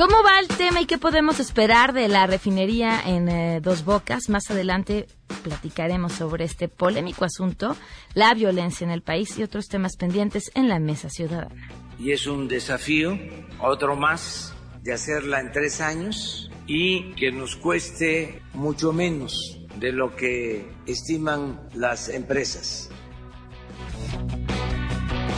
¿Cómo 0.00 0.22
va 0.22 0.40
el 0.40 0.48
tema 0.48 0.80
y 0.80 0.86
qué 0.86 0.96
podemos 0.96 1.40
esperar 1.40 1.92
de 1.92 2.08
la 2.08 2.26
refinería 2.26 3.02
en 3.04 3.28
eh, 3.28 3.60
Dos 3.60 3.84
Bocas? 3.84 4.30
Más 4.30 4.50
adelante 4.50 5.06
platicaremos 5.42 6.14
sobre 6.14 6.46
este 6.46 6.68
polémico 6.68 7.26
asunto, 7.26 7.76
la 8.14 8.32
violencia 8.32 8.86
en 8.86 8.92
el 8.92 9.02
país 9.02 9.38
y 9.38 9.42
otros 9.42 9.68
temas 9.68 9.98
pendientes 9.98 10.52
en 10.54 10.70
la 10.70 10.78
mesa 10.78 11.10
ciudadana. 11.10 11.54
Y 11.98 12.12
es 12.12 12.26
un 12.26 12.48
desafío, 12.48 13.18
otro 13.60 13.94
más, 13.94 14.54
de 14.82 14.94
hacerla 14.94 15.38
en 15.40 15.52
tres 15.52 15.82
años 15.82 16.50
y 16.66 17.12
que 17.12 17.30
nos 17.30 17.56
cueste 17.56 18.40
mucho 18.54 18.94
menos 18.94 19.60
de 19.76 19.92
lo 19.92 20.16
que 20.16 20.66
estiman 20.86 21.60
las 21.74 22.08
empresas. 22.08 22.88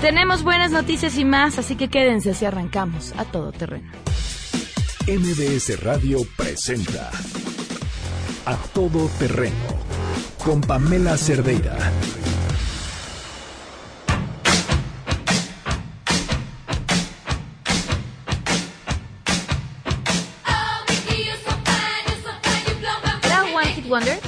Tenemos 0.01 0.45
buenas 0.45 0.71
noticias 0.71 1.19
y 1.19 1.25
más, 1.25 1.59
así 1.59 1.75
que 1.75 1.89
quédense 1.89 2.33
si 2.33 2.45
arrancamos 2.45 3.13
a 3.19 3.25
todo 3.25 3.51
terreno. 3.51 3.91
MBS 5.07 5.83
Radio 5.83 6.25
presenta 6.37 7.11
A 8.47 8.57
Todo 8.73 9.09
Terreno 9.19 9.53
con 10.45 10.61
Pamela 10.61 11.17
Cerdeira. 11.19 11.77
¿Era 23.25 23.45
One 23.53 23.75
Hit 23.75 23.87
Wonders? 23.87 24.21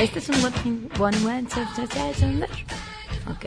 Este 0.00 0.18
es 0.20 0.28
un 0.30 0.36
One 0.42 0.56
Hit 0.64 0.98
Wonder. 0.98 1.44
Ok. 3.28 3.44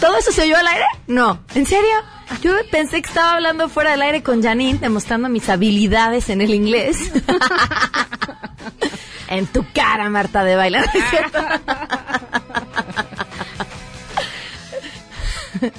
¿Todo 0.00 0.18
eso 0.18 0.30
se 0.30 0.42
oyó 0.42 0.56
al 0.56 0.68
aire? 0.68 0.84
No. 1.08 1.44
¿En 1.56 1.66
serio? 1.66 2.21
Yo 2.40 2.52
pensé 2.70 3.02
que 3.02 3.08
estaba 3.08 3.34
hablando 3.34 3.68
fuera 3.68 3.90
del 3.92 4.02
aire 4.02 4.22
con 4.22 4.42
Janine, 4.42 4.78
demostrando 4.78 5.28
mis 5.28 5.48
habilidades 5.48 6.28
en 6.30 6.40
el 6.40 6.54
inglés. 6.54 7.12
en 9.28 9.46
tu 9.46 9.64
cara, 9.72 10.08
Marta 10.08 10.44
de 10.44 10.56
bailar. 10.56 10.86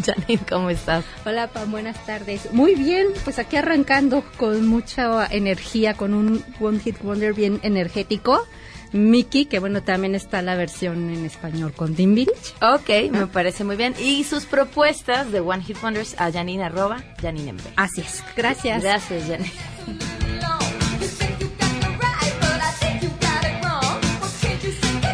Janine, 0.05 0.39
¿cómo 0.49 0.69
estás? 0.69 1.03
Hola, 1.25 1.47
Pam, 1.47 1.71
buenas 1.71 1.97
tardes. 2.05 2.53
Muy 2.53 2.75
bien, 2.75 3.07
pues 3.23 3.39
aquí 3.39 3.57
arrancando 3.57 4.23
con 4.37 4.67
mucha 4.67 5.25
energía, 5.25 5.95
con 5.95 6.13
un 6.13 6.43
One 6.59 6.79
Hit 6.79 7.01
Wonder 7.01 7.33
bien 7.33 7.59
energético. 7.63 8.45
Mickey, 8.93 9.45
que 9.45 9.59
bueno, 9.59 9.83
también 9.83 10.15
está 10.15 10.41
la 10.41 10.55
versión 10.55 11.09
en 11.09 11.25
español 11.25 11.73
con 11.73 11.95
Timbirich. 11.95 12.55
Ok, 12.61 13.11
me 13.11 13.27
parece 13.27 13.63
muy 13.63 13.75
bien. 13.75 13.93
Y 13.99 14.23
sus 14.23 14.45
propuestas 14.45 15.31
de 15.31 15.39
One 15.39 15.63
Hit 15.63 15.77
Wonders 15.83 16.15
a 16.19 16.31
Janine 16.31 16.63
arroba 16.63 17.03
Janine 17.21 17.53
MB. 17.53 17.61
Así 17.75 18.01
es, 18.01 18.23
gracias. 18.35 18.81
Gracias, 18.83 19.23
Janine. 19.27 19.51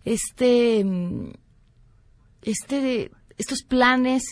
este 0.05 0.85
este 2.43 3.11
estos 3.37 3.63
planes 3.63 4.23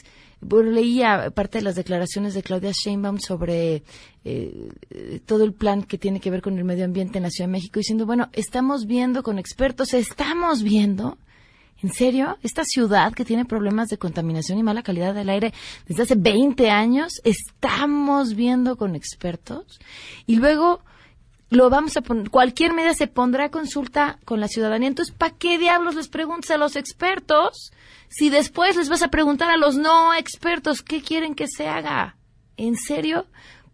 bueno, 0.41 0.71
leía 0.71 1.31
parte 1.31 1.57
de 1.57 1.63
las 1.63 1.75
declaraciones 1.75 2.33
de 2.33 2.43
Claudia 2.43 2.71
Sheinbaum 2.71 3.19
sobre 3.19 3.83
eh, 4.23 4.69
todo 5.25 5.43
el 5.43 5.53
plan 5.53 5.83
que 5.83 5.97
tiene 5.97 6.19
que 6.19 6.31
ver 6.31 6.41
con 6.41 6.57
el 6.57 6.63
medio 6.63 6.85
ambiente 6.85 7.17
en 7.17 7.23
la 7.23 7.29
Ciudad 7.29 7.49
de 7.49 7.53
México, 7.53 7.79
diciendo, 7.79 8.05
bueno, 8.05 8.29
estamos 8.33 8.85
viendo 8.85 9.21
con 9.21 9.37
expertos, 9.37 9.93
estamos 9.93 10.63
viendo, 10.63 11.17
¿en 11.83 11.91
serio? 11.91 12.37
Esta 12.41 12.63
ciudad 12.63 13.13
que 13.13 13.25
tiene 13.25 13.43
problemas 13.45 13.89
de 13.89 13.97
contaminación 13.97 14.57
y 14.57 14.63
mala 14.63 14.81
calidad 14.81 15.13
del 15.13 15.29
aire 15.29 15.53
desde 15.87 16.03
hace 16.03 16.15
20 16.15 16.69
años, 16.69 17.19
estamos 17.25 18.33
viendo 18.33 18.77
con 18.77 18.95
expertos. 18.95 19.79
Y 20.25 20.37
luego 20.37 20.81
lo 21.49 21.69
vamos 21.69 21.97
a 21.97 22.01
poner, 22.01 22.29
cualquier 22.29 22.73
medida 22.73 22.93
se 22.93 23.07
pondrá 23.07 23.45
a 23.45 23.51
consulta 23.51 24.19
con 24.23 24.39
la 24.39 24.47
ciudadanía. 24.47 24.87
Entonces, 24.87 25.13
¿para 25.13 25.35
qué 25.35 25.57
diablos 25.57 25.95
les 25.95 26.07
preguntas 26.07 26.51
a 26.51 26.57
los 26.57 26.75
expertos 26.75 27.71
si 28.09 28.29
después 28.29 28.75
les 28.75 28.89
vas 28.89 29.01
a 29.01 29.09
preguntar 29.09 29.49
a 29.49 29.57
los 29.57 29.77
no 29.77 30.13
expertos 30.13 30.81
qué 30.81 31.01
quieren 31.01 31.35
que 31.35 31.47
se 31.47 31.67
haga? 31.67 32.17
¿En 32.57 32.75
serio? 32.75 33.27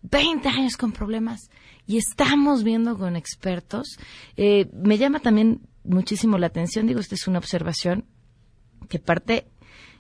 20 0.04 0.48
años 0.48 0.78
con 0.78 0.92
problemas 0.92 1.50
y 1.88 1.98
estamos 1.98 2.64
viendo 2.64 2.98
con 2.98 3.16
expertos. 3.16 3.98
Eh, 4.38 4.70
me 4.74 4.98
llama 4.98 5.20
también 5.20 5.62
muchísimo 5.84 6.38
la 6.38 6.48
atención, 6.48 6.88
digo, 6.88 7.00
esta 7.00 7.16
es 7.16 7.28
una 7.28 7.40
observación 7.40 8.06
que 8.88 9.00
parte 9.00 9.48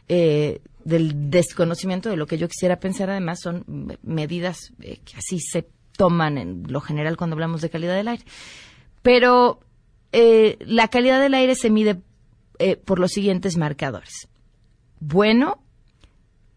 eh, 0.08 0.62
del 0.84 1.32
desconocimiento 1.32 2.10
de 2.10 2.18
lo 2.18 2.28
que 2.28 2.38
yo 2.38 2.48
quisiera 2.48 2.80
pensar, 2.80 3.10
además 3.10 3.40
son 3.42 3.98
medidas 4.04 4.72
eh, 4.82 5.00
que 5.04 5.18
así 5.18 5.40
se 5.40 5.68
toman 5.98 6.38
en 6.38 6.64
lo 6.68 6.82
general 6.82 7.18
cuando 7.18 7.36
hablamos 7.36 7.62
de 7.62 7.70
calidad 7.70 7.96
del 7.96 8.08
aire. 8.08 8.24
Pero 9.02 9.60
eh, 10.12 10.58
la 10.62 10.88
calidad 10.88 11.20
del 11.20 11.34
aire 11.34 11.56
se 11.56 11.70
mide 11.70 12.02
eh, 12.60 12.76
por 12.76 13.00
los 13.00 13.12
siguientes 13.12 13.58
marcadores. 13.58 14.28
Bueno, 15.00 15.60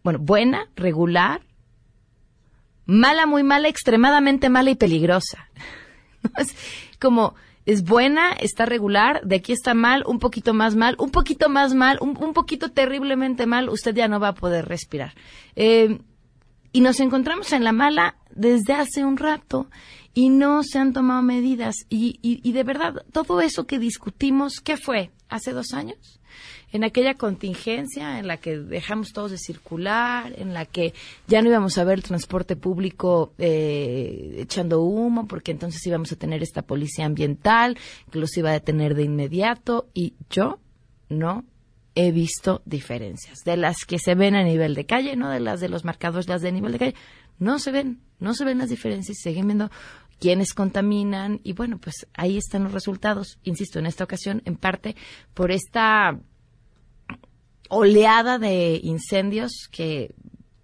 bueno, 0.05 0.19
buena, 0.21 0.69
regular, 0.77 1.43
mala, 2.87 3.27
muy 3.27 3.43
mala, 3.43 3.69
extremadamente 3.69 4.49
mala 4.49 4.71
y 4.71 4.75
peligrosa. 4.75 5.49
como 7.01 7.35
es 7.67 7.85
buena, 7.85 8.33
está 8.33 8.65
regular, 8.65 9.21
de 9.25 9.37
aquí 9.37 9.53
está 9.53 9.75
mal, 9.75 10.03
un 10.07 10.19
poquito 10.19 10.55
más 10.55 10.75
mal, 10.75 10.97
un 10.99 11.11
poquito 11.11 11.49
más 11.51 11.75
mal, 11.75 11.99
un, 12.01 12.17
un 12.17 12.33
poquito 12.33 12.71
terriblemente 12.71 13.45
mal, 13.45 13.69
usted 13.69 13.95
ya 13.95 14.09
no 14.09 14.19
va 14.21 14.29
a 14.29 14.35
poder 14.35 14.67
respirar. 14.67 15.13
Eh, 15.55 15.99
Y 16.73 16.81
nos 16.81 17.01
encontramos 17.01 17.53
en 17.53 17.65
la 17.65 17.73
mala 17.73 18.15
desde 18.35 18.75
hace 18.75 19.05
un 19.05 19.17
rato 19.17 19.69
y 20.15 20.31
no 20.31 20.63
se 20.63 20.79
han 20.79 20.93
tomado 20.93 21.23
medidas. 21.23 21.75
Y, 21.89 22.19
y, 22.23 22.53
de 22.53 22.65
verdad, 22.65 23.05
todo 23.13 23.41
eso 23.41 23.67
que 23.67 23.79
discutimos, 23.79 24.61
¿qué 24.61 24.77
fue? 24.77 25.11
¿Hace 25.29 25.53
dos 25.53 25.73
años? 25.73 26.19
en 26.71 26.85
aquella 26.85 27.15
contingencia 27.15 28.19
en 28.19 28.27
la 28.27 28.37
que 28.37 28.59
dejamos 28.59 29.13
todos 29.13 29.31
de 29.31 29.39
circular, 29.39 30.35
en 30.37 30.53
la 30.53 30.67
que 30.67 30.93
ya 31.27 31.41
no 31.41 31.49
íbamos 31.49 31.79
a 31.79 31.85
ver 31.85 31.99
el 31.99 32.05
transporte 32.05 32.57
público 32.57 33.33
eh, 33.39 34.37
echando 34.39 34.83
humo, 34.83 35.27
porque 35.27 35.51
entonces 35.51 35.85
íbamos 35.87 36.13
a 36.13 36.17
tener 36.17 36.43
esta 36.43 36.63
policía 36.63 37.07
ambiental 37.07 37.79
que 38.11 38.19
los 38.19 38.37
iba 38.37 38.51
a 38.51 38.53
detener 38.53 38.95
de 38.95 39.05
inmediato 39.05 39.89
y 39.95 40.15
yo 40.29 40.59
no 41.09 41.45
he 41.95 42.13
visto 42.13 42.63
diferencias 42.65 43.39
de 43.45 43.57
las 43.57 43.85
que 43.87 43.99
se 43.99 44.15
ven 44.15 44.35
a 44.35 44.45
nivel 44.45 44.75
de 44.75 44.85
calle, 44.85 45.17
no 45.17 45.31
de 45.31 45.41
las 45.41 45.61
de 45.61 45.69
los 45.69 45.85
marcados, 45.85 46.29
las 46.29 46.43
de 46.43 46.53
nivel 46.53 46.73
de 46.73 46.79
calle, 46.79 46.95
no 47.39 47.59
se 47.59 47.73
ven, 47.73 48.01
no 48.19 48.35
se 48.35 48.45
ven 48.45 48.59
las 48.59 48.71
diferencias, 48.71 49.19
siguen 49.19 49.47
viendo 49.47 49.71
quiénes 50.19 50.53
contaminan 50.53 51.41
y 51.45 51.53
bueno, 51.53 51.79
pues 51.79 52.07
ahí 52.15 52.37
están 52.37 52.65
los 52.65 52.73
resultados, 52.73 53.39
insisto, 53.45 53.79
en 53.79 53.87
esta 53.87 54.05
ocasión 54.05 54.43
en 54.45 54.57
parte 54.57 54.97
por 55.35 55.51
esta 55.51 56.19
oleada 57.69 58.39
de 58.39 58.81
incendios 58.83 59.69
que, 59.71 60.15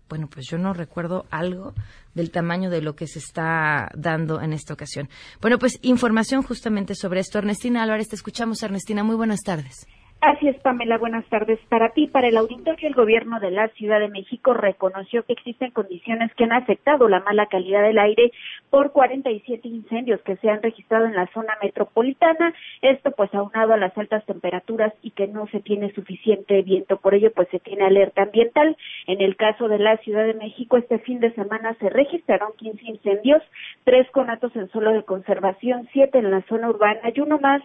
bueno, 0.08 0.28
pues 0.28 0.46
yo 0.48 0.58
no 0.58 0.72
recuerdo 0.72 1.26
algo 1.30 1.74
del 2.14 2.30
tamaño 2.30 2.70
de 2.70 2.80
lo 2.80 2.94
que 2.96 3.06
se 3.06 3.18
está 3.18 3.90
dando 3.94 4.40
en 4.40 4.52
esta 4.52 4.74
ocasión. 4.74 5.08
Bueno, 5.40 5.58
pues 5.58 5.78
información 5.82 6.42
justamente 6.42 6.94
sobre 6.94 7.20
esto. 7.20 7.38
Ernestina 7.38 7.82
Álvarez, 7.82 8.08
te 8.08 8.16
escuchamos, 8.16 8.62
Ernestina. 8.62 9.02
Muy 9.02 9.16
buenas 9.16 9.40
tardes. 9.40 9.86
Así 10.26 10.48
es, 10.48 10.56
Pamela. 10.60 10.96
Buenas 10.96 11.26
tardes 11.26 11.58
para 11.68 11.90
ti. 11.90 12.06
Para 12.06 12.28
el 12.28 12.38
auditorio, 12.38 12.88
el 12.88 12.94
gobierno 12.94 13.40
de 13.40 13.50
la 13.50 13.68
Ciudad 13.68 14.00
de 14.00 14.08
México 14.08 14.54
reconoció 14.54 15.22
que 15.24 15.34
existen 15.34 15.70
condiciones 15.70 16.32
que 16.34 16.44
han 16.44 16.52
afectado 16.52 17.10
la 17.10 17.20
mala 17.20 17.44
calidad 17.44 17.82
del 17.82 17.98
aire 17.98 18.32
por 18.70 18.92
47 18.92 19.68
incendios 19.68 20.22
que 20.22 20.36
se 20.36 20.48
han 20.48 20.62
registrado 20.62 21.04
en 21.04 21.14
la 21.14 21.26
zona 21.34 21.58
metropolitana. 21.62 22.54
Esto, 22.80 23.10
pues, 23.10 23.34
aunado 23.34 23.74
a 23.74 23.76
las 23.76 23.98
altas 23.98 24.24
temperaturas 24.24 24.94
y 25.02 25.10
que 25.10 25.26
no 25.26 25.46
se 25.48 25.60
tiene 25.60 25.92
suficiente 25.92 26.62
viento. 26.62 26.96
Por 26.96 27.14
ello, 27.14 27.30
pues, 27.30 27.46
se 27.50 27.58
tiene 27.58 27.84
alerta 27.84 28.22
ambiental. 28.22 28.78
En 29.06 29.20
el 29.20 29.36
caso 29.36 29.68
de 29.68 29.78
la 29.78 29.98
Ciudad 29.98 30.24
de 30.24 30.32
México, 30.32 30.78
este 30.78 31.00
fin 31.00 31.20
de 31.20 31.34
semana 31.34 31.76
se 31.80 31.90
registraron 31.90 32.52
15 32.56 32.82
incendios, 32.82 33.42
tres 33.84 34.10
conatos 34.10 34.56
en 34.56 34.70
suelo 34.70 34.92
de 34.92 35.02
conservación, 35.02 35.86
siete 35.92 36.16
en 36.16 36.30
la 36.30 36.40
zona 36.48 36.70
urbana 36.70 37.12
y 37.14 37.20
uno 37.20 37.38
más 37.38 37.60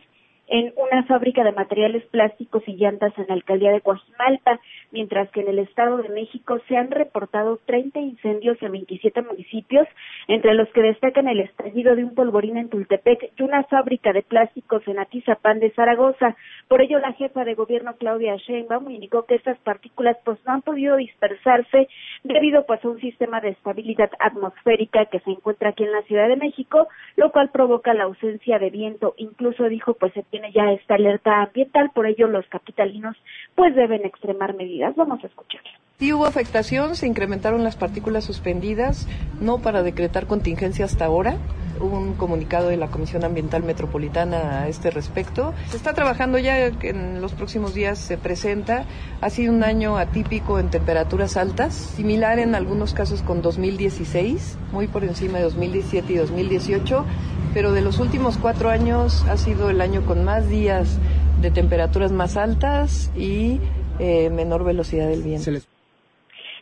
en 0.49 0.73
una 0.77 1.03
fábrica 1.03 1.43
de 1.43 1.51
materiales 1.51 2.03
plásticos 2.07 2.63
y 2.67 2.75
llantas 2.75 3.13
en 3.17 3.27
la 3.27 3.35
alcaldía 3.35 3.71
de 3.71 3.81
Coajimalpa, 3.81 4.59
mientras 4.91 5.29
que 5.29 5.41
en 5.41 5.49
el 5.49 5.59
Estado 5.59 5.97
de 5.97 6.09
México 6.09 6.59
se 6.67 6.75
han 6.75 6.89
reportado 6.89 7.59
30 7.65 7.99
incendios 7.99 8.57
en 8.61 8.71
27 8.71 9.21
municipios, 9.21 9.87
entre 10.27 10.55
los 10.55 10.67
que 10.69 10.81
destacan 10.81 11.27
el 11.27 11.41
estallido 11.41 11.95
de 11.95 12.03
un 12.03 12.15
polvorín 12.15 12.57
en 12.57 12.69
Tultepec 12.69 13.31
y 13.37 13.43
una 13.43 13.63
fábrica 13.63 14.11
de 14.11 14.23
plásticos 14.23 14.87
en 14.87 14.97
Atizapán 14.97 15.59
de 15.59 15.69
Zaragoza. 15.71 16.35
Por 16.67 16.81
ello, 16.81 16.99
la 16.99 17.13
jefa 17.13 17.45
de 17.45 17.53
gobierno 17.53 17.95
Claudia 17.97 18.35
Sheinbaum 18.35 18.89
indicó 18.89 19.25
que 19.25 19.35
estas 19.35 19.59
partículas 19.59 20.17
pues 20.25 20.39
no 20.45 20.53
han 20.53 20.61
podido 20.63 20.95
dispersarse 20.95 21.87
debido 22.23 22.65
pues 22.65 22.83
a 22.83 22.89
un 22.89 22.99
sistema 22.99 23.39
de 23.39 23.49
estabilidad 23.49 24.09
atmosférica 24.19 25.05
que 25.05 25.19
se 25.19 25.29
encuentra 25.29 25.69
aquí 25.69 25.83
en 25.83 25.91
la 25.91 26.01
Ciudad 26.03 26.27
de 26.27 26.37
México, 26.37 26.87
lo 27.15 27.31
cual 27.31 27.51
provoca 27.51 27.93
la 27.93 28.05
ausencia 28.05 28.57
de 28.57 28.71
viento. 28.71 29.13
Incluso 29.17 29.69
dijo 29.69 29.93
pues 29.93 30.13
se 30.13 30.23
ya 30.53 30.71
esta 30.71 30.95
alerta 30.95 31.41
ambiental, 31.43 31.91
por 31.93 32.07
ello 32.07 32.27
los 32.27 32.47
capitalinos 32.47 33.15
pues 33.55 33.75
deben 33.75 34.05
extremar 34.05 34.53
medidas. 34.55 34.95
Vamos 34.95 35.23
a 35.23 35.27
escuchar. 35.27 35.61
Sí 35.99 36.13
hubo 36.13 36.25
afectación, 36.25 36.95
se 36.95 37.07
incrementaron 37.07 37.65
las 37.65 37.75
partículas 37.75 38.23
suspendidas, 38.23 39.05
no 39.41 39.57
para 39.57 39.83
decretar 39.83 40.27
contingencia 40.27 40.85
hasta 40.85 41.03
ahora. 41.03 41.35
Hubo 41.81 41.97
un 41.97 42.13
comunicado 42.13 42.69
de 42.69 42.77
la 42.77 42.87
Comisión 42.87 43.25
Ambiental 43.25 43.63
Metropolitana 43.63 44.61
a 44.61 44.69
este 44.69 44.91
respecto. 44.91 45.53
Se 45.69 45.75
está 45.75 45.93
trabajando 45.93 46.37
ya, 46.37 46.67
en 46.67 47.19
los 47.19 47.33
próximos 47.33 47.73
días 47.73 47.99
se 47.99 48.17
presenta. 48.17 48.85
Ha 49.19 49.29
sido 49.29 49.51
un 49.51 49.61
año 49.65 49.97
atípico 49.97 50.57
en 50.57 50.69
temperaturas 50.69 51.35
altas, 51.35 51.73
similar 51.73 52.39
en 52.39 52.55
algunos 52.55 52.93
casos 52.93 53.21
con 53.21 53.41
2016, 53.41 54.57
muy 54.71 54.87
por 54.87 55.03
encima 55.03 55.39
de 55.39 55.43
2017 55.43 56.13
y 56.13 56.15
2018, 56.15 57.05
pero 57.53 57.73
de 57.73 57.81
los 57.81 57.99
últimos 57.99 58.37
cuatro 58.37 58.69
años 58.69 59.25
ha 59.25 59.35
sido 59.35 59.69
el 59.69 59.81
año 59.81 60.05
con 60.05 60.23
más 60.23 60.47
días 60.47 60.97
de 61.41 61.51
temperaturas 61.51 62.13
más 62.13 62.37
altas 62.37 63.11
y 63.17 63.59
eh, 63.99 64.29
menor 64.29 64.63
velocidad 64.63 65.09
del 65.09 65.23
viento. 65.23 65.51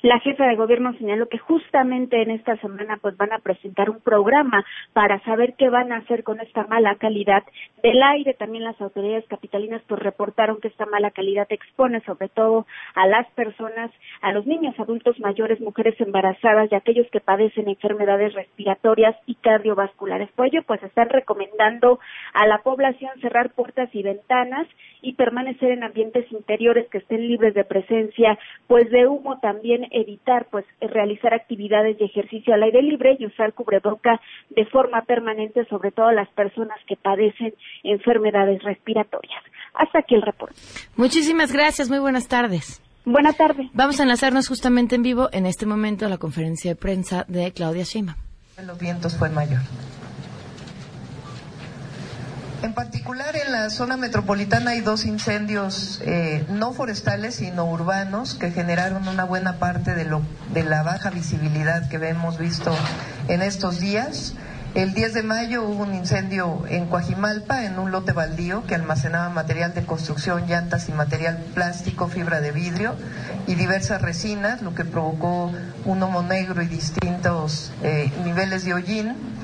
La 0.03 0.19
jefa 0.19 0.45
de 0.45 0.55
gobierno 0.55 0.93
señaló 0.93 1.27
que 1.27 1.39
justamente 1.39 2.21
en 2.21 2.29
esta 2.29 2.55
semana 2.57 2.99
pues 3.01 3.17
van 3.17 3.33
a 3.33 3.39
presentar 3.39 3.89
un 3.89 3.99
programa 3.99 4.63
para 4.93 5.19
saber 5.23 5.55
qué 5.57 5.69
van 5.69 5.91
a 5.91 5.97
hacer 5.97 6.23
con 6.23 6.39
esta 6.39 6.67
mala 6.67 6.95
calidad 6.95 7.43
del 7.81 8.03
aire. 8.03 8.35
También 8.35 8.63
las 8.63 8.79
autoridades 8.79 9.25
capitalinas 9.27 9.81
pues 9.87 9.99
reportaron 10.01 10.59
que 10.61 10.67
esta 10.67 10.85
mala 10.85 11.09
calidad 11.09 11.47
expone 11.49 12.01
sobre 12.01 12.29
todo 12.29 12.67
a 12.93 13.07
las 13.07 13.27
personas, 13.31 13.89
a 14.21 14.31
los 14.33 14.45
niños, 14.45 14.79
adultos 14.79 15.19
mayores, 15.19 15.59
mujeres 15.61 15.99
embarazadas 15.99 16.71
y 16.71 16.75
aquellos 16.75 17.09
que 17.09 17.19
padecen 17.19 17.67
enfermedades 17.67 18.35
respiratorias 18.35 19.15
y 19.25 19.33
cardiovasculares. 19.35 20.29
Por 20.33 20.45
ello 20.45 20.61
pues 20.67 20.81
están 20.83 21.09
recomendando 21.09 21.99
a 22.33 22.45
la 22.45 22.59
población 22.59 23.11
cerrar 23.19 23.49
puertas 23.55 23.89
y 23.93 24.03
ventanas 24.03 24.67
y 25.01 25.13
permanecer 25.13 25.71
en 25.71 25.83
ambientes 25.83 26.31
interiores 26.31 26.87
que 26.89 26.99
estén 26.99 27.27
libres 27.27 27.55
de 27.55 27.63
presencia 27.63 28.37
pues 28.67 28.91
de 28.91 29.07
humo 29.07 29.39
también 29.39 29.86
evitar 29.91 30.47
pues 30.51 30.65
realizar 30.79 31.33
actividades 31.33 31.97
de 31.97 32.05
ejercicio 32.05 32.53
al 32.53 32.63
aire 32.63 32.81
libre 32.81 33.17
y 33.19 33.25
usar 33.25 33.53
cubreboca 33.53 34.19
de 34.49 34.65
forma 34.65 35.01
permanente, 35.03 35.65
sobre 35.65 35.91
todo 35.91 36.11
las 36.11 36.29
personas 36.29 36.77
que 36.87 36.95
padecen 36.95 37.53
enfermedades 37.83 38.63
respiratorias. 38.63 39.43
Hasta 39.73 39.99
aquí 39.99 40.15
el 40.15 40.21
reporte. 40.21 40.55
Muchísimas 40.95 41.51
gracias, 41.51 41.89
muy 41.89 41.99
buenas 41.99 42.27
tardes. 42.27 42.81
Buenas 43.05 43.37
tardes. 43.37 43.67
Vamos 43.73 43.99
a 43.99 44.03
enlazarnos 44.03 44.49
justamente 44.49 44.95
en 44.95 45.03
vivo 45.03 45.29
en 45.31 45.45
este 45.45 45.65
momento 45.65 46.05
a 46.05 46.09
la 46.09 46.17
conferencia 46.17 46.71
de 46.71 46.75
prensa 46.75 47.23
de 47.29 47.53
Claudia 47.53 47.83
Sheinbaum. 47.83 48.17
Los 48.65 48.79
vientos 48.79 49.17
fue 49.17 49.29
mayor. 49.29 49.61
En 52.63 52.73
particular 52.73 53.35
en 53.35 53.51
la 53.51 53.69
zona 53.69 53.97
metropolitana 53.97 54.71
hay 54.71 54.81
dos 54.81 55.05
incendios 55.05 56.01
eh, 56.03 56.43
no 56.49 56.73
forestales 56.73 57.35
sino 57.35 57.65
urbanos 57.65 58.33
que 58.33 58.49
generaron 58.49 59.07
una 59.07 59.25
buena 59.25 59.59
parte 59.59 59.93
de, 59.93 60.05
lo, 60.05 60.23
de 60.53 60.63
la 60.63 60.81
baja 60.81 61.11
visibilidad 61.11 61.87
que 61.87 61.97
hemos 61.97 62.39
visto 62.39 62.75
en 63.27 63.43
estos 63.43 63.79
días. 63.79 64.33
El 64.73 64.93
10 64.93 65.13
de 65.13 65.23
mayo 65.23 65.63
hubo 65.63 65.83
un 65.83 65.93
incendio 65.93 66.63
en 66.67 66.87
Coajimalpa, 66.87 67.63
en 67.63 67.79
un 67.79 67.91
lote 67.91 68.11
baldío 68.11 68.63
que 68.65 68.75
almacenaba 68.75 69.29
material 69.29 69.73
de 69.73 69.83
construcción, 69.85 70.45
llantas 70.47 70.89
y 70.89 70.91
material 70.91 71.37
plástico, 71.53 72.07
fibra 72.07 72.41
de 72.41 72.51
vidrio 72.51 72.95
y 73.47 73.55
diversas 73.55 74.01
resinas, 74.01 74.61
lo 74.61 74.75
que 74.75 74.83
provocó 74.83 75.51
un 75.85 76.03
humo 76.03 76.21
negro 76.21 76.61
y 76.61 76.67
distintos 76.67 77.71
eh, 77.81 78.11
niveles 78.23 78.65
de 78.65 78.73
hollín. 78.73 79.36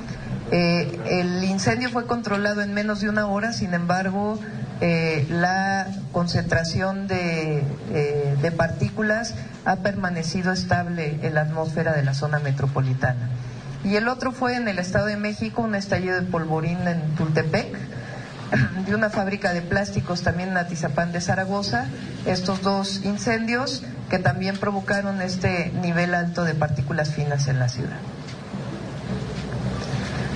Eh, 0.55 0.99
el 1.07 1.43
incendio 1.45 1.89
fue 1.89 2.05
controlado 2.05 2.61
en 2.61 2.75
menos 2.75 3.01
de 3.01 3.09
una 3.09 3.25
hora, 3.25 3.53
sin 3.53 3.73
embargo, 3.73 4.39
eh, 4.81 5.25
la 5.27 5.87
concentración 6.11 7.07
de, 7.07 7.63
eh, 7.91 8.37
de, 8.39 8.51
partículas 8.51 9.33
ha 9.65 9.77
permanecido 9.77 10.51
estable 10.51 11.17
en 11.23 11.33
la 11.33 11.41
atmósfera 11.41 11.93
de 11.93 12.03
la 12.03 12.13
zona 12.13 12.37
metropolitana. 12.37 13.29
Y 13.83 13.95
el 13.95 14.07
otro 14.07 14.31
fue 14.31 14.55
en 14.55 14.67
el 14.67 14.77
Estado 14.77 15.07
de 15.07 15.17
México, 15.17 15.63
un 15.63 15.73
estallido 15.73 16.21
de 16.21 16.27
polvorín 16.27 16.87
en 16.87 17.01
Tultepec, 17.15 17.75
de 18.85 18.93
una 18.93 19.09
fábrica 19.09 19.53
de 19.53 19.63
plásticos 19.63 20.21
también 20.21 20.49
en 20.49 20.57
Atizapán 20.57 21.11
de 21.11 21.19
Zaragoza. 21.19 21.87
Estos 22.27 22.61
dos 22.61 23.01
incendios 23.03 23.83
que 24.07 24.19
también 24.19 24.57
provocaron 24.57 25.19
este 25.23 25.71
nivel 25.81 26.13
alto 26.13 26.43
de 26.43 26.53
partículas 26.53 27.09
finas 27.09 27.47
en 27.47 27.57
la 27.57 27.69
ciudad. 27.69 27.97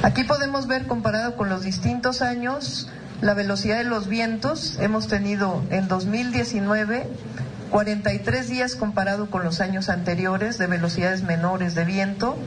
Aquí 0.04 0.24
podemos 0.24 0.68
ver 0.68 0.86
comparado 0.86 1.36
con 1.36 1.50
los 1.50 1.64
distintos 1.64 2.22
años 2.22 2.88
la 3.22 3.34
velocidad 3.34 3.78
de 3.78 3.84
los 3.84 4.08
vientos. 4.08 4.78
Hemos 4.80 5.08
tenido 5.08 5.64
en 5.70 5.88
2019 5.88 7.08
43 7.72 8.48
días 8.48 8.76
comparado 8.76 9.30
con 9.30 9.44
los 9.44 9.60
años 9.60 9.90
anteriores 9.90 10.58
de 10.58 10.68
velocidades 10.68 11.24
menores 11.24 11.76
de 11.76 11.84
viento 11.84 12.38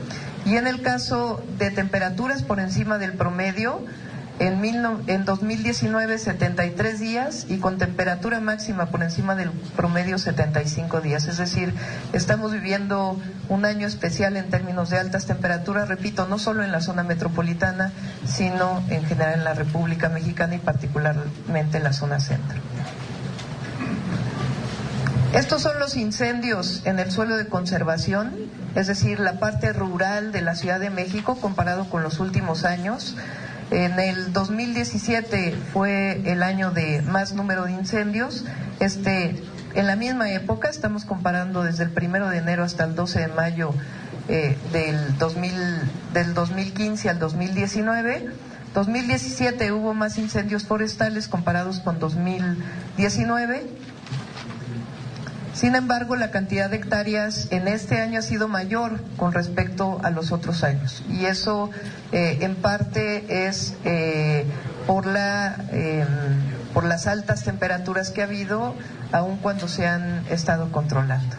y 0.45 0.55
en 0.55 0.65
el 0.65 0.81
caso 0.81 1.43
de 1.59 1.69
temperaturas 1.69 2.41
por 2.41 2.59
encima 2.59 2.97
del 2.97 3.13
promedio 3.13 3.81
en, 4.41 4.63
en 5.07 5.25
2019 5.25 6.17
73 6.17 6.99
días 6.99 7.45
y 7.47 7.59
con 7.59 7.77
temperatura 7.77 8.39
máxima 8.39 8.87
por 8.87 9.03
encima 9.03 9.35
del 9.35 9.51
promedio 9.51 10.17
75 10.17 10.99
días. 10.99 11.27
Es 11.27 11.37
decir, 11.37 11.73
estamos 12.11 12.51
viviendo 12.51 13.21
un 13.49 13.65
año 13.65 13.87
especial 13.87 14.35
en 14.37 14.49
términos 14.49 14.89
de 14.89 14.97
altas 14.97 15.27
temperaturas, 15.27 15.87
repito, 15.87 16.27
no 16.27 16.39
solo 16.39 16.63
en 16.63 16.71
la 16.71 16.81
zona 16.81 17.03
metropolitana, 17.03 17.93
sino 18.25 18.83
en 18.89 19.05
general 19.05 19.35
en 19.35 19.43
la 19.43 19.53
República 19.53 20.09
Mexicana 20.09 20.55
y 20.55 20.59
particularmente 20.59 21.77
en 21.77 21.83
la 21.83 21.93
zona 21.93 22.19
centro. 22.19 22.59
Estos 25.33 25.61
son 25.61 25.79
los 25.79 25.95
incendios 25.95 26.81
en 26.85 26.99
el 26.99 27.11
suelo 27.11 27.37
de 27.37 27.47
conservación 27.47 28.49
es 28.75 28.87
decir, 28.87 29.19
la 29.19 29.33
parte 29.33 29.73
rural 29.73 30.31
de 30.31 30.41
la 30.41 30.55
Ciudad 30.55 30.79
de 30.79 30.89
México 30.89 31.37
comparado 31.39 31.89
con 31.89 32.03
los 32.03 32.19
últimos 32.19 32.63
años. 32.63 33.15
En 33.71 33.99
el 34.01 34.33
2017 34.33 35.55
fue 35.71 36.21
el 36.29 36.43
año 36.43 36.71
de 36.71 37.01
más 37.03 37.33
número 37.33 37.63
de 37.63 37.71
incendios. 37.71 38.43
Este, 38.81 39.41
en 39.75 39.87
la 39.87 39.95
misma 39.95 40.29
época, 40.31 40.69
estamos 40.69 41.05
comparando 41.05 41.63
desde 41.63 41.85
el 41.85 41.89
primero 41.89 42.29
de 42.29 42.39
enero 42.39 42.65
hasta 42.65 42.83
el 42.83 42.95
12 42.95 43.19
de 43.21 43.27
mayo 43.29 43.73
eh, 44.27 44.57
del, 44.73 45.17
2000, 45.17 45.53
del 46.13 46.33
2015 46.33 47.09
al 47.09 47.19
2019. 47.19 48.29
2017 48.73 49.71
hubo 49.71 49.93
más 49.93 50.17
incendios 50.17 50.65
forestales 50.65 51.29
comparados 51.29 51.79
con 51.79 51.97
2019 51.97 53.69
sin 55.61 55.75
embargo, 55.75 56.15
la 56.15 56.31
cantidad 56.31 56.71
de 56.71 56.77
hectáreas 56.77 57.49
en 57.51 57.67
este 57.67 58.01
año 58.01 58.17
ha 58.17 58.23
sido 58.23 58.47
mayor 58.47 58.99
con 59.15 59.31
respecto 59.31 60.01
a 60.01 60.09
los 60.09 60.31
otros 60.31 60.63
años. 60.63 61.03
Y 61.07 61.25
eso 61.25 61.69
eh, 62.11 62.39
en 62.41 62.55
parte 62.55 63.45
es 63.45 63.75
eh, 63.85 64.47
por, 64.87 65.05
la, 65.05 65.55
em, 65.71 66.07
por 66.73 66.83
las 66.83 67.05
altas 67.05 67.43
temperaturas 67.43 68.09
que 68.09 68.21
ha 68.21 68.23
habido, 68.23 68.73
aun 69.11 69.37
cuando 69.37 69.67
se 69.67 69.85
han 69.85 70.25
estado 70.31 70.71
controlando. 70.71 71.35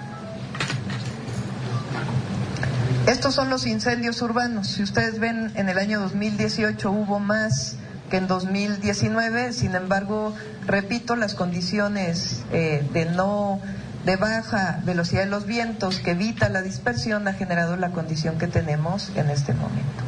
Estos 3.08 3.34
son 3.34 3.50
los 3.50 3.66
incendios 3.66 4.22
urbanos. 4.22 4.68
Si 4.68 4.84
ustedes 4.84 5.18
ven, 5.18 5.50
en 5.56 5.68
el 5.68 5.78
año 5.78 5.98
2018 5.98 6.92
hubo 6.92 7.18
más 7.18 7.74
que 8.08 8.18
en 8.18 8.28
2019. 8.28 9.52
Sin 9.52 9.74
embargo, 9.74 10.32
repito, 10.64 11.16
las 11.16 11.34
condiciones 11.34 12.44
eh, 12.52 12.88
de 12.92 13.06
no 13.06 13.60
de 14.04 14.16
baja 14.16 14.80
velocidad 14.84 15.24
de 15.24 15.30
los 15.30 15.46
vientos 15.46 16.00
que 16.00 16.12
evita 16.12 16.48
la 16.48 16.62
dispersión 16.62 17.28
ha 17.28 17.34
generado 17.34 17.76
la 17.76 17.90
condición 17.90 18.38
que 18.38 18.48
tenemos 18.48 19.10
en 19.16 19.30
este 19.30 19.54
momento. 19.54 20.02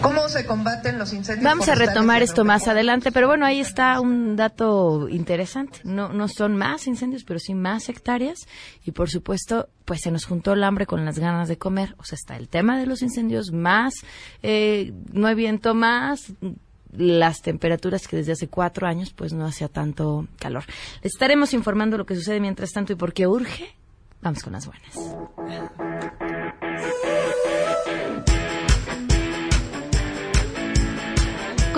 ¿Cómo 0.00 0.28
se 0.28 0.46
combaten 0.46 0.98
los 0.98 1.12
incendios? 1.12 1.44
Vamos 1.44 1.68
a 1.68 1.74
retomar 1.74 2.22
esto 2.22 2.44
más 2.44 2.68
adelante, 2.68 3.10
pero 3.10 3.26
bueno, 3.26 3.44
ahí 3.44 3.58
está 3.58 4.00
un 4.00 4.36
dato 4.36 5.08
interesante. 5.08 5.80
No, 5.82 6.12
no 6.12 6.28
son 6.28 6.56
más 6.56 6.86
incendios, 6.86 7.24
pero 7.24 7.40
sí 7.40 7.54
más 7.54 7.88
hectáreas. 7.88 8.46
Y 8.84 8.92
por 8.92 9.10
supuesto, 9.10 9.68
pues 9.84 10.02
se 10.02 10.12
nos 10.12 10.24
juntó 10.24 10.52
el 10.52 10.62
hambre 10.62 10.86
con 10.86 11.04
las 11.04 11.18
ganas 11.18 11.48
de 11.48 11.58
comer. 11.58 11.96
O 11.98 12.04
sea, 12.04 12.16
está 12.16 12.36
el 12.36 12.48
tema 12.48 12.78
de 12.78 12.86
los 12.86 13.02
incendios, 13.02 13.50
más 13.52 13.94
eh, 14.42 14.92
no 15.12 15.26
hay 15.26 15.34
viento, 15.34 15.74
más 15.74 16.32
las 16.92 17.42
temperaturas 17.42 18.08
que 18.08 18.16
desde 18.16 18.32
hace 18.32 18.48
cuatro 18.48 18.86
años 18.86 19.12
pues 19.14 19.32
no 19.32 19.46
hacía 19.46 19.68
tanto 19.68 20.26
calor. 20.38 20.64
Les 21.02 21.12
estaremos 21.12 21.52
informando 21.54 21.98
lo 21.98 22.06
que 22.06 22.14
sucede 22.14 22.40
mientras 22.40 22.70
tanto 22.70 22.92
y 22.92 22.96
por 22.96 23.12
qué 23.12 23.26
urge. 23.26 23.74
Vamos 24.20 24.42
con 24.42 24.52
las 24.52 24.66
buenas. 24.66 26.27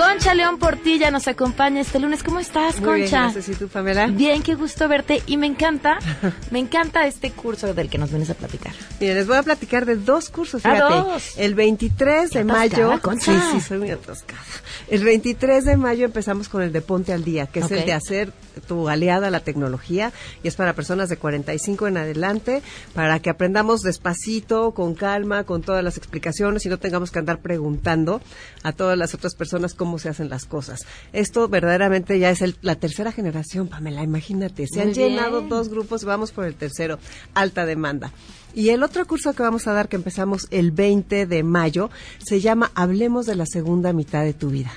Concha 0.01 0.33
León 0.33 0.59
Portilla 0.59 1.11
nos 1.11 1.29
acompaña 1.29 1.83
este 1.83 1.99
lunes. 1.99 2.23
¿Cómo 2.23 2.41
estás, 2.41 2.77
Concha? 2.77 2.89
Muy 2.89 3.01
bien, 3.01 3.11
gracias. 3.11 3.49
¿Y 3.51 3.55
tú, 3.55 3.69
Pamela? 3.69 4.07
Bien, 4.07 4.43
qué 4.43 4.55
gusto 4.55 4.89
verte. 4.89 5.23
Y 5.27 5.37
me 5.37 5.47
encanta, 5.47 5.99
me 6.51 6.59
encanta 6.59 7.07
este 7.07 7.33
curso 7.33 7.75
del 7.75 7.91
que 7.91 7.99
nos 7.99 8.09
vienes 8.09 8.31
a 8.31 8.35
platicar. 8.35 8.73
Mira, 8.99 9.13
les 9.13 9.27
voy 9.27 9.37
a 9.37 9.43
platicar 9.43 9.85
de 9.85 9.97
dos 9.97 10.31
cursos, 10.31 10.63
fíjate. 10.63 10.95
dos. 10.95 11.37
El 11.37 11.55
23 11.55 12.31
de 12.31 12.45
mayo. 12.45 12.99
Concha. 13.03 13.31
Sí, 13.31 13.59
sí, 13.59 13.61
soy 13.61 13.79
muy 13.79 13.91
atascada. 13.91 14.41
El 14.89 15.05
23 15.05 15.67
de 15.67 15.77
mayo 15.77 16.07
empezamos 16.07 16.49
con 16.49 16.63
el 16.63 16.73
de 16.73 16.81
Ponte 16.81 17.13
al 17.13 17.23
Día, 17.23 17.47
que 17.47 17.61
es 17.61 17.71
el 17.71 17.85
de 17.85 17.93
hacer 17.93 18.33
tu 18.67 18.89
aliada 18.89 19.29
a 19.29 19.31
la 19.31 19.41
tecnología 19.41 20.13
y 20.43 20.49
es 20.49 20.57
para 20.57 20.75
personas 20.75 21.09
de 21.09 21.17
45 21.17 21.87
en 21.87 21.97
adelante, 21.97 22.63
para 22.95 23.19
que 23.21 23.31
aprendamos 23.31 23.83
despacito, 23.83 24.73
con 24.73 24.95
calma, 24.95 25.45
con 25.45 25.63
todas 25.63 25.85
las 25.85 25.97
explicaciones 25.97 26.67
y 26.67 26.69
no 26.69 26.79
tengamos 26.79 27.11
que 27.11 27.19
andar 27.19 27.41
preguntando 27.41 28.21
a 28.63 28.73
todas 28.73 28.99
las 28.99 29.15
otras 29.15 29.35
personas 29.35 29.75
cómo 29.75 29.90
se 29.99 30.09
hacen 30.09 30.29
las 30.29 30.45
cosas. 30.45 30.81
Esto 31.13 31.49
verdaderamente 31.49 32.19
ya 32.19 32.31
es 32.31 32.43
el- 32.43 32.57
la 32.63 32.77
tercera 32.77 33.13
generación, 33.13 33.69
Pamela, 33.69 34.03
imagínate. 34.03 34.67
Se 34.67 34.81
Muy 34.81 34.89
han 34.89 34.95
llenado 34.95 35.41
dos 35.43 35.69
grupos, 35.69 36.05
vamos 36.05 36.33
por 36.33 36.45
el 36.45 36.55
tercero, 36.55 36.99
alta 37.35 37.67
demanda. 37.67 38.13
Y 38.55 38.71
el 38.71 38.83
otro 38.83 39.07
curso 39.07 39.33
que 39.33 39.43
vamos 39.43 39.67
a 39.67 39.73
dar, 39.73 39.89
que 39.89 39.97
empezamos 39.97 40.47
el 40.51 40.71
20 40.71 41.27
de 41.27 41.43
mayo, 41.43 41.91
se 42.19 42.41
llama 42.41 42.73
Hablemos 42.75 43.27
de 43.27 43.37
la 43.37 43.47
segunda 43.47 43.93
mitad 43.93 44.25
de 44.25 44.35
tu 44.35 44.51
vida. 44.51 44.73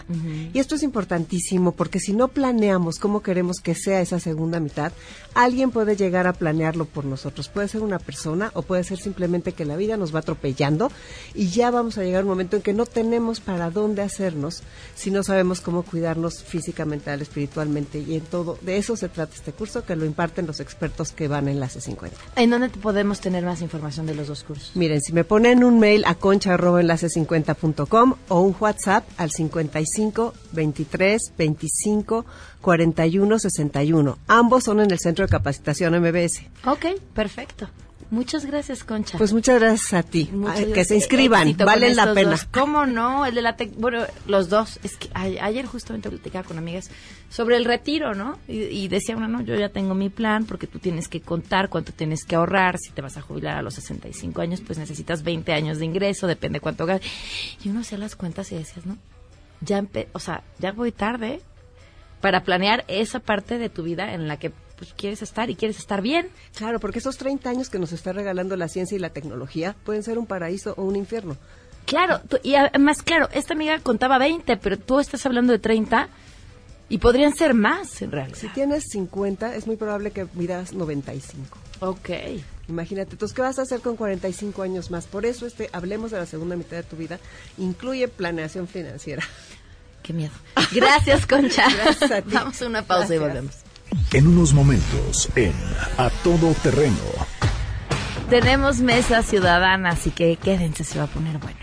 Y 0.53 0.59
esto 0.59 0.75
es 0.75 0.83
importantísimo 0.83 1.71
porque 1.71 1.99
si 1.99 2.13
no 2.13 2.27
planeamos 2.27 2.99
cómo 2.99 3.21
queremos 3.21 3.57
que 3.59 3.75
sea 3.75 4.01
esa 4.01 4.19
segunda 4.19 4.59
mitad, 4.59 4.91
alguien 5.33 5.71
puede 5.71 5.95
llegar 5.95 6.27
a 6.27 6.33
planearlo 6.33 6.85
por 6.85 7.05
nosotros. 7.05 7.49
Puede 7.49 7.67
ser 7.67 7.81
una 7.81 7.99
persona 7.99 8.51
o 8.53 8.61
puede 8.61 8.83
ser 8.83 8.99
simplemente 8.99 9.53
que 9.53 9.65
la 9.65 9.75
vida 9.75 9.97
nos 9.97 10.13
va 10.13 10.19
atropellando 10.19 10.91
y 11.33 11.47
ya 11.47 11.71
vamos 11.71 11.97
a 11.97 12.03
llegar 12.03 12.21
a 12.21 12.23
un 12.23 12.29
momento 12.29 12.57
en 12.57 12.61
que 12.61 12.73
no 12.73 12.85
tenemos 12.85 13.39
para 13.39 13.71
dónde 13.71 14.01
hacernos 14.01 14.63
si 14.95 15.11
no 15.11 15.23
sabemos 15.23 15.61
cómo 15.61 15.83
cuidarnos 15.83 16.43
físicamente, 16.43 17.13
espiritualmente 17.13 17.99
y 17.99 18.15
en 18.15 18.21
todo. 18.21 18.57
De 18.61 18.77
eso 18.77 18.95
se 18.95 19.09
trata 19.09 19.35
este 19.35 19.51
curso 19.51 19.85
que 19.85 19.95
lo 19.95 20.05
imparten 20.05 20.47
los 20.47 20.59
expertos 20.59 21.11
que 21.11 21.27
van 21.27 21.47
en 21.47 21.59
la 21.59 21.67
C50. 21.67 22.11
¿En 22.35 22.49
dónde 22.49 22.69
te 22.69 22.79
podemos 22.79 23.19
tener 23.19 23.43
más 23.43 23.61
información 23.63 24.05
de 24.05 24.15
los 24.15 24.27
dos 24.27 24.43
cursos? 24.43 24.71
Miren, 24.75 25.01
si 25.01 25.13
me 25.13 25.23
ponen 25.23 25.63
un 25.63 25.79
mail 25.79 26.03
a 26.05 26.15
concha.enlace50.com 26.15 28.15
o 28.27 28.41
un 28.41 28.55
WhatsApp 28.59 29.05
al 29.17 29.31
55 29.31 30.33
23 30.51 31.33
25 31.37 32.25
41 32.61 33.39
61. 33.39 34.17
Ambos 34.27 34.63
son 34.63 34.79
en 34.79 34.91
el 34.91 34.99
Centro 34.99 35.25
de 35.25 35.31
Capacitación 35.31 35.99
MBS. 35.99 36.43
Ok, 36.65 36.99
perfecto. 37.13 37.67
Muchas 38.11 38.45
gracias, 38.45 38.83
Concha. 38.83 39.17
Pues 39.17 39.33
muchas 39.33 39.59
gracias 39.59 39.93
a 39.93 40.03
ti. 40.03 40.29
Muchas 40.31 40.59
que 40.59 40.65
gracias. 40.65 40.87
se 40.87 40.95
inscriban, 40.95 41.55
valen 41.57 41.95
la 41.95 42.13
pena. 42.13 42.31
dos. 42.31 42.45
¿Cómo 42.51 42.85
no? 42.85 43.25
El 43.25 43.35
de 43.35 43.41
la 43.41 43.57
tec- 43.57 43.73
bueno, 43.77 44.03
los 44.27 44.49
dos. 44.49 44.79
Es 44.83 44.95
que 44.97 45.09
ayer 45.15 45.65
justamente 45.65 46.09
platicaba 46.09 46.43
con 46.47 46.57
amigas 46.57 46.89
sobre 47.29 47.57
el 47.57 47.65
retiro, 47.65 48.13
¿no? 48.13 48.39
Y, 48.47 48.61
y 48.63 48.87
decía 48.87 49.15
una, 49.17 49.27
no, 49.27 49.41
yo 49.41 49.55
ya 49.55 49.69
tengo 49.69 49.93
mi 49.95 50.09
plan 50.09 50.45
porque 50.45 50.67
tú 50.67 50.79
tienes 50.79 51.07
que 51.07 51.21
contar 51.21 51.69
cuánto 51.69 51.91
tienes 51.93 52.23
que 52.25 52.35
ahorrar. 52.35 52.77
Si 52.77 52.91
te 52.91 53.01
vas 53.01 53.17
a 53.17 53.21
jubilar 53.21 53.57
a 53.57 53.61
los 53.61 53.73
65 53.75 54.41
años, 54.41 54.61
pues 54.61 54.77
necesitas 54.77 55.23
20 55.23 55.51
años 55.53 55.79
de 55.79 55.85
ingreso, 55.85 56.27
depende 56.27 56.59
cuánto 56.59 56.85
gastes. 56.85 57.11
Y 57.63 57.69
uno 57.69 57.81
hacía 57.81 57.97
las 57.97 58.15
cuentas 58.15 58.51
y 58.51 58.55
decías, 58.55 58.85
¿no? 58.85 58.97
Ya, 59.61 59.81
empe- 59.81 60.07
o 60.13 60.19
sea, 60.19 60.43
ya 60.59 60.71
voy 60.71 60.91
tarde 60.91 61.41
para 62.21 62.43
planear 62.43 62.85
esa 62.87 63.19
parte 63.19 63.57
de 63.57 63.69
tu 63.69 63.83
vida 63.83 64.13
en 64.13 64.27
la 64.27 64.37
que 64.37 64.51
pues, 64.77 64.93
quieres 64.95 65.21
estar 65.21 65.49
y 65.49 65.55
quieres 65.55 65.77
estar 65.77 66.01
bien. 66.01 66.29
Claro, 66.55 66.79
porque 66.79 66.99
esos 66.99 67.17
30 67.17 67.49
años 67.49 67.69
que 67.69 67.79
nos 67.79 67.91
está 67.91 68.13
regalando 68.13 68.55
la 68.55 68.67
ciencia 68.67 68.95
y 68.95 68.99
la 68.99 69.09
tecnología 69.11 69.75
pueden 69.85 70.03
ser 70.03 70.17
un 70.17 70.25
paraíso 70.25 70.73
o 70.77 70.83
un 70.83 70.95
infierno. 70.95 71.37
Claro, 71.85 72.21
tú- 72.27 72.39
y 72.43 72.55
además, 72.55 73.01
claro, 73.01 73.29
esta 73.33 73.53
amiga 73.53 73.79
contaba 73.79 74.17
20, 74.17 74.57
pero 74.57 74.77
tú 74.79 74.99
estás 74.99 75.25
hablando 75.25 75.51
de 75.53 75.59
30 75.59 76.07
y 76.89 76.97
podrían 76.99 77.33
ser 77.35 77.53
más 77.53 78.01
en 78.01 78.11
realidad. 78.11 78.37
Si 78.37 78.47
tienes 78.49 78.85
50, 78.89 79.55
es 79.55 79.67
muy 79.67 79.75
probable 79.75 80.11
que 80.11 80.27
miras 80.33 80.73
95. 80.73 81.57
Ok. 81.81 82.09
Imagínate, 82.69 83.11
entonces, 83.11 83.35
¿qué 83.35 83.41
vas 83.41 83.59
a 83.59 83.63
hacer 83.63 83.81
con 83.81 83.97
45 83.97 84.61
años 84.63 84.89
más? 84.91 85.05
Por 85.05 85.25
eso, 85.25 85.45
este, 85.45 85.69
hablemos 85.73 86.11
de 86.11 86.17
la 86.19 86.25
segunda 86.25 86.55
mitad 86.55 86.77
de 86.77 86.83
tu 86.83 86.95
vida, 86.95 87.19
incluye 87.57 88.07
planeación 88.07 88.69
financiera. 88.69 89.23
Qué 90.01 90.13
miedo. 90.13 90.31
Gracias, 90.71 91.25
Concha. 91.27 91.65
Gracias 91.83 92.11
a 92.11 92.21
ti. 92.21 92.29
Vamos 92.33 92.61
a 92.61 92.67
una 92.67 92.81
pausa 92.83 93.13
y 93.13 93.17
Gracias. 93.17 93.21
volvemos. 93.21 93.55
En 94.13 94.27
unos 94.27 94.53
momentos, 94.53 95.29
en 95.35 95.53
A 95.97 96.09
Todo 96.23 96.53
Terreno. 96.63 96.95
Tenemos 98.29 98.79
mesa 98.79 99.21
ciudadana, 99.23 99.89
así 99.89 100.09
que 100.11 100.35
quédense, 100.37 100.83
se 100.83 100.97
va 100.97 101.05
a 101.05 101.07
poner 101.07 101.37
bueno. 101.39 101.57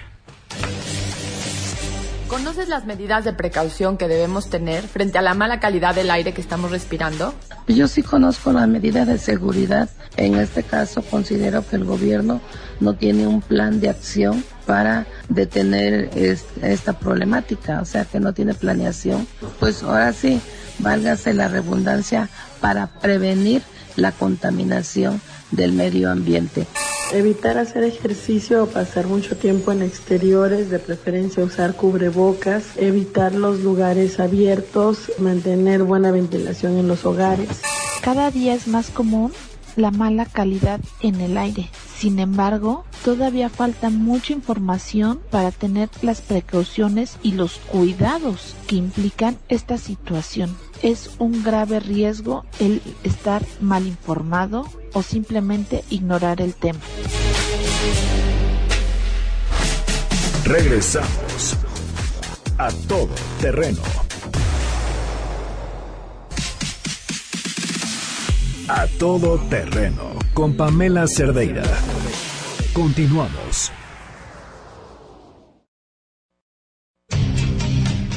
¿Conoces 2.29 2.69
las 2.69 2.85
medidas 2.87 3.25
de 3.25 3.33
precaución 3.33 3.97
que 3.97 4.07
debemos 4.07 4.49
tener 4.51 4.87
frente 4.87 5.19
a 5.19 5.23
la 5.23 5.35
mala 5.35 5.59
calidad 5.59 5.97
del 5.97 6.11
aire 6.13 6.33
que 6.33 6.41
estamos 6.41 6.71
respirando? 6.71 7.35
Yo 7.67 7.89
sí 7.89 8.05
conozco 8.05 8.53
las 8.53 8.69
medidas 8.69 9.09
de 9.09 9.19
seguridad. 9.19 9.89
En 10.17 10.37
este 10.37 10.63
caso 10.63 11.03
considero 11.03 11.67
que 11.67 11.75
el 11.77 11.85
gobierno 11.85 12.41
no 12.79 12.95
tiene 12.95 13.27
un 13.27 13.41
plan 13.43 13.81
de 13.81 13.89
acción 13.89 14.45
para 14.65 15.07
detener 15.29 16.11
es- 16.17 16.45
esta 16.63 16.93
problemática, 16.93 17.81
o 17.81 17.85
sea 17.85 18.05
que 18.05 18.21
no 18.21 18.33
tiene 18.33 18.55
planeación. 18.55 19.27
Pues 19.59 19.83
ahora 19.83 20.13
sí, 20.13 20.41
válgase 20.83 21.35
la 21.35 21.49
redundancia 21.49 22.29
para 22.61 22.87
prevenir 22.87 23.63
la 23.97 24.13
contaminación 24.13 25.21
del 25.51 25.73
medio 25.73 26.11
ambiente. 26.11 26.67
Evitar 27.13 27.59
hacer 27.59 27.83
ejercicio 27.83 28.65
o 28.65 28.67
pasar 28.67 29.09
mucho 29.09 29.37
tiempo 29.37 29.73
en 29.73 29.83
exteriores, 29.83 30.71
de 30.71 30.79
preferencia 30.79 31.43
usar 31.43 31.75
cubrebocas, 31.75 32.65
evitar 32.77 33.35
los 33.35 33.61
lugares 33.61 34.21
abiertos, 34.21 35.13
mantener 35.19 35.83
buena 35.83 36.13
ventilación 36.13 36.79
en 36.79 36.87
los 36.87 37.05
hogares. 37.05 37.49
Cada 38.01 38.31
día 38.31 38.55
es 38.55 38.69
más 38.69 38.91
común 38.91 39.33
la 39.75 39.91
mala 39.91 40.25
calidad 40.25 40.81
en 41.01 41.21
el 41.21 41.37
aire. 41.37 41.69
Sin 42.01 42.19
embargo, 42.19 42.87
todavía 43.05 43.51
falta 43.51 43.91
mucha 43.91 44.33
información 44.33 45.21
para 45.31 45.51
tener 45.51 45.91
las 46.01 46.23
precauciones 46.23 47.19
y 47.23 47.33
los 47.33 47.59
cuidados 47.59 48.57
que 48.67 48.77
implican 48.77 49.37
esta 49.51 49.77
situación. 49.77 50.57
Es 50.81 51.11
un 51.19 51.45
grave 51.45 51.79
riesgo 51.79 52.47
el 52.59 52.81
estar 53.05 53.45
mal 53.61 53.87
informado 53.87 54.67
o 54.95 55.03
simplemente 55.03 55.85
ignorar 55.91 56.41
el 56.41 56.55
tema. 56.55 56.81
Regresamos 60.47 61.59
a 62.57 62.71
todo 62.89 63.11
terreno. 63.43 63.83
A 68.73 68.87
todo 69.01 69.37
terreno 69.51 70.17
con 70.33 70.57
Pamela 70.57 71.09
Cerdeira. 71.09 71.65
Continuamos. 72.73 73.73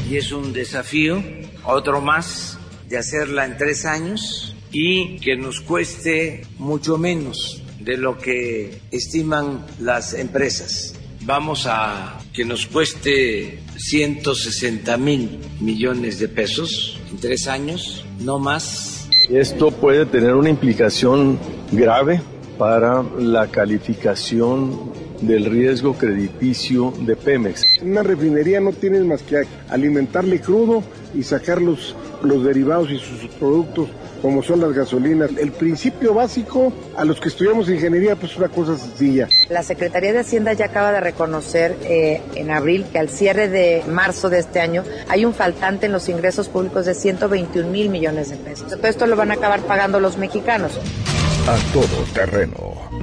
Y 0.07 0.15
es 0.15 0.31
un 0.31 0.53
desafío, 0.53 1.23
otro 1.63 2.01
más, 2.01 2.59
de 2.87 2.99
hacerla 2.99 3.45
en 3.45 3.57
tres 3.57 3.85
años 3.85 4.55
y 4.71 5.17
que 5.17 5.35
nos 5.35 5.59
cueste 5.59 6.45
mucho 6.59 6.99
menos 6.99 7.63
de 7.79 7.97
lo 7.97 8.19
que 8.19 8.79
estiman 8.91 9.65
las 9.79 10.13
empresas. 10.13 10.93
Vamos 11.21 11.65
a 11.65 12.19
que 12.31 12.45
nos 12.45 12.67
cueste 12.67 13.59
160 13.77 14.97
mil 14.97 15.39
millones 15.59 16.19
de 16.19 16.27
pesos 16.27 16.99
en 17.09 17.17
tres 17.17 17.47
años, 17.47 18.05
no 18.19 18.37
más. 18.37 19.02
Esto 19.29 19.71
puede 19.71 20.05
tener 20.05 20.35
una 20.35 20.49
implicación 20.49 21.39
grave 21.71 22.21
para 22.57 23.03
la 23.17 23.47
calificación 23.47 24.91
del 25.21 25.45
riesgo 25.45 25.93
crediticio 25.93 26.93
de 27.05 27.15
Pemex. 27.15 27.63
Una 27.81 28.03
refinería 28.03 28.59
no 28.59 28.73
tiene 28.73 28.99
más 28.99 29.21
que 29.23 29.43
alimentarle 29.69 30.41
crudo 30.41 30.83
y 31.13 31.23
sacar 31.23 31.61
los, 31.61 31.95
los 32.21 32.43
derivados 32.43 32.91
y 32.91 32.97
sus 32.97 33.29
productos 33.39 33.87
como 34.23 34.41
son 34.41 34.61
las 34.61 34.71
gasolinas. 34.71 35.31
El 35.37 35.51
principio 35.51 36.13
básico 36.13 36.71
a 36.95 37.03
los 37.03 37.19
que 37.19 37.27
estudiamos 37.27 37.67
ingeniería 37.67 38.15
pues 38.15 38.31
es 38.31 38.37
una 38.37 38.47
cosa 38.47 38.77
sencilla. 38.77 39.27
La 39.49 39.63
Secretaría 39.63 40.13
de 40.13 40.19
Hacienda 40.19 40.53
ya 40.53 40.65
acaba 40.65 40.93
de 40.93 41.01
reconocer 41.01 41.75
eh, 41.83 42.21
en 42.33 42.49
abril 42.49 42.85
que 42.89 42.99
al 42.99 43.09
cierre 43.09 43.49
de 43.49 43.83
marzo 43.85 44.29
de 44.29 44.39
este 44.39 44.61
año 44.61 44.85
hay 45.09 45.25
un 45.25 45.33
faltante 45.33 45.87
en 45.87 45.91
los 45.91 46.07
ingresos 46.07 46.47
públicos 46.47 46.85
de 46.85 46.95
121 46.95 47.69
mil 47.69 47.89
millones 47.89 48.29
de 48.29 48.37
pesos. 48.37 48.69
Todo 48.69 48.87
esto 48.87 49.05
lo 49.07 49.17
van 49.17 49.31
a 49.31 49.33
acabar 49.33 49.59
pagando 49.63 49.99
los 49.99 50.17
mexicanos. 50.17 50.79
A 51.45 51.57
todo 51.73 52.05
terreno. 52.13 53.02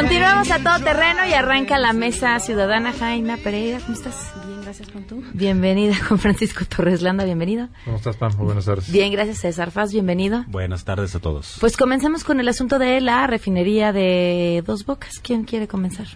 Continuamos 0.00 0.48
a 0.52 0.62
todo 0.62 0.78
terreno 0.84 1.26
y 1.28 1.32
arranca 1.32 1.76
la 1.76 1.92
mesa 1.92 2.38
ciudadana 2.38 2.92
Jaina 2.92 3.36
Pereira. 3.36 3.80
¿Cómo 3.80 3.94
estás? 3.94 4.32
Bien, 4.46 4.62
gracias 4.62 4.88
con 4.90 5.02
tú. 5.02 5.24
Bienvenida 5.34 5.96
con 6.08 6.20
Francisco 6.20 6.64
Torres 6.64 7.02
Landa, 7.02 7.24
bienvenido. 7.24 7.68
¿Cómo 7.84 7.96
estás, 7.96 8.16
Pam? 8.16 8.30
Muy 8.36 8.46
buenas 8.46 8.66
tardes. 8.66 8.92
Bien, 8.92 9.10
gracias 9.10 9.38
César 9.38 9.72
Faz, 9.72 9.92
bienvenido. 9.92 10.44
Buenas 10.46 10.84
tardes 10.84 11.16
a 11.16 11.18
todos. 11.18 11.56
Pues 11.58 11.76
comencemos 11.76 12.22
con 12.22 12.38
el 12.38 12.46
asunto 12.46 12.78
de 12.78 13.00
la 13.00 13.26
refinería 13.26 13.92
de 13.92 14.62
Dos 14.64 14.86
Bocas. 14.86 15.18
¿Quién 15.18 15.42
quiere 15.42 15.66
comenzar? 15.66 16.06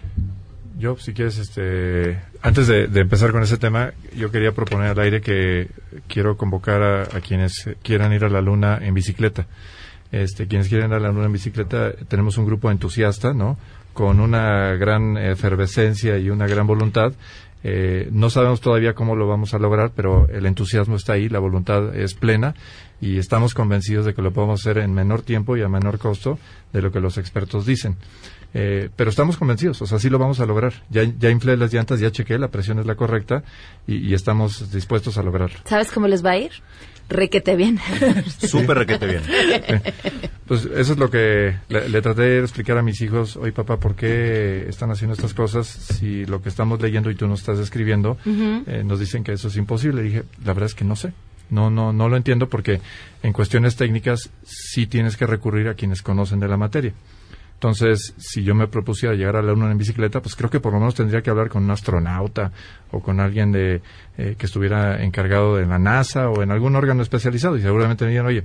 Yo, 0.77 0.95
si 0.95 1.13
quieres, 1.13 1.37
este, 1.37 2.21
antes 2.41 2.67
de, 2.67 2.87
de 2.87 3.01
empezar 3.01 3.33
con 3.33 3.43
ese 3.43 3.57
tema, 3.57 3.91
yo 4.15 4.31
quería 4.31 4.53
proponer 4.53 4.91
al 4.91 4.99
aire 4.99 5.19
que 5.19 5.67
quiero 6.07 6.37
convocar 6.37 6.81
a, 6.81 7.01
a 7.01 7.19
quienes 7.19 7.69
quieran 7.83 8.13
ir 8.13 8.23
a 8.23 8.29
la 8.29 8.39
luna 8.39 8.79
en 8.81 8.93
bicicleta. 8.93 9.45
Este, 10.13 10.47
quienes 10.47 10.69
quieren 10.69 10.93
a 10.93 10.99
la 10.99 11.11
luna 11.11 11.25
en 11.25 11.33
bicicleta, 11.33 11.91
tenemos 12.07 12.37
un 12.37 12.45
grupo 12.45 12.69
entusiasta, 12.69 13.33
¿no? 13.33 13.57
Con 13.93 14.19
una 14.19 14.75
gran 14.75 15.17
efervescencia 15.17 16.19
y 16.19 16.29
una 16.29 16.45
gran 16.45 16.67
voluntad. 16.67 17.13
Eh, 17.63 18.09
no 18.11 18.29
sabemos 18.29 18.61
todavía 18.61 18.93
cómo 18.93 19.15
lo 19.15 19.27
vamos 19.27 19.55
a 19.55 19.57
lograr, 19.57 19.91
pero 19.95 20.27
el 20.29 20.45
entusiasmo 20.45 20.97
está 20.97 21.13
ahí, 21.13 21.29
la 21.29 21.39
voluntad 21.39 21.95
es 21.95 22.13
plena 22.13 22.53
y 23.01 23.17
estamos 23.17 23.55
convencidos 23.55 24.05
de 24.05 24.13
que 24.13 24.21
lo 24.21 24.31
podemos 24.31 24.59
hacer 24.61 24.77
en 24.77 24.93
menor 24.93 25.23
tiempo 25.23 25.57
y 25.57 25.63
a 25.63 25.67
menor 25.67 25.97
costo 25.97 26.37
de 26.73 26.83
lo 26.83 26.91
que 26.91 26.99
los 26.99 27.17
expertos 27.17 27.65
dicen. 27.65 27.95
Eh, 28.53 28.89
pero 28.95 29.09
estamos 29.09 29.37
convencidos, 29.37 29.81
o 29.81 29.87
sea, 29.87 29.97
sí 29.97 30.11
lo 30.11 30.19
vamos 30.19 30.39
a 30.39 30.45
lograr. 30.45 30.73
Ya, 30.91 31.03
ya 31.03 31.31
inflé 31.31 31.57
las 31.57 31.73
llantas, 31.73 31.99
ya 31.99 32.11
chequé, 32.11 32.37
la 32.37 32.49
presión 32.49 32.77
es 32.77 32.85
la 32.85 32.93
correcta 32.93 33.43
y, 33.87 33.97
y 34.09 34.13
estamos 34.13 34.71
dispuestos 34.71 35.17
a 35.17 35.23
lograrlo. 35.23 35.57
¿Sabes 35.65 35.91
cómo 35.91 36.07
les 36.07 36.23
va 36.23 36.31
a 36.31 36.37
ir? 36.37 36.51
Requete 37.09 37.55
bien. 37.55 37.79
Súper 38.39 38.77
requete 38.77 39.07
bien. 39.07 39.21
Pues 40.45 40.65
eso 40.65 40.91
es 40.93 40.99
lo 40.99 41.09
que 41.09 41.55
le, 41.69 41.87
le, 41.87 42.01
traté 42.01 42.21
de 42.23 42.39
explicar 42.41 42.77
a 42.77 42.81
mis 42.81 42.99
hijos. 42.99 43.37
Oye, 43.37 43.53
papá, 43.53 43.79
¿por 43.79 43.95
qué 43.95 44.65
están 44.67 44.91
haciendo 44.91 45.13
estas 45.13 45.33
cosas 45.33 45.67
si 45.67 46.25
lo 46.25 46.41
que 46.41 46.49
estamos 46.49 46.81
leyendo 46.81 47.09
y 47.09 47.15
tú 47.15 47.27
nos 47.27 47.39
estás 47.39 47.59
escribiendo 47.59 48.17
uh 48.25 48.29
-huh. 48.29 48.63
eh, 48.67 48.83
nos 48.83 48.99
dicen 48.99 49.23
que 49.23 49.31
eso 49.31 49.47
es 49.47 49.55
imposible? 49.55 50.01
Y 50.01 50.05
dije, 50.05 50.23
la 50.43 50.53
verdad 50.53 50.65
es 50.65 50.75
que 50.75 50.83
no 50.83 50.97
sé. 50.97 51.13
No, 51.49 51.69
no, 51.69 51.93
no 51.93 52.09
lo 52.09 52.17
entiendo 52.17 52.49
porque 52.49 52.81
en 53.23 53.31
cuestiones 53.31 53.77
técnicas 53.77 54.31
sí 54.43 54.85
tienes 54.85 55.15
que 55.15 55.25
recurrir 55.25 55.69
a 55.69 55.75
quienes 55.75 56.01
conocen 56.01 56.39
de 56.41 56.47
la 56.49 56.57
materia. 56.57 56.93
Entonces, 57.63 58.13
si 58.17 58.43
yo 58.43 58.55
me 58.55 58.67
propusiera 58.67 59.15
llegar 59.15 59.37
a 59.37 59.41
la 59.41 59.53
luna 59.53 59.71
en 59.71 59.77
bicicleta, 59.77 60.21
pues 60.21 60.35
creo 60.35 60.49
que 60.49 60.59
por 60.59 60.73
lo 60.73 60.79
menos 60.79 60.95
tendría 60.95 61.21
que 61.21 61.29
hablar 61.29 61.47
con 61.47 61.63
un 61.63 61.71
astronauta 61.71 62.51
o 62.91 62.99
con 62.99 63.21
alguien 63.21 63.53
de 63.53 63.81
eh, 64.17 64.35
que 64.37 64.47
estuviera 64.47 65.01
encargado 65.01 65.55
de 65.55 65.65
la 65.65 65.79
NASA 65.79 66.27
o 66.27 66.43
en 66.43 66.51
algún 66.51 66.75
órgano 66.75 67.01
especializado 67.01 67.55
y 67.55 67.61
seguramente 67.61 68.03
me 68.03 68.09
dirían, 68.09 68.25
oye, 68.25 68.43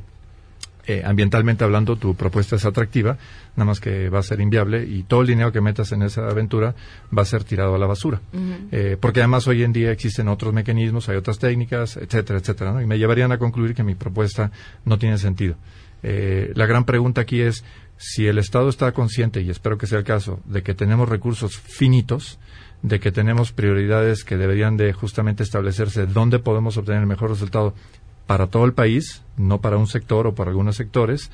eh, 0.87 1.03
ambientalmente 1.05 1.65
hablando, 1.65 1.97
tu 1.97 2.15
propuesta 2.15 2.55
es 2.55 2.65
atractiva, 2.65 3.19
nada 3.57 3.65
más 3.65 3.81
que 3.81 4.09
va 4.09 4.21
a 4.21 4.23
ser 4.23 4.41
inviable 4.41 4.85
y 4.85 5.03
todo 5.03 5.23
el 5.23 5.27
dinero 5.27 5.51
que 5.51 5.61
metas 5.61 5.91
en 5.91 6.03
esa 6.03 6.29
aventura 6.29 6.77
va 7.11 7.23
a 7.23 7.25
ser 7.25 7.43
tirado 7.43 7.75
a 7.75 7.79
la 7.79 7.87
basura. 7.87 8.21
Uh 8.33 8.37
-huh. 8.37 8.69
eh, 8.71 8.97
porque 9.01 9.19
además 9.19 9.49
hoy 9.49 9.65
en 9.65 9.73
día 9.73 9.91
existen 9.91 10.29
otros 10.29 10.55
mecanismos, 10.55 11.09
hay 11.09 11.17
otras 11.17 11.41
técnicas, 11.41 11.97
etcétera, 11.97 12.39
etcétera, 12.39 12.73
¿no? 12.73 12.81
Y 12.81 12.87
me 12.87 12.99
llevarían 12.99 13.33
a 13.33 13.39
concluir 13.39 13.75
que 13.75 13.83
mi 13.83 13.97
propuesta 13.97 14.53
no 14.85 14.97
tiene 14.97 15.19
sentido. 15.19 15.57
Eh, 16.05 16.53
la 16.55 16.67
gran 16.67 16.85
pregunta 16.85 17.23
aquí 17.23 17.41
es 17.41 17.65
si 17.99 18.27
el 18.27 18.39
Estado 18.39 18.69
está 18.69 18.93
consciente, 18.93 19.43
y 19.43 19.51
espero 19.51 19.77
que 19.77 19.87
sea 19.87 19.99
el 19.99 20.05
caso, 20.05 20.41
de 20.47 20.63
que 20.63 20.75
tenemos 20.75 21.09
recursos 21.09 21.59
finitos, 21.59 22.39
de 22.83 23.01
que 23.01 23.11
tenemos 23.11 23.53
prioridades 23.53 24.25
que 24.25 24.37
deberían 24.37 24.77
de 24.77 24.93
justamente 24.93 25.43
establecerse 25.43 26.07
dónde 26.07 26.39
podemos 26.39 26.77
obtener 26.77 27.01
el 27.01 27.09
mejor 27.09 27.31
resultado 27.31 27.75
para 28.27 28.47
todo 28.47 28.65
el 28.65 28.73
país, 28.73 29.23
no 29.39 29.61
para 29.61 29.77
un 29.79 29.87
sector 29.87 30.27
o 30.27 30.35
para 30.35 30.51
algunos 30.51 30.77
sectores, 30.77 31.31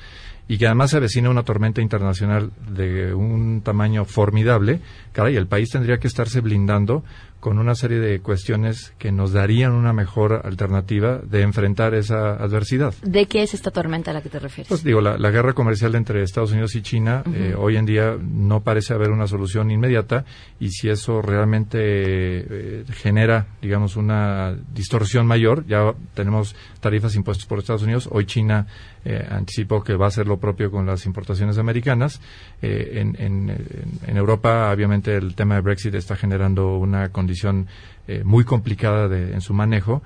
y 0.47 0.57
que 0.57 0.67
además 0.67 0.91
se 0.91 0.97
avecina 0.97 1.29
una 1.29 1.43
tormenta 1.43 1.81
internacional 1.81 2.51
de 2.69 3.13
un 3.13 3.61
tamaño 3.61 4.05
formidable, 4.05 4.79
caray, 5.11 5.35
el 5.35 5.47
país 5.47 5.69
tendría 5.71 5.97
que 5.97 6.07
estarse 6.07 6.39
blindando 6.41 7.03
con 7.39 7.59
una 7.59 7.75
serie 7.75 7.99
de 7.99 8.21
cuestiones 8.21 8.95
que 8.97 9.11
nos 9.11 9.31
darían 9.31 9.73
una 9.73 9.93
mejor 9.93 10.41
alternativa 10.45 11.19
de 11.19 11.41
enfrentar 11.43 11.93
esa 11.93 12.31
adversidad. 12.33 12.93
¿De 13.03 13.27
qué 13.27 13.43
es 13.43 13.53
esta 13.53 13.69
tormenta 13.69 14.09
a 14.09 14.15
la 14.15 14.21
que 14.23 14.29
te 14.29 14.39
refieres? 14.39 14.67
Pues 14.67 14.83
digo, 14.83 14.99
la, 14.99 15.17
la 15.19 15.29
guerra 15.29 15.53
comercial 15.53 15.93
entre 15.93 16.23
Estados 16.23 16.53
Unidos 16.53 16.75
y 16.75 16.81
China 16.81 17.21
uh 17.23 17.29
-huh. 17.29 17.35
eh, 17.35 17.55
hoy 17.55 17.77
en 17.77 17.85
día 17.85 18.17
no 18.19 18.61
parece 18.61 18.95
haber 18.95 19.11
una 19.11 19.27
solución 19.27 19.69
inmediata 19.69 20.25
y 20.59 20.69
si 20.69 20.89
eso 20.89 21.21
realmente 21.21 21.77
eh, 21.79 22.83
genera, 22.93 23.45
digamos, 23.61 23.95
una 23.95 24.55
distorsión 24.73 25.27
mayor, 25.27 25.67
ya 25.67 25.93
tenemos 26.15 26.55
tarifas 26.79 27.15
impuestas 27.15 27.45
por 27.45 27.59
Estados 27.59 27.83
Unidos, 27.83 27.94
hoy 28.11 28.25
China 28.25 28.67
eh, 29.03 29.25
anticipó 29.29 29.83
que 29.83 29.95
va 29.95 30.05
a 30.05 30.07
hacer 30.07 30.27
lo 30.27 30.37
propio 30.37 30.71
con 30.71 30.85
las 30.85 31.05
importaciones 31.05 31.57
americanas. 31.57 32.21
Eh, 32.61 33.03
en, 33.17 34.17
Europa, 34.17 34.71
obviamente, 34.71 35.15
el 35.15 35.35
tema 35.35 35.55
de 35.55 35.61
Brexit 35.61 35.93
está 35.95 36.15
generando 36.15 36.77
una 36.77 37.09
condición 37.09 37.67
eh, 38.07 38.23
muy 38.23 38.43
complicada 38.43 39.07
de, 39.07 39.33
en 39.33 39.41
su 39.41 39.53
manejo. 39.53 40.01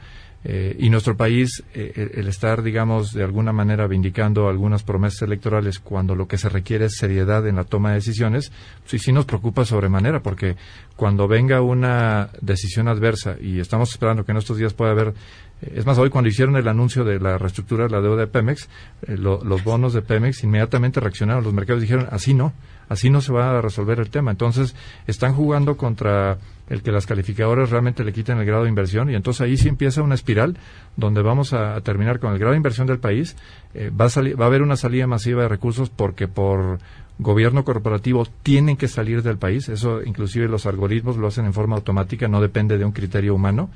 Eh, 0.45 0.75
y 0.79 0.89
nuestro 0.89 1.17
país, 1.17 1.63
eh, 1.73 2.11
el 2.13 2.27
estar, 2.27 2.63
digamos, 2.63 3.13
de 3.13 3.23
alguna 3.23 3.51
manera 3.51 3.87
vindicando 3.87 4.47
algunas 4.47 4.83
promesas 4.83 5.23
electorales 5.23 5.79
cuando 5.79 6.15
lo 6.15 6.27
que 6.27 6.37
se 6.37 6.47
requiere 6.47 6.85
es 6.85 6.95
seriedad 6.95 7.45
en 7.45 7.57
la 7.57 7.65
toma 7.65 7.89
de 7.89 7.95
decisiones, 7.95 8.51
sí, 8.85 8.99
sí 8.99 9.11
nos 9.11 9.25
preocupa 9.25 9.65
sobremanera, 9.65 10.21
porque 10.21 10.55
cuando 10.95 11.27
venga 11.27 11.61
una 11.61 12.29
decisión 12.39 12.87
adversa, 12.87 13.35
y 13.41 13.59
estamos 13.59 13.91
esperando 13.91 14.23
que 14.23 14.31
en 14.31 14.37
estos 14.37 14.57
días 14.57 14.73
pueda 14.73 14.91
haber 14.91 15.13
es 15.61 15.85
más, 15.85 15.97
hoy 15.97 16.09
cuando 16.09 16.29
hicieron 16.29 16.55
el 16.55 16.67
anuncio 16.67 17.03
de 17.03 17.19
la 17.19 17.37
reestructura 17.37 17.83
de 17.83 17.89
la 17.89 17.99
deuda 17.99 18.21
de 18.21 18.27
Pemex, 18.27 18.69
eh, 19.01 19.17
lo, 19.17 19.43
los 19.43 19.63
bonos 19.63 19.93
de 19.93 20.01
Pemex 20.01 20.43
inmediatamente 20.43 21.01
reaccionaron 21.01 21.43
los 21.43 21.53
mercados 21.53 21.81
dijeron, 21.81 22.07
así 22.11 22.33
no, 22.33 22.53
Así 22.89 23.09
no 23.09 23.21
se 23.21 23.31
va 23.31 23.57
a 23.57 23.61
resolver 23.61 23.99
el 23.99 24.09
tema. 24.09 24.31
Entonces, 24.31 24.75
están 25.07 25.33
jugando 25.33 25.77
contra 25.77 26.37
el 26.69 26.83
que 26.83 26.91
las 26.91 27.05
calificadoras 27.05 27.69
realmente 27.69 28.03
le 28.03 28.13
quiten 28.13 28.37
el 28.37 28.45
grado 28.45 28.63
de 28.63 28.69
inversión 28.69 29.09
y 29.09 29.15
entonces 29.15 29.41
ahí 29.41 29.57
sí 29.57 29.67
empieza 29.67 30.03
una 30.03 30.15
espiral 30.15 30.57
donde 30.97 31.21
vamos 31.21 31.53
a, 31.53 31.81
terminar 31.81 32.19
con 32.19 32.31
el 32.31 32.39
grado 32.39 32.51
de 32.51 32.57
inversión 32.57 32.87
del 32.87 32.99
país. 32.99 33.35
Eh, 33.73 33.89
va, 33.89 34.05
a 34.05 34.09
salir, 34.09 34.39
va 34.39 34.45
a 34.45 34.47
haber 34.47 34.61
una 34.61 34.75
salida 34.75 35.07
masiva 35.07 35.43
de 35.43 35.47
recursos 35.47 35.89
porque 35.89 36.27
por 36.27 36.79
gobierno 37.17 37.65
corporativo 37.65 38.25
tienen 38.43 38.77
que 38.77 38.87
salir 38.87 39.23
del 39.23 39.37
país. 39.37 39.67
Eso 39.69 40.03
inclusive 40.03 40.47
los 40.47 40.65
algoritmos 40.65 41.17
lo 41.17 41.27
hacen 41.27 41.45
en 41.45 41.53
forma 41.53 41.75
automática, 41.75 42.27
no 42.27 42.41
depende 42.41 42.77
de 42.77 42.85
un 42.85 42.91
criterio 42.91 43.35
humano. 43.35 43.69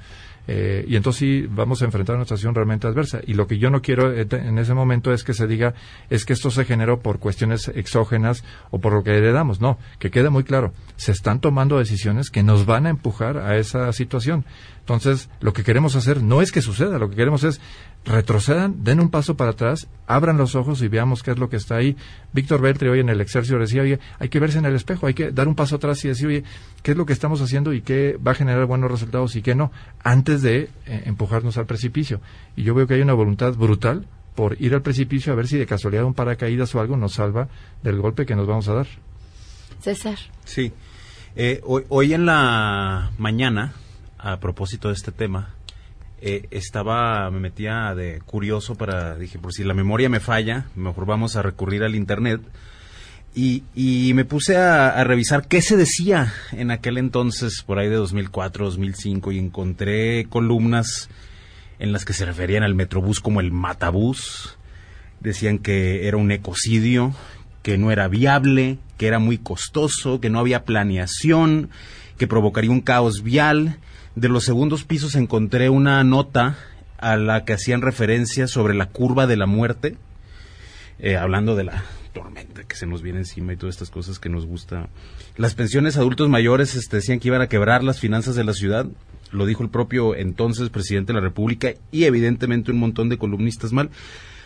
Eh, 0.48 0.84
y 0.88 0.98
entonces 0.98 1.20
sí 1.20 1.48
vamos 1.50 1.82
a 1.82 1.86
enfrentar 1.86 2.16
una 2.16 2.26
situación 2.26 2.54
realmente 2.54 2.88
adversa. 2.88 3.20
Y 3.26 3.34
lo 3.34 3.48
que 3.48 3.58
yo 3.58 3.70
no 3.70 3.82
quiero 3.82 4.12
eh, 4.12 4.28
en 4.30 4.58
ese 4.58 4.74
momento 4.74 5.14
es 5.14 5.24
que 5.24 5.34
se 5.34 5.48
diga 5.48 5.74
es 6.10 6.26
que 6.26 6.34
esto 6.34 6.52
se 6.52 6.66
generó 6.66 7.00
por 7.00 7.20
cuestiones 7.20 7.70
exógenas 7.70 8.44
o 8.70 8.80
por 8.80 8.94
lo 8.94 9.04
que 9.04 9.12
heredamos. 9.12 9.62
No, 9.62 9.78
que 10.00 10.12
quede 10.12 10.30
muy 10.30 10.44
claro, 10.44 10.74
se 10.96 11.12
están 11.12 11.40
tomando 11.40 11.80
decisiones 11.80 12.30
que 12.30 12.44
nos 12.44 12.66
van 12.66 12.86
a 12.86 12.90
empujar 12.90 13.38
a 13.38 13.58
esa 13.58 13.92
situación. 13.94 14.46
Entonces, 14.80 15.30
lo 15.40 15.54
que 15.54 15.64
queremos 15.64 15.96
hacer 15.96 16.22
no 16.22 16.42
es 16.42 16.52
que 16.52 16.62
suceda, 16.62 17.00
lo 17.00 17.10
que 17.10 17.16
queremos 17.16 17.46
es 17.46 17.62
retrocedan, 18.06 18.84
den 18.84 19.00
un 19.00 19.10
paso 19.10 19.38
para 19.38 19.52
atrás, 19.52 19.88
abran 20.08 20.38
los 20.38 20.56
ojos 20.56 20.82
y 20.82 20.88
veamos 20.88 21.24
qué 21.24 21.32
es 21.32 21.38
lo 21.38 21.50
que 21.50 21.56
está 21.56 21.76
ahí. 21.76 21.96
Víctor 22.34 22.62
Beltri 22.62 22.90
hoy 22.90 23.00
en 23.00 23.10
el 23.10 23.22
Excelsior 23.22 23.62
decía, 23.62 23.82
oye, 23.82 24.00
hay 24.20 24.30
que 24.30 24.40
verse 24.40 24.58
en 24.58 24.66
el 24.66 24.76
espejo, 24.76 25.08
hay 25.08 25.14
que 25.14 25.32
dar 25.32 25.48
un 25.48 25.56
paso 25.56 25.78
atrás 25.78 26.04
y 26.04 26.10
decir, 26.10 26.28
oye, 26.28 26.44
qué 26.82 26.92
es 26.92 26.98
lo 26.98 27.06
que 27.06 27.14
estamos 27.14 27.42
haciendo 27.42 27.74
y 27.74 27.82
qué 27.82 28.18
va 28.26 28.32
a 28.32 28.36
generar 28.36 28.66
buenos 28.66 28.92
resultados 28.92 29.36
y 29.36 29.42
qué 29.42 29.56
no, 29.56 29.72
antes 30.04 30.42
de 30.42 30.70
eh, 30.86 31.04
empujarnos 31.06 31.58
al 31.58 31.66
precipicio. 31.66 32.20
Y 32.56 32.64
yo 32.64 32.74
veo 32.74 32.88
que 32.88 32.96
hay 32.96 33.02
una 33.02 33.14
voluntad 33.14 33.54
brutal 33.54 34.06
por 34.36 34.62
ir 34.62 34.74
al 34.74 34.82
precipicio 34.82 35.32
a 35.32 35.36
ver 35.36 35.48
si 35.48 35.58
de 35.58 35.66
casualidad 35.66 36.04
un 36.06 36.14
paracaídas 36.14 36.74
o 36.76 36.80
algo 36.80 36.98
nos 36.98 37.14
salva 37.14 37.48
del 37.84 38.02
golpe 38.02 38.26
que 38.26 38.36
nos 38.36 38.48
vamos 38.48 38.68
a 38.68 38.74
dar. 38.74 38.88
César. 39.80 40.18
Sí. 40.44 40.74
Eh, 41.36 41.62
hoy, 41.64 41.84
hoy 41.90 42.14
en 42.14 42.26
la 42.26 43.12
mañana 43.18 43.74
a 44.24 44.40
propósito 44.40 44.88
de 44.88 44.94
este 44.94 45.12
tema, 45.12 45.54
eh, 46.26 46.48
estaba, 46.52 47.30
me 47.32 47.42
metía 47.42 47.94
de 47.96 48.22
curioso 48.26 48.76
para, 48.76 49.16
dije, 49.16 49.40
por 49.40 49.52
si 49.52 49.66
la 49.66 49.74
memoria 49.74 50.08
me 50.08 50.22
falla, 50.22 50.68
mejor 50.74 51.06
vamos 51.06 51.36
a 51.36 51.42
recurrir 51.42 51.84
al 51.84 51.96
Internet. 51.96 52.40
Y, 53.36 53.64
y 53.76 54.14
me 54.14 54.24
puse 54.24 54.56
a, 54.56 55.04
revisar 55.04 55.50
qué 55.50 55.62
se 55.62 55.76
decía 55.76 56.34
en 56.54 56.72
aquel 56.72 56.98
entonces, 56.98 57.62
por 57.66 57.78
ahí 57.78 57.90
de 57.90 57.98
2004, 57.98 58.64
2005, 58.64 59.34
y 59.34 59.40
encontré 59.40 60.26
columnas 60.30 61.10
en 61.78 61.92
las 61.92 62.06
que 62.06 62.14
se 62.14 62.24
referían 62.24 62.64
al 62.64 62.74
Metrobús 62.74 63.20
como 63.20 63.42
el 63.42 63.52
Matabús. 63.52 64.58
Decían 65.20 65.60
que 65.60 66.08
era 66.08 66.16
un 66.16 66.32
ecocidio, 66.32 67.14
que 67.64 67.78
no 67.78 67.92
era 67.92 68.08
viable, 68.08 68.78
que 68.98 69.08
era 69.08 69.20
muy 69.20 69.40
costoso, 69.40 70.22
que 70.22 70.30
no 70.30 70.40
había 70.40 70.64
planeación, 70.64 71.70
que 72.24 72.28
provocaría 72.30 72.72
un 72.72 72.80
caos 72.80 73.22
vial 73.22 73.80
de 74.16 74.30
los 74.30 74.46
segundos 74.46 74.86
pisos 74.86 75.16
encontré 75.16 75.70
una 75.70 76.02
nota 76.06 76.58
a 76.98 77.18
la 77.18 77.44
que 77.44 77.52
hacían 77.52 77.82
referencia 77.82 78.48
sobre 78.48 78.76
la 78.76 78.86
curva 78.86 79.28
de 79.28 79.36
la 79.36 79.46
muerte, 79.46 79.98
eh, 81.00 81.18
hablando 81.18 81.58
de 81.58 81.66
la 81.66 81.84
tormenta 82.14 82.64
que 82.64 82.78
se 82.78 82.86
nos 82.86 83.02
viene 83.02 83.20
encima 83.20 83.52
y 83.52 83.58
todas 83.58 83.76
estas 83.76 83.90
cosas 83.90 84.20
que 84.20 84.30
nos 84.30 84.46
gusta. 84.46 84.88
Las 85.36 85.54
pensiones 85.54 85.98
adultos 85.98 86.30
mayores 86.30 86.76
este, 86.76 86.96
decían 86.96 87.20
que 87.20 87.28
iban 87.28 87.42
a 87.42 87.50
quebrar 87.50 87.84
las 87.84 88.00
finanzas 88.00 88.36
de 88.36 88.46
la 88.46 88.54
ciudad, 88.54 88.86
lo 89.34 89.46
dijo 89.46 89.62
el 89.62 89.70
propio 89.70 90.16
entonces 90.16 90.70
presidente 90.70 91.12
de 91.12 91.20
la 91.20 91.26
República 91.26 91.74
y 91.92 92.06
evidentemente 92.06 92.72
un 92.72 92.80
montón 92.80 93.10
de 93.10 93.18
columnistas 93.18 93.74
mal, 93.74 93.90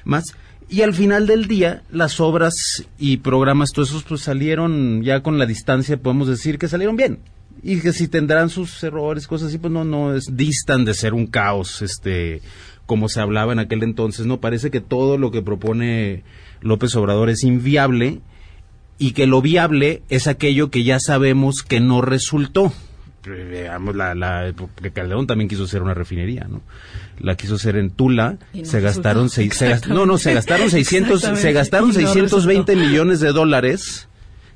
más. 0.04 0.36
Y 0.68 0.82
al 0.82 0.96
final 0.96 1.28
del 1.28 1.46
día, 1.46 1.84
las 1.92 2.20
obras 2.22 2.56
y 2.98 3.18
programas, 3.18 3.72
todos 3.72 3.90
esos 3.90 4.04
pues 4.04 4.22
salieron 4.22 5.04
ya 5.04 5.22
con 5.22 5.38
la 5.38 5.46
distancia, 5.46 6.02
podemos 6.02 6.28
decir 6.28 6.58
que 6.58 6.68
salieron 6.68 6.96
bien 6.96 7.20
y 7.64 7.80
que 7.82 7.94
si 7.94 8.08
tendrán 8.08 8.50
sus 8.50 8.84
errores, 8.84 9.28
cosas 9.28 9.50
así, 9.50 9.58
pues 9.58 9.74
no, 9.74 9.84
no 9.84 10.16
es, 10.16 10.26
distan 10.32 10.86
de 10.86 10.94
ser 10.94 11.14
un 11.14 11.28
caos, 11.28 11.82
este, 11.82 12.42
como 12.86 13.10
se 13.10 13.20
hablaba 13.20 13.54
en 13.54 13.60
aquel 13.60 13.84
entonces, 13.84 14.26
¿no? 14.26 14.40
Parece 14.40 14.72
que 14.72 14.82
todo 14.82 15.18
lo 15.18 15.32
que 15.32 15.42
propone 15.42 16.24
López 16.62 16.96
Obrador 16.96 17.30
es 17.30 17.44
inviable 17.44 18.22
y 18.98 19.12
que 19.12 19.28
lo 19.28 19.42
viable 19.42 20.02
es 20.10 20.28
aquello 20.28 20.72
que 20.72 20.84
ya 20.84 21.00
sabemos 21.00 21.62
que 21.62 21.80
no 21.80 22.02
resultó. 22.02 22.74
Veamos 23.26 23.94
la, 23.96 24.16
la, 24.16 24.54
porque 24.56 24.92
Calderón 24.92 25.28
también 25.28 25.50
quiso 25.50 25.66
hacer 25.66 25.82
una 25.82 25.94
refinería, 25.94 26.48
¿no? 26.50 26.62
La 27.20 27.36
quiso 27.36 27.56
hacer 27.56 27.76
en 27.76 27.90
Tula, 27.90 28.38
se 28.64 28.80
gastaron 28.80 29.30
seis, 29.30 29.62
no, 29.90 30.06
no, 30.06 30.18
se 30.18 30.34
gastaron 30.34 30.70
600, 30.72 31.22
se 31.22 31.52
gastaron 31.52 31.94
620 31.94 32.76
millones 32.78 33.20
de 33.20 33.34
dólares 33.34 34.07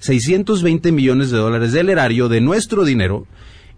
620 0.01 0.91
millones 0.91 1.29
de 1.29 1.37
dólares 1.37 1.71
del 1.73 1.89
erario 1.89 2.27
de 2.27 2.41
nuestro 2.41 2.85
dinero 2.85 3.27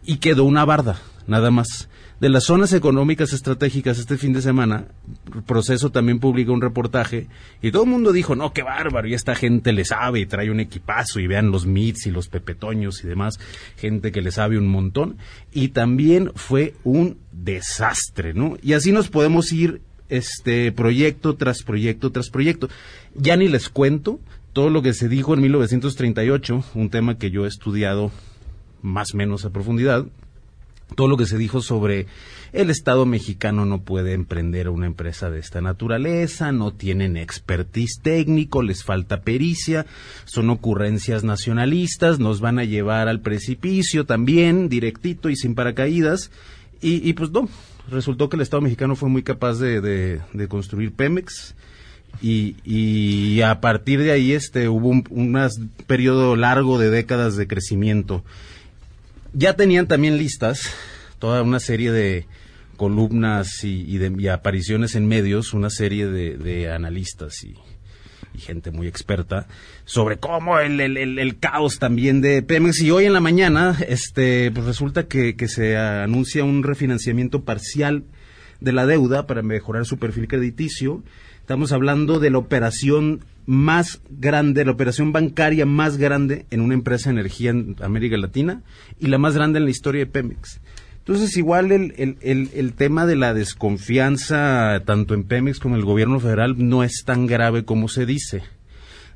y 0.06 0.18
quedó 0.18 0.46
una 0.46 0.64
barda, 0.64 1.00
nada 1.28 1.52
más. 1.52 1.90
De 2.22 2.30
las 2.30 2.46
zonas 2.46 2.72
económicas 2.72 3.34
estratégicas 3.34 4.00
este 4.00 4.18
fin 4.18 4.32
de 4.32 4.42
semana, 4.42 4.86
Proceso 5.46 5.92
también 5.92 6.20
publica 6.20 6.54
un 6.54 6.62
reportaje 6.62 7.28
y 7.62 7.72
todo 7.72 7.84
el 7.84 7.90
mundo 7.90 8.14
dijo, 8.14 8.36
no, 8.38 8.54
qué 8.54 8.64
bárbaro, 8.64 9.06
y 9.10 9.14
esta 9.14 9.36
gente 9.36 9.74
le 9.74 9.84
sabe 9.84 10.22
y 10.22 10.26
trae 10.26 10.50
un 10.50 10.62
equipazo 10.62 11.20
y 11.20 11.28
vean 11.28 11.52
los 11.52 11.66
MITs 11.66 12.08
y 12.08 12.12
los 12.12 12.30
pepetoños 12.30 13.04
y 13.04 13.08
demás, 13.08 13.38
gente 13.76 14.14
que 14.14 14.22
le 14.22 14.32
sabe 14.32 14.58
un 14.58 14.68
montón. 14.68 15.18
Y 15.52 15.70
también 15.70 16.32
fue 16.36 16.76
un 16.86 17.18
desastre, 17.34 18.34
¿no? 18.34 18.56
Y 18.62 18.72
así 18.72 18.94
nos 18.94 19.10
podemos 19.10 19.52
ir 19.52 19.82
este 20.08 20.72
proyecto 20.72 21.36
tras 21.36 21.64
proyecto 21.64 22.12
tras 22.14 22.30
proyecto. 22.30 22.70
Ya 23.16 23.36
ni 23.36 23.50
les 23.50 23.68
cuento 23.68 24.22
todo 24.54 24.70
lo 24.70 24.84
que 24.84 24.94
se 24.94 25.10
dijo 25.10 25.34
en 25.34 25.42
1938, 25.42 26.64
un 26.76 26.90
tema 26.90 27.18
que 27.18 27.32
yo 27.32 27.46
he 27.46 27.48
estudiado 27.48 28.12
más 28.84 29.14
o 29.14 29.18
menos 29.18 29.46
a 29.46 29.50
profundidad, 29.50 30.06
todo 30.96 31.08
lo 31.08 31.18
que 31.18 31.26
se 31.26 31.40
dijo 31.40 31.62
sobre 31.62 32.06
el 32.52 32.70
Estado 32.70 33.08
mexicano 33.08 33.66
no 33.66 33.82
puede 33.82 34.14
emprender 34.14 34.70
una 34.70 34.86
empresa 34.86 35.32
de 35.32 35.40
esta 35.40 35.60
naturaleza, 35.60 36.52
no 36.52 36.72
tienen 36.72 37.18
expertise 37.18 38.00
técnico, 38.04 38.62
les 38.62 38.84
falta 38.84 39.22
pericia, 39.22 39.88
son 40.26 40.52
ocurrencias 40.52 41.24
nacionalistas, 41.24 42.20
nos 42.20 42.40
van 42.40 42.60
a 42.60 42.64
llevar 42.64 43.08
al 43.08 43.22
precipicio 43.22 44.06
también, 44.06 44.70
directito 44.70 45.30
y 45.30 45.36
sin 45.36 45.56
paracaídas, 45.56 46.30
y, 46.86 47.14
pues 47.14 47.32
no, 47.32 47.48
resultó 47.90 48.28
que 48.28 48.36
el 48.36 48.42
Estado 48.42 48.60
mexicano 48.60 48.98
fue 48.98 49.08
muy 49.08 49.24
capaz 49.24 49.54
de, 49.54 49.80
de 49.80 50.48
construir 50.50 50.92
Pemex, 50.92 51.56
y, 52.22 52.56
y 52.64 53.42
a 53.42 53.60
partir 53.60 54.02
de 54.02 54.12
ahí 54.12 54.34
este 54.34 54.70
hubo 54.70 54.90
un 54.90 55.72
periodo 55.88 56.36
largo 56.36 56.78
de 56.78 56.90
décadas 56.90 57.36
de 57.36 57.48
crecimiento. 57.48 58.24
Ya 59.34 59.56
tenían 59.56 59.88
también 59.88 60.18
listas 60.18 60.70
toda 61.20 61.42
una 61.42 61.60
serie 61.60 61.92
de 61.92 62.28
columnas 62.76 63.64
y, 63.64 63.98
de, 63.98 64.30
apariciones 64.30 64.96
en 64.96 65.08
medios, 65.08 65.54
una 65.54 65.70
serie 65.70 66.08
de, 66.08 66.70
analistas 66.70 67.44
y, 67.44 67.56
gente 68.38 68.72
muy 68.72 68.88
experta 68.88 69.48
sobre 69.86 70.18
cómo 70.18 70.58
el, 70.58 70.82
el, 70.82 71.40
caos 71.40 71.78
también 71.78 72.20
de 72.20 72.42
Pemex 72.42 72.82
y 72.82 72.90
hoy 72.90 73.06
en 73.06 73.14
la 73.14 73.20
mañana 73.20 73.78
este 73.88 74.50
pues 74.50 74.66
resulta 74.66 75.08
que 75.08 75.48
se 75.48 75.78
anuncia 75.78 76.44
un 76.44 76.64
refinanciamiento 76.64 77.44
parcial 77.44 78.04
de 78.60 78.72
la 78.72 78.88
deuda 78.88 79.28
para 79.28 79.44
mejorar 79.44 79.86
su 79.86 80.00
perfil 80.00 80.28
crediticio 80.28 81.04
Estamos 81.44 81.74
hablando 81.74 82.22
de 82.22 82.30
la 82.30 82.38
operación 82.38 83.26
más 83.46 84.00
grande, 84.10 84.64
la 84.64 84.72
operación 84.72 85.12
bancaria 85.12 85.66
más 85.66 85.98
grande 85.98 86.46
en 86.52 86.62
una 86.62 86.74
empresa 86.74 87.10
de 87.10 87.20
energía 87.20 87.50
en 87.50 87.76
América 87.82 88.16
Latina 88.16 88.64
y 88.98 89.08
la 89.08 89.18
más 89.18 89.36
grande 89.36 89.60
en 89.60 89.66
la 89.66 89.72
historia 89.72 90.00
de 90.00 90.06
Pemex. 90.06 90.62
Entonces, 91.00 91.36
igual 91.36 91.74
el, 91.74 92.18
el, 92.22 92.50
el, 92.54 92.74
tema 92.76 93.06
de 93.06 93.18
la 93.18 93.34
desconfianza 93.34 94.84
tanto 94.86 95.16
en 95.16 95.26
Pemex 95.26 95.60
como 95.60 95.76
en 95.76 95.82
el 95.82 95.86
gobierno 95.86 96.22
federal 96.22 96.56
no 96.58 96.82
es 96.82 97.04
tan 97.06 97.28
grave 97.28 97.66
como 97.66 97.90
se 97.90 98.06
dice. 98.06 98.44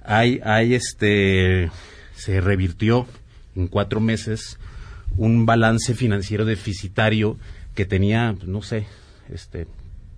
Hay, 0.04 0.42
hay 0.44 0.74
este, 0.74 1.72
se 2.14 2.42
revirtió 2.42 3.08
en 3.56 3.70
cuatro 3.70 4.02
meses 4.02 4.60
un 5.16 5.46
balance 5.46 5.94
financiero 5.94 6.44
deficitario 6.44 7.38
que 7.74 7.86
tenía, 7.86 8.36
no 8.46 8.62
sé, 8.62 8.86
este, 9.30 9.66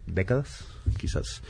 décadas, 0.08 0.66
quizás. 0.98 1.44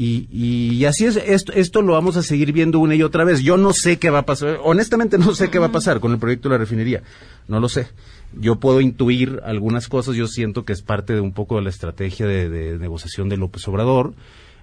Y, 0.00 0.28
y, 0.30 0.84
así 0.84 1.06
es, 1.06 1.16
esto, 1.16 1.52
esto 1.54 1.82
lo 1.82 1.94
vamos 1.94 2.16
a 2.16 2.22
seguir 2.22 2.52
viendo 2.52 2.78
una 2.78 2.94
y 2.94 3.02
otra 3.02 3.24
vez. 3.24 3.40
Yo 3.40 3.56
no 3.56 3.72
sé 3.72 3.98
qué 3.98 4.10
va 4.10 4.20
a 4.20 4.26
pasar, 4.26 4.60
honestamente 4.62 5.18
no 5.18 5.34
sé 5.34 5.50
qué 5.50 5.58
va 5.58 5.66
a 5.66 5.72
pasar 5.72 5.98
con 5.98 6.12
el 6.12 6.20
proyecto 6.20 6.48
de 6.48 6.54
la 6.54 6.58
refinería, 6.58 7.02
no 7.48 7.58
lo 7.58 7.68
sé. 7.68 7.88
Yo 8.32 8.60
puedo 8.60 8.80
intuir 8.80 9.40
algunas 9.44 9.88
cosas, 9.88 10.14
yo 10.14 10.28
siento 10.28 10.64
que 10.64 10.72
es 10.72 10.82
parte 10.82 11.14
de 11.14 11.20
un 11.20 11.32
poco 11.32 11.56
de 11.56 11.62
la 11.62 11.70
estrategia 11.70 12.28
de, 12.28 12.78
negociación 12.78 13.28
de 13.28 13.38
López 13.38 13.66
Obrador. 13.66 14.14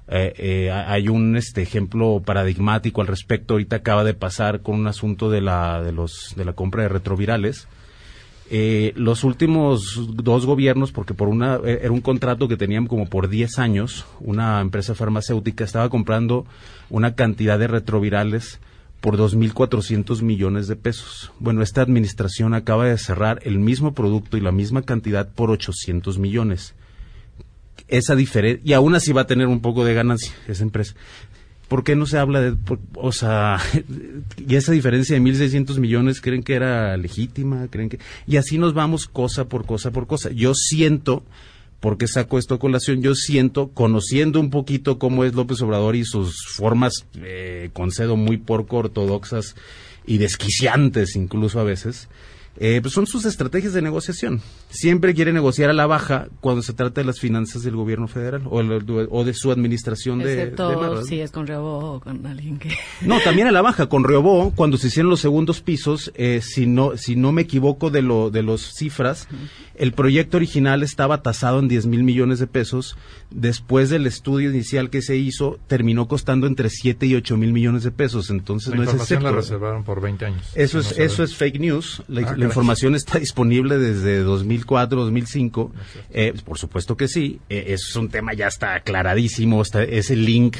Eh, 0.07 0.33
eh, 0.37 0.71
hay 0.71 1.09
un 1.09 1.35
este 1.35 1.61
ejemplo 1.63 2.21
paradigmático 2.25 3.01
al 3.01 3.07
respecto, 3.07 3.55
ahorita 3.55 3.75
acaba 3.75 4.05
de 4.05 4.13
pasar 4.13 4.61
con 4.61 4.75
un 4.75 4.87
asunto 4.87 5.29
de 5.29 5.41
la, 5.41 5.83
de 5.83 5.91
los, 5.91 6.31
de 6.37 6.45
la 6.45 6.53
compra 6.53 6.83
de 6.83 6.89
retrovirales 6.89 7.67
eh, 8.51 8.93
los 8.95 9.23
últimos 9.23 10.07
dos 10.15 10.45
gobiernos, 10.45 10.91
porque 10.91 11.15
por 11.15 11.29
una 11.29 11.55
eh, 11.65 11.79
era 11.81 11.91
un 11.91 12.01
contrato 12.01 12.47
que 12.47 12.57
tenían 12.57 12.85
como 12.85 13.07
por 13.07 13.27
10 13.27 13.57
años, 13.57 14.05
una 14.19 14.61
empresa 14.61 14.93
farmacéutica 14.93 15.63
estaba 15.63 15.89
comprando 15.89 16.45
una 16.89 17.15
cantidad 17.15 17.57
de 17.57 17.67
retrovirales 17.67 18.59
por 19.01 19.17
2.400 19.17 20.21
millones 20.21 20.67
de 20.67 20.75
pesos. 20.75 21.31
Bueno, 21.39 21.63
esta 21.63 21.81
administración 21.81 22.53
acaba 22.53 22.85
de 22.85 22.97
cerrar 22.97 23.39
el 23.43 23.59
mismo 23.59 23.93
producto 23.93 24.37
y 24.37 24.41
la 24.41 24.51
misma 24.51 24.83
cantidad 24.83 25.27
por 25.27 25.49
800 25.49 26.19
millones. 26.19 26.75
Esa 27.87 28.15
diferencia, 28.15 28.61
y 28.63 28.73
aún 28.73 28.95
así 28.95 29.11
va 29.11 29.21
a 29.21 29.27
tener 29.27 29.47
un 29.47 29.59
poco 29.59 29.85
de 29.85 29.93
ganancia 29.95 30.33
esa 30.47 30.63
empresa. 30.63 30.95
¿Por 31.67 31.83
qué 31.83 31.95
no 31.95 32.05
se 32.05 32.17
habla 32.17 32.41
de, 32.41 32.55
o 32.95 33.11
sea, 33.11 33.59
y 34.47 34.55
esa 34.55 34.71
diferencia 34.71 35.15
de 35.15 35.21
1.600 35.21 35.79
millones 35.79 36.21
creen 36.21 36.43
que 36.43 36.53
era 36.53 36.95
legítima? 36.97 37.67
creen 37.69 37.89
que 37.89 37.99
Y 38.27 38.37
así 38.37 38.57
nos 38.57 38.73
vamos 38.73 39.07
cosa 39.07 39.45
por 39.45 39.65
cosa 39.65 39.91
por 39.91 40.07
cosa. 40.07 40.29
Yo 40.31 40.53
siento, 40.53 41.23
porque 41.79 42.07
saco 42.07 42.37
esto 42.37 42.55
a 42.55 42.59
colación, 42.59 43.01
yo 43.01 43.15
siento, 43.15 43.69
conociendo 43.69 44.39
un 44.39 44.51
poquito 44.51 44.99
cómo 44.99 45.23
es 45.23 45.33
López 45.33 45.61
Obrador 45.61 45.95
y 45.95 46.05
sus 46.05 46.35
formas, 46.55 47.05
eh, 47.15 47.69
concedo, 47.73 48.15
muy 48.15 48.37
porco 48.37 48.77
ortodoxas 48.77 49.55
y 50.05 50.19
desquiciantes 50.19 51.15
incluso 51.15 51.59
a 51.59 51.63
veces, 51.63 52.09
eh, 52.57 52.79
pues 52.81 52.93
son 52.93 53.05
sus 53.07 53.25
estrategias 53.25 53.73
de 53.73 53.81
negociación. 53.81 54.41
Siempre 54.69 55.13
quiere 55.13 55.33
negociar 55.33 55.69
a 55.69 55.73
la 55.73 55.85
baja 55.87 56.27
cuando 56.39 56.61
se 56.61 56.73
trata 56.73 57.01
de 57.01 57.05
las 57.05 57.19
finanzas 57.19 57.63
del 57.63 57.75
gobierno 57.75 58.07
federal 58.07 58.43
o, 58.49 58.61
el- 58.61 59.07
o 59.09 59.23
de 59.23 59.33
su 59.33 59.51
administración 59.51 60.19
de, 60.19 60.33
Excepto 60.33 60.69
de 60.69 60.95
la- 60.95 61.03
si 61.03 61.19
es 61.19 61.31
con 61.31 61.47
Rebo 61.47 61.95
o 61.95 61.99
con 61.99 62.25
alguien 62.25 62.57
que... 62.57 62.69
no, 63.01 63.19
también 63.23 63.47
a 63.47 63.51
la 63.51 63.61
baja. 63.61 63.87
Con 63.87 64.03
Riobó, 64.03 64.51
cuando 64.55 64.77
se 64.77 64.87
hicieron 64.87 65.09
los 65.09 65.19
segundos 65.19 65.61
pisos, 65.61 66.11
eh, 66.15 66.39
si 66.41 66.65
no 66.65 66.95
si 66.97 67.15
no 67.15 67.31
me 67.31 67.41
equivoco 67.43 67.89
de 67.89 68.01
lo 68.01 68.29
de 68.31 68.41
los 68.43 68.73
cifras, 68.73 69.27
el 69.75 69.91
proyecto 69.93 70.37
original 70.37 70.83
estaba 70.83 71.21
tasado 71.21 71.59
en 71.59 71.67
10 71.67 71.85
mil 71.87 72.03
millones 72.03 72.39
de 72.39 72.47
pesos. 72.47 72.95
Después 73.37 73.89
del 73.89 74.07
estudio 74.07 74.49
inicial 74.49 74.89
que 74.89 75.01
se 75.01 75.17
hizo, 75.17 75.59
terminó 75.67 76.07
costando 76.07 76.47
entre 76.47 76.69
7 76.69 77.05
y 77.05 77.15
8 77.15 77.35
mil 77.35 77.51
millones 77.51 77.83
de 77.83 77.91
pesos. 77.91 78.29
Entonces 78.29 78.69
La 78.69 78.77
no 78.77 78.83
es 78.83 78.87
información 78.87 79.23
la 79.23 79.29
excepto. 79.31 79.41
reservaron 79.55 79.83
por 79.83 79.99
20 79.99 80.25
años. 80.25 80.51
Eso 80.55 80.79
es, 80.79 80.97
eso 80.97 81.21
es 81.21 81.35
fake 81.35 81.59
news. 81.59 82.01
La, 82.07 82.21
Ah, 82.29 82.35
la 82.37 82.45
información 82.45 82.95
está 82.95 83.19
disponible 83.19 83.77
desde 83.77 84.19
2004, 84.19 85.01
2005. 85.03 85.73
Eh, 86.11 86.33
por 86.45 86.57
supuesto 86.57 86.95
que 86.95 87.09
sí. 87.09 87.41
Eh, 87.49 87.65
es 87.73 87.93
un 87.97 88.07
tema 88.07 88.33
ya 88.33 88.47
está 88.47 88.75
aclaradísimo. 88.75 89.61
Está, 89.61 89.83
ese 89.83 90.15
link 90.15 90.55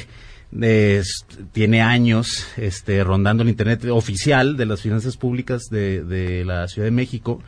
eh, 0.60 0.98
es- 1.00 1.24
tiene 1.52 1.80
años 1.80 2.46
este, 2.58 3.02
rondando 3.04 3.42
el 3.42 3.48
Internet 3.48 3.86
oficial 3.90 4.58
de 4.58 4.66
las 4.66 4.82
finanzas 4.82 5.16
públicas 5.16 5.62
de, 5.70 6.04
de 6.04 6.44
la 6.44 6.68
Ciudad 6.68 6.84
de 6.86 6.92
México 6.92 7.42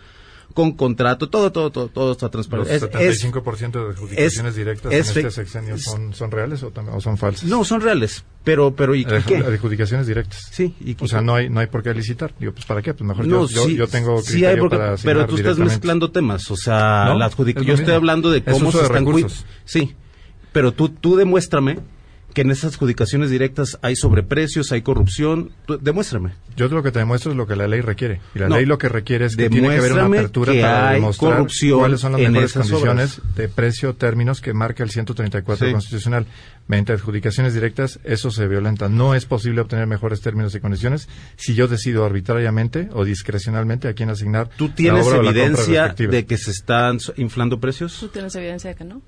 con 0.55 0.73
contrato, 0.73 1.29
todo, 1.29 1.53
todo, 1.53 1.71
todo, 1.71 1.89
todo 1.89 2.13
está 2.13 2.29
transparente. 2.31 2.75
Es- 2.75 2.83
es- 2.83 2.91
75% 2.91 3.85
de 3.85 3.91
adjudicaciones 3.93 4.51
es- 4.53 4.57
directas 4.57 4.93
es 4.93 5.17
en 5.17 5.19
este 5.27 5.31
sexenio 5.31 5.79
son, 5.79 6.13
son 6.15 6.31
reales 6.31 6.63
o, 6.65 6.73
o 6.93 7.01
son 7.01 7.17
falsas. 7.17 7.49
No, 7.49 7.65
son 7.65 7.81
reales. 7.81 8.25
Pero, 8.43 8.75
pero 8.75 8.95
¿y 8.95 9.05
Adju- 9.05 9.25
qué? 9.25 9.37
Adjudicaciones 9.47 10.07
directas. 10.07 10.49
Sí. 10.51 10.75
¿y 10.81 10.97
O 11.01 11.07
sea, 11.07 11.21
no 11.21 11.35
hay, 11.35 11.49
no 11.49 11.61
hay 11.61 11.67
por 11.69 11.83
qué 11.83 11.95
licitar. 11.95 12.35
Digo, 12.41 12.53
pues 12.53 12.65
¿para 12.65 12.83
qué? 12.83 12.93
Pues 12.95 13.07
mejor 13.07 13.27
No, 13.27 13.47
yo, 13.47 13.67
sí, 13.67 13.77
yo 13.77 13.87
tengo 13.87 14.21
sí 14.21 14.33
criterio 14.33 14.49
hay 14.49 14.57
porque- 14.59 14.77
para 14.79 14.97
pero 14.97 15.27
tú 15.27 15.37
estás 15.37 15.59
mezclando 15.59 16.11
temas, 16.11 16.51
o 16.51 16.57
sea, 16.57 17.05
No, 17.07 17.15
la 17.19 17.31
adjudic- 17.31 17.61
es 17.61 17.67
yo 17.67 17.75
estoy 17.75 17.95
hablando 17.95 18.31
de 18.31 18.39
Es 18.39 18.45
cómo 18.45 18.71
uso 18.71 18.79
se 18.79 18.85
de 18.85 18.85
están 18.89 19.05
recursos. 19.07 19.45
Sí, 19.65 19.95
pero 20.53 20.73
tú 20.73 20.89
tú 20.89 21.15
demuéstrame 21.17 21.79
que 22.39 22.43
en 22.43 22.53
esas 22.53 22.75
adjudicaciones 22.75 23.31
directas 23.31 23.81
hay 23.83 23.97
sobreprecios, 23.97 24.71
hay 24.71 24.83
corrupción, 24.83 25.51
tú- 25.67 25.77
demuéstrame. 25.83 26.35
Yo 26.57 26.69
lo 26.69 26.85
que 26.85 26.93
te 26.93 27.01
demuestro 27.01 27.33
es 27.33 27.37
lo 27.37 27.49
que 27.49 27.57
la 27.57 27.67
ley 27.67 27.81
requiere. 27.81 28.21
Y 28.33 28.39
la 28.39 28.49
No. 28.49 28.55
ley 28.55 28.65
lo 28.65 28.79
que 28.79 28.89
requiere 28.89 29.25
es 29.25 29.35
que 29.35 29.49
tiene 29.51 29.67
que 29.67 29.75
haber 29.79 29.91
una 29.93 30.03
Demuéstrame 30.03 30.19
apertura 30.19 30.53
que 30.53 30.61
para 30.61 30.89
hay 30.91 30.95
demostrar 31.01 31.33
corrupción 31.33 31.79
cuáles 31.81 32.01
son 32.01 32.13
las 32.13 32.21
mejores 32.21 32.53
condiciones 32.53 33.19
obras. 33.19 33.35
de 33.37 33.49
precio, 33.49 33.95
términos 33.97 34.41
que 34.41 34.53
marca 34.53 34.85
el 34.85 34.91
134 34.91 35.67
Sí. 35.67 35.73
constitucional. 35.73 36.27
Mediante 36.69 36.93
adjudicaciones 36.93 37.55
directas, 37.55 37.99
eso 38.05 38.31
se 38.31 38.47
violenta. 38.47 38.89
No 38.89 39.17
es 39.17 39.25
posible 39.25 39.61
obtener 39.61 39.89
mejores 39.89 40.21
términos 40.21 40.55
y 40.55 40.61
condiciones 40.61 41.09
si 41.37 41.55
yo 41.57 41.67
decido 41.67 42.05
arbitrariamente 42.05 42.89
o 42.93 43.05
discrecionalmente 43.05 43.89
a 43.89 43.95
quién 43.95 44.11
asignar 44.11 44.49
¿Tú 44.57 44.69
tienes 44.69 45.05
la 45.05 45.09
obra 45.09 45.19
o 45.19 45.23
la 45.23 45.29
compra 45.33 45.43
evidencia 45.43 45.89
de 46.09 46.25
que 46.27 46.37
se 46.39 46.53
están 46.53 46.99
inflando 47.17 47.59
precios? 47.59 47.97
¿Tú 47.99 48.07
tienes 48.09 48.33
evidencia 48.37 48.71
de 48.71 48.77
que 48.77 48.85
no? 48.85 49.03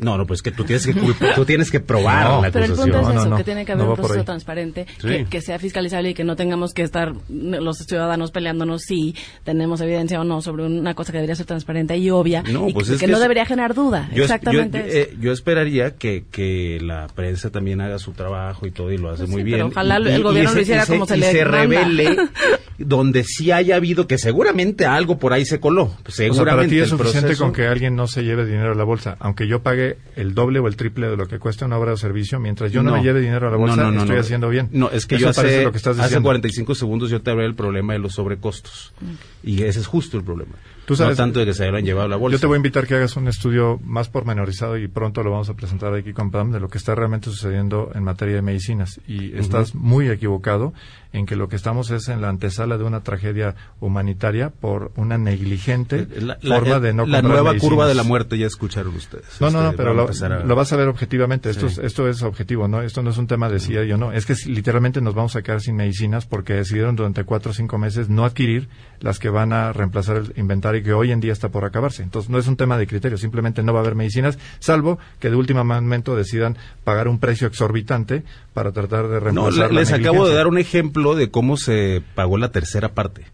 No, 0.00 0.16
no, 0.18 0.26
pues 0.26 0.42
que 0.42 0.50
tú 0.50 0.64
tienes 0.64 0.86
que 0.86 0.94
tú 1.34 1.44
tienes 1.44 1.70
que 1.70 1.80
probar 1.80 2.24
No, 2.28 2.42
la 2.42 2.50
Pero 2.50 2.64
el 2.64 2.70
acusación. 2.72 2.92
punto 2.96 3.08
es 3.10 3.14
No, 3.14 3.20
eso, 3.20 3.24
no, 3.24 3.30
no. 3.30 3.36
que 3.36 3.44
tiene 3.44 3.64
que 3.64 3.72
haber 3.72 3.84
No 3.84 3.90
un 3.92 3.96
proceso 3.96 4.24
transparente, 4.24 4.86
Sí. 4.98 5.08
que, 5.08 5.24
que 5.26 5.40
sea 5.40 5.58
fiscalizable 5.58 6.10
y 6.10 6.14
que 6.14 6.24
no 6.24 6.36
tengamos 6.36 6.72
que 6.74 6.82
estar 6.82 7.12
los 7.28 7.78
ciudadanos 7.78 8.30
peleándonos 8.30 8.82
si 8.82 9.14
tenemos 9.44 9.80
evidencia 9.80 10.20
o 10.20 10.24
no 10.24 10.40
sobre 10.42 10.64
una 10.64 10.94
cosa 10.94 11.12
que 11.12 11.18
debería 11.18 11.34
ser 11.36 11.46
transparente 11.46 11.96
y 11.96 12.10
obvia 12.10 12.42
No, 12.42 12.68
y 12.68 12.72
pues 12.72 12.88
que, 12.88 12.94
es 12.94 13.00
que 13.00 13.06
que 13.06 13.12
no 13.12 13.18
es- 13.18 13.22
debería 13.22 13.46
generar 13.46 13.74
duda. 13.74 14.08
Yo, 14.12 14.24
es- 14.24 14.30
Exactamente. 14.30 14.78
yo, 14.78 14.84
eso. 14.86 14.96
eh, 15.10 15.16
yo 15.20 15.32
esperaría 15.32 15.96
que, 15.96 16.24
que 16.30 16.78
la 16.80 17.06
prensa 17.08 17.50
también 17.50 17.80
haga 17.80 17.98
su 17.98 18.12
trabajo 18.12 18.66
y 18.66 18.70
todo 18.70 18.90
y 18.92 18.98
lo 18.98 19.10
hace 19.10 19.24
Pues 19.24 19.28
sí, 19.30 19.34
muy 19.36 19.44
pero 19.44 19.56
bien. 19.56 19.66
ojalá 19.68 19.98
Y- 20.00 20.12
el 20.14 20.22
gobierno 20.22 20.52
y 20.52 20.54
lo 20.54 20.60
hiciera 20.62 20.84
y 20.84 20.86
como 20.86 21.06
se 21.06 21.16
y 21.16 21.20
le 21.20 21.30
se 21.32 21.44
manda. 21.44 21.58
revele 21.60 22.16
donde 22.78 23.24
sí 23.24 23.52
haya 23.52 23.76
habido, 23.76 24.06
que 24.06 24.16
seguramente 24.18 24.86
algo 24.86 25.18
por 25.18 25.32
ahí 25.32 25.44
se 25.44 25.60
coló. 25.60 25.88
Pues 26.02 26.14
O 26.14 26.16
sea, 26.16 26.26
seguramente 26.32 26.56
para 26.56 26.68
ti 26.68 26.78
es 26.80 26.88
suficiente 26.88 27.28
proceso- 27.28 27.44
con 27.44 27.52
que 27.52 27.66
alguien 27.66 27.94
no 27.94 28.06
se 28.06 28.22
lleve 28.22 28.46
dinero 28.46 28.72
a 28.72 28.74
la 28.74 28.84
bolsa, 28.84 29.16
aunque 29.20 29.46
yo 29.46 29.62
pague 29.62 29.89
el 30.16 30.34
doble 30.34 30.58
o 30.58 30.68
el 30.68 30.76
triple 30.76 31.08
de 31.08 31.16
lo 31.16 31.26
que 31.26 31.38
cuesta 31.38 31.66
una 31.66 31.78
obra 31.78 31.92
o 31.92 31.96
servicio, 31.96 32.38
mientras 32.40 32.72
yo 32.72 32.82
no, 32.82 32.92
me 32.92 33.02
lleve 33.02 33.20
dinero 33.20 33.48
a 33.48 33.50
la 33.50 33.56
bolsa, 33.56 33.76
no, 33.76 33.90
no, 33.92 34.00
estoy 34.02 34.16
haciendo 34.18 34.48
bien. 34.48 34.68
No, 34.72 34.90
es 34.90 35.06
que 35.06 35.16
Eso 35.16 35.24
yo 35.24 35.28
hace, 35.30 35.64
lo 35.64 35.72
que 35.72 35.78
estás 35.78 35.96
hace 35.98 36.02
diciendo. 36.08 36.26
45 36.26 36.74
segundos 36.74 37.10
yo 37.10 37.22
te 37.22 37.30
hablé 37.30 37.44
del 37.44 37.54
problema 37.54 37.92
de 37.92 37.98
los 37.98 38.14
sobrecostos. 38.14 38.92
Y 39.42 39.62
ese 39.62 39.80
es 39.80 39.86
justo 39.86 40.16
el 40.18 40.24
problema. 40.24 40.52
Tú 40.84 40.96
sabes- 40.96 41.16
no 41.18 41.24
tanto 41.24 41.38
de 41.40 41.46
que 41.46 41.54
se 41.54 41.64
hayan 41.68 41.84
llevado 41.84 42.08
la 42.08 42.16
bolsa. 42.16 42.36
Yo 42.36 42.40
te 42.40 42.46
voy 42.46 42.54
a 42.54 42.58
invitar 42.58 42.86
que 42.86 42.94
hagas 42.96 43.16
un 43.16 43.28
estudio 43.28 43.78
más 43.84 44.08
pormenorizado 44.08 44.76
y 44.76 44.88
pronto 44.88 45.22
lo 45.22 45.30
vamos 45.30 45.48
a 45.48 45.54
presentar 45.54 45.94
aquí 45.94 46.12
con 46.12 46.30
Pam 46.32 46.50
de 46.50 46.58
lo 46.60 46.68
que 46.68 46.78
está 46.78 46.94
realmente 46.96 47.30
sucediendo 47.30 47.90
en 47.94 48.02
materia 48.02 48.34
de 48.34 48.42
medicinas. 48.42 49.00
Y 49.06 49.36
estás 49.38 49.74
muy 49.76 50.08
equivocado 50.10 50.72
en 51.12 51.26
que 51.26 51.36
lo 51.36 51.48
que 51.48 51.56
estamos 51.56 51.90
es 51.90 52.08
en 52.08 52.20
la 52.20 52.28
antesala 52.28 52.76
de 52.76 52.84
una 52.84 53.00
tragedia 53.02 53.54
humanitaria 53.80 54.50
por 54.50 54.90
una 54.96 55.16
negligente 55.18 56.06
la, 56.20 56.38
la- 56.42 56.56
forma 56.56 56.80
de 56.80 56.92
no 56.92 57.06
la 57.06 57.22
nueva 57.22 57.50
medicinas. 57.50 57.70
curva 57.70 57.86
de 57.88 57.94
la 57.94 58.02
muerte 58.02 58.36
ya 58.38 58.46
escucharon 58.46 58.94
ustedes. 58.94 59.24
No, 59.40 59.50
no, 59.50 59.62
no, 59.62 59.70
Este, 59.70 59.79
pero 59.82 59.94
lo, 59.94 60.02
empezar 60.02 60.32
a- 60.32 60.44
lo 60.44 60.54
vas 60.56 60.72
a 60.72 60.76
ver 60.76 60.88
objetivamente. 60.88 61.50
Esto, 61.50 61.68
Sí. 61.68 61.80
es, 61.80 61.86
esto 61.86 62.08
es 62.08 62.22
objetivo, 62.22 62.68
¿no? 62.68 62.82
Esto 62.82 63.02
no 63.02 63.10
es 63.10 63.18
un 63.18 63.26
tema 63.26 63.48
de 63.48 63.60
si 63.60 63.76
hay 63.76 63.90
o 63.92 63.96
no. 63.98 64.12
Es 64.12 64.26
que 64.26 64.34
literalmente 64.46 65.00
nos 65.00 65.14
vamos 65.14 65.36
a 65.36 65.42
quedar 65.42 65.60
sin 65.60 65.76
medicinas 65.76 66.26
porque 66.26 66.54
decidieron 66.54 66.96
durante 66.96 67.24
cuatro 67.24 67.50
o 67.50 67.54
cinco 67.54 67.78
meses 67.78 68.08
no 68.08 68.24
adquirir 68.24 68.68
las 69.00 69.18
que 69.18 69.28
van 69.30 69.52
a 69.52 69.72
reemplazar 69.72 70.16
el 70.18 70.32
inventario 70.36 70.82
que 70.82 70.92
hoy 70.92 71.10
en 71.12 71.20
día 71.20 71.32
está 71.32 71.48
por 71.48 71.64
acabarse. 71.64 72.02
Entonces 72.02 72.30
no 72.30 72.38
es 72.38 72.46
un 72.46 72.56
tema 72.56 72.76
de 72.78 72.86
criterio, 72.86 73.16
simplemente 73.18 73.62
no 73.62 73.72
va 73.72 73.80
a 73.80 73.82
haber 73.82 73.94
medicinas, 73.94 74.38
salvo 74.58 74.98
que 75.18 75.30
de 75.30 75.36
último 75.36 75.64
momento 75.64 76.16
decidan 76.16 76.56
pagar 76.84 77.08
un 77.08 77.18
precio 77.18 77.46
exorbitante 77.46 78.22
para 78.54 78.72
tratar 78.72 79.08
de 79.08 79.14
No, 79.14 79.20
reemplazar 79.20 79.68
le- 79.68 79.74
la 79.74 79.80
les 79.80 79.92
acabo 79.92 80.28
de 80.28 80.34
dar 80.34 80.46
un 80.46 80.58
ejemplo 80.58 81.14
de 81.14 81.30
cómo 81.30 81.56
se 81.56 82.02
pagó 82.14 82.36
la 82.38 82.50
tercera 82.52 82.90
parte. 82.90 83.24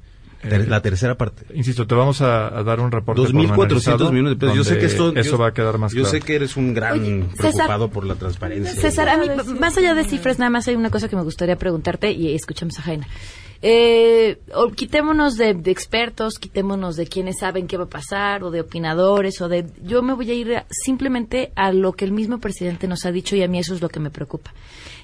Ter- 0.48 0.60
Eh, 0.62 0.66
la 0.66 0.80
tercera 0.82 1.16
parte. 1.16 1.44
Insisto, 1.54 1.86
te 1.86 1.94
vamos 1.94 2.20
a, 2.22 2.46
a 2.58 2.62
dar 2.62 2.80
un 2.80 2.90
reporte 2.92 3.22
2.400 3.22 4.10
millones 4.10 4.30
de 4.32 4.36
pesos. 4.36 4.56
Yo 4.56 4.64
sé 4.64 4.78
que 4.78 4.86
esto... 4.86 5.14
eso 5.16 5.30
yo- 5.32 5.38
va 5.38 5.48
a 5.48 5.52
quedar 5.54 5.78
más 5.78 5.92
Yo 5.92 6.02
claro. 6.02 6.10
sé 6.10 6.20
que 6.20 6.34
eres 6.36 6.56
un 6.56 6.74
gran 6.74 6.98
César- 7.30 7.36
preocupado 7.36 7.88
por 7.90 8.04
la 8.06 8.14
transparencia. 8.14 8.74
César, 8.80 9.08
a 9.08 9.16
mí, 9.18 9.26
más 9.60 9.76
allá 9.76 9.94
de 9.94 10.04
cifras, 10.04 10.38
nada 10.38 10.50
más 10.50 10.66
hay 10.68 10.76
una 10.76 10.90
cosa 10.90 11.08
que 11.08 11.16
me 11.16 11.22
gustaría 11.22 11.56
preguntarte 11.56 12.12
y 12.12 12.34
escuchamos 12.34 12.78
a 12.78 12.82
Jaina. 12.82 13.06
Eh, 13.62 14.38
o 14.54 14.68
quitémonos 14.70 15.36
de, 15.36 15.54
de 15.54 15.70
expertos, 15.70 16.38
quitémonos 16.38 16.94
de 16.96 17.06
quienes 17.06 17.38
saben 17.38 17.66
qué 17.66 17.76
va 17.78 17.84
a 17.84 17.88
pasar 17.88 18.44
o 18.44 18.50
de 18.50 18.60
opinadores 18.60 19.40
o 19.40 19.48
de... 19.48 19.64
Yo 19.82 20.02
me 20.02 20.12
voy 20.12 20.30
a 20.30 20.34
ir 20.34 20.54
a- 20.56 20.66
simplemente 20.70 21.52
a 21.56 21.72
lo 21.72 21.92
que 21.94 22.04
el 22.04 22.12
mismo 22.12 22.38
presidente 22.38 22.86
nos 22.86 23.06
ha 23.06 23.12
dicho 23.12 23.34
y 23.34 23.42
a 23.42 23.48
mí 23.48 23.58
eso 23.58 23.74
es 23.74 23.80
lo 23.80 23.88
que 23.88 23.98
me 23.98 24.10
preocupa. 24.10 24.52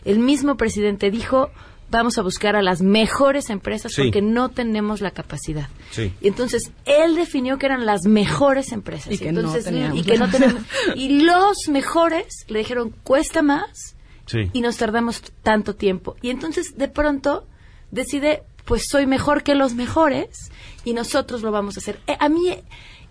El 0.05 0.18
mismo 0.18 0.57
presidente 0.57 1.11
dijo, 1.11 1.50
vamos 1.92 2.18
a 2.18 2.22
buscar 2.22 2.57
a 2.57 2.62
las 2.62 2.81
mejores 2.83 3.50
empresas 3.50 3.92
Sí. 3.92 4.02
porque 4.02 4.20
no 4.22 4.48
tenemos 4.48 5.00
la 5.00 5.12
capacidad. 5.12 5.68
Sí. 5.92 6.12
Y 6.20 6.26
entonces 6.28 6.72
él 6.87 7.14
definió 7.14 7.59
que 7.59 7.66
eran 7.66 7.87
las 7.87 8.02
mejores 8.07 8.72
empresas. 8.72 9.12
Y 9.12 9.18
que 9.18 9.31
no 9.31 9.40
entonces, 9.40 9.64
teníamos. 9.66 9.98
y 9.98 10.02
que 10.02 10.18
no 10.18 10.28
tenemos. 10.28 10.62
Y 10.96 11.20
los 11.20 11.68
mejores 11.68 12.44
le 12.48 12.59
dijeron, 12.59 12.92
cuesta 13.05 13.42
más 13.42 13.94
Sí. 14.26 14.50
y 14.52 14.61
nos 14.62 14.76
tardamos 14.78 15.22
tanto 15.42 15.74
tiempo. 15.76 16.16
Y 16.22 16.31
entonces 16.31 16.76
de 16.76 16.88
pronto 16.88 17.46
decide, 17.90 18.42
pues 18.64 18.85
soy 18.88 19.07
mejor 19.07 19.42
que 19.42 19.55
los 19.55 19.74
mejores 19.74 20.50
y 20.85 20.94
nosotros 20.94 21.42
lo 21.42 21.52
vamos 21.52 21.76
a 21.76 21.81
hacer. 21.81 22.00
Eh, 22.07 22.16
a 22.18 22.28
mí 22.28 22.42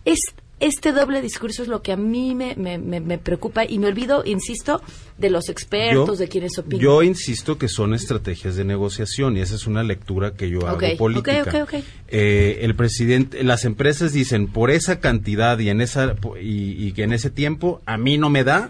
es 0.05 0.19
este 0.62 0.93
doble 0.93 1.21
discurso 1.21 1.62
es 1.63 1.67
lo 1.67 1.82
que 1.82 1.91
a 1.91 1.97
mí 1.97 2.34
me, 2.36 2.56
me, 2.56 2.78
me- 2.78 3.02
me 3.02 3.17
preocupa 3.17 3.65
y 3.65 3.78
me 3.80 3.88
olvido, 3.88 4.24
insisto, 4.26 4.82
de 5.17 5.30
los 5.30 5.50
expertos, 5.50 6.17
de 6.19 6.28
quienes 6.30 6.58
opinan. 6.58 6.80
Yo 6.80 7.04
insisto 7.04 7.58
que 7.58 7.67
son 7.67 7.93
estrategias 7.93 8.56
de 8.56 8.63
negociación 8.63 9.36
y 9.36 9.41
esa 9.41 9.56
es 9.56 9.67
una 9.67 9.84
lectura 9.84 10.34
que 10.36 10.50
yo 10.50 10.67
hago 10.67 10.78
política. 10.97 11.41
ok, 11.41 11.47
ok, 11.63 11.74
ok. 11.80 11.84
Eh, 12.08 12.60
el 12.62 12.76
presidente, 12.76 13.43
las 13.43 13.65
empresas 13.65 14.13
dicen 14.13 14.47
por 14.47 14.71
esa 14.71 15.00
cantidad 15.00 15.60
y 15.60 15.69
en 15.69 15.82
esa 15.82 16.15
y, 16.41 16.88
y 16.88 16.93
que 16.93 17.04
en 17.04 17.13
ese 17.13 17.30
tiempo 17.30 17.82
a 17.86 17.97
mí 17.97 18.17
no 18.17 18.30
me 18.30 18.43
da, 18.43 18.69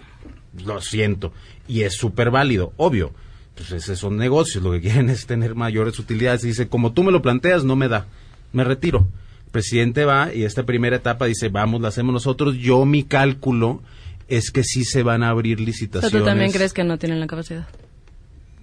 lo 0.64 0.80
siento 0.80 1.32
y 1.68 1.82
es 1.82 1.94
súper 1.94 2.30
válido, 2.30 2.72
obvio. 2.76 3.12
Pues 3.54 3.70
esos 3.70 3.98
son 3.98 4.16
negocios, 4.16 4.64
lo 4.64 4.72
que 4.72 4.80
quieren 4.80 5.10
es 5.10 5.26
tener 5.26 5.54
mayores 5.54 5.98
utilidades. 5.98 6.40
Dice 6.42 6.68
como 6.68 6.92
tú 6.94 7.02
me 7.02 7.12
lo 7.12 7.20
planteas 7.20 7.64
no 7.64 7.76
me 7.76 7.86
da, 7.88 8.06
me 8.52 8.64
retiro. 8.64 9.06
Presidente 9.52 10.04
va 10.04 10.34
y 10.34 10.42
esta 10.44 10.64
primera 10.64 10.96
etapa 10.96 11.26
dice 11.26 11.48
vamos, 11.48 11.80
la 11.80 11.88
hacemos 11.88 12.12
nosotros. 12.12 12.56
Yo 12.56 12.84
mi 12.84 13.04
cálculo 13.04 13.82
es 14.28 14.50
que 14.50 14.64
sí 14.64 14.84
se 14.84 15.02
van 15.04 15.22
a 15.22 15.28
abrir 15.28 15.60
licitaciones. 15.60 16.18
¿Tú 16.18 16.24
también 16.24 16.50
crees 16.50 16.72
que 16.72 16.82
no 16.84 16.98
tienen 16.98 17.20
la 17.20 17.26
capacidad? 17.28 17.66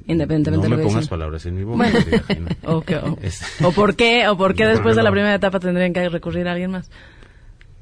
independientemente 0.07 0.57
no 0.57 0.63
de 0.63 0.69
lo 0.69 0.75
me 0.77 0.81
que 0.81 0.87
pongas 0.87 1.01
dicen. 1.03 1.09
palabras 1.09 1.45
en 1.45 1.55
mi 1.55 1.63
boca. 1.63 1.87
Bueno. 2.27 2.47
o, 2.63 2.77
o- 2.77 3.17
Este- 3.21 3.63
o 3.63 3.71
por 3.71 3.95
qué, 3.95 4.27
o 4.27 4.35
por 4.37 4.55
qué 4.55 4.63
No, 4.63 4.69
después 4.71 4.95
de 4.95 5.03
la 5.03 5.11
primera 5.11 5.35
etapa 5.35 5.59
tendrían 5.59 5.93
que 5.93 6.09
recurrir 6.09 6.47
a 6.47 6.53
alguien 6.53 6.71
más. 6.71 6.89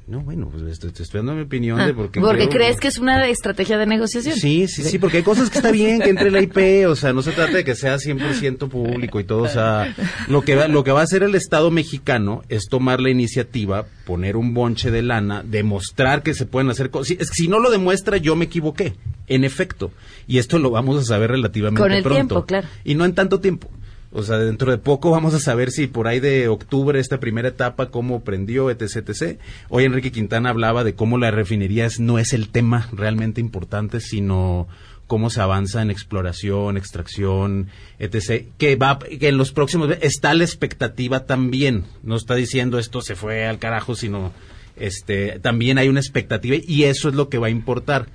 No, 0.08 0.20
bueno, 0.22 0.48
pues 0.50 0.62
estoy, 0.62 0.88
estoy 0.90 1.18
dando 1.18 1.34
mi 1.34 1.42
opinión 1.42 1.78
Ah, 1.78 1.86
de 1.86 1.92
porque... 1.92 2.18
porque 2.18 2.48
creo- 2.48 2.50
crees 2.50 2.80
que 2.80 2.88
es 2.88 2.96
una 2.96 3.28
estrategia 3.28 3.76
de 3.76 3.84
negociación. 3.84 4.34
Sí, 4.36 4.66
sí, 4.66 4.82
sí, 4.82 4.98
porque 4.98 5.18
hay 5.18 5.22
cosas 5.22 5.50
que 5.50 5.58
está 5.58 5.70
bien 5.70 6.00
que 6.00 6.08
entre 6.08 6.30
la 6.30 6.40
IP, 6.40 6.88
o 6.88 6.96
sea, 6.96 7.12
no 7.12 7.20
se 7.20 7.32
trata 7.32 7.58
de 7.58 7.62
que 7.64 7.74
sea 7.74 7.96
100% 7.96 8.68
público 8.70 9.20
y 9.20 9.24
todo, 9.24 9.42
o 9.42 9.48
sea, 9.48 9.94
lo 10.28 10.40
que 10.40 10.54
va, 10.54 10.66
lo 10.66 10.82
que 10.82 10.92
va 10.92 11.00
a 11.00 11.04
hacer 11.04 11.22
el 11.24 11.34
Estado 11.34 11.70
mexicano 11.70 12.42
es 12.48 12.68
tomar 12.70 13.00
la 13.00 13.10
iniciativa, 13.10 13.84
poner 14.06 14.36
un 14.38 14.54
bonche 14.54 14.90
de 14.90 15.02
lana, 15.02 15.42
demostrar 15.46 16.22
que 16.22 16.32
se 16.32 16.46
pueden 16.46 16.70
hacer 16.70 16.88
cosas. 16.88 17.08
Si, 17.08 17.14
es 17.20 17.28
que 17.30 17.34
si 17.42 17.48
no 17.48 17.58
lo 17.58 17.70
demuestra, 17.70 18.16
yo 18.16 18.34
me 18.34 18.46
equivoqué, 18.46 18.94
en 19.26 19.44
efecto, 19.44 19.90
y 20.26 20.38
esto 20.38 20.58
lo 20.58 20.70
vamos 20.70 20.98
a 21.02 21.04
saber 21.04 21.32
relativamente 21.32 21.82
Con 21.82 21.92
el 21.92 22.02
pronto. 22.02 22.16
tiempo, 22.16 22.46
claro. 22.46 22.66
Y 22.82 22.94
no 22.94 23.04
en 23.04 23.14
tanto 23.14 23.40
tiempo. 23.40 23.68
O 24.10 24.22
sea, 24.22 24.38
dentro 24.38 24.70
de 24.70 24.78
poco 24.78 25.10
vamos 25.10 25.34
a 25.34 25.38
saber 25.38 25.70
si 25.70 25.86
por 25.86 26.08
ahí 26.08 26.18
de 26.18 26.48
octubre 26.48 26.98
esta 26.98 27.20
primera 27.20 27.48
etapa, 27.48 27.90
cómo 27.90 28.24
prendió, 28.24 28.70
etc. 28.70 29.38
Hoy 29.68 29.84
Enrique 29.84 30.12
Quintana 30.12 30.50
hablaba 30.50 30.82
de 30.82 30.94
cómo 30.94 31.18
la 31.18 31.30
refinería 31.30 31.88
no 31.98 32.18
es 32.18 32.32
el 32.32 32.48
tema 32.48 32.88
realmente 32.92 33.40
importante, 33.40 34.00
sino 34.00 34.66
cómo 35.06 35.28
se 35.28 35.40
avanza 35.40 35.82
en 35.82 35.90
exploración, 35.90 36.78
extracción, 36.78 37.68
etc. 37.98 38.46
Que 38.56 38.76
va, 38.76 38.98
que 38.98 39.28
en 39.28 39.36
los 39.36 39.52
próximos, 39.52 39.90
está 40.00 40.32
la 40.32 40.44
expectativa 40.44 41.26
también. 41.26 41.84
No 42.02 42.16
está 42.16 42.34
diciendo 42.34 42.78
esto 42.78 43.02
se 43.02 43.14
fue 43.14 43.46
al 43.46 43.58
carajo, 43.58 43.94
sino 43.94 44.32
este, 44.76 45.38
también 45.40 45.76
hay 45.76 45.88
una 45.88 46.00
expectativa 46.00 46.56
y 46.56 46.84
eso 46.84 47.10
es 47.10 47.14
lo 47.14 47.28
que 47.28 47.38
va 47.38 47.48
a 47.48 47.50
importar. 47.50 48.06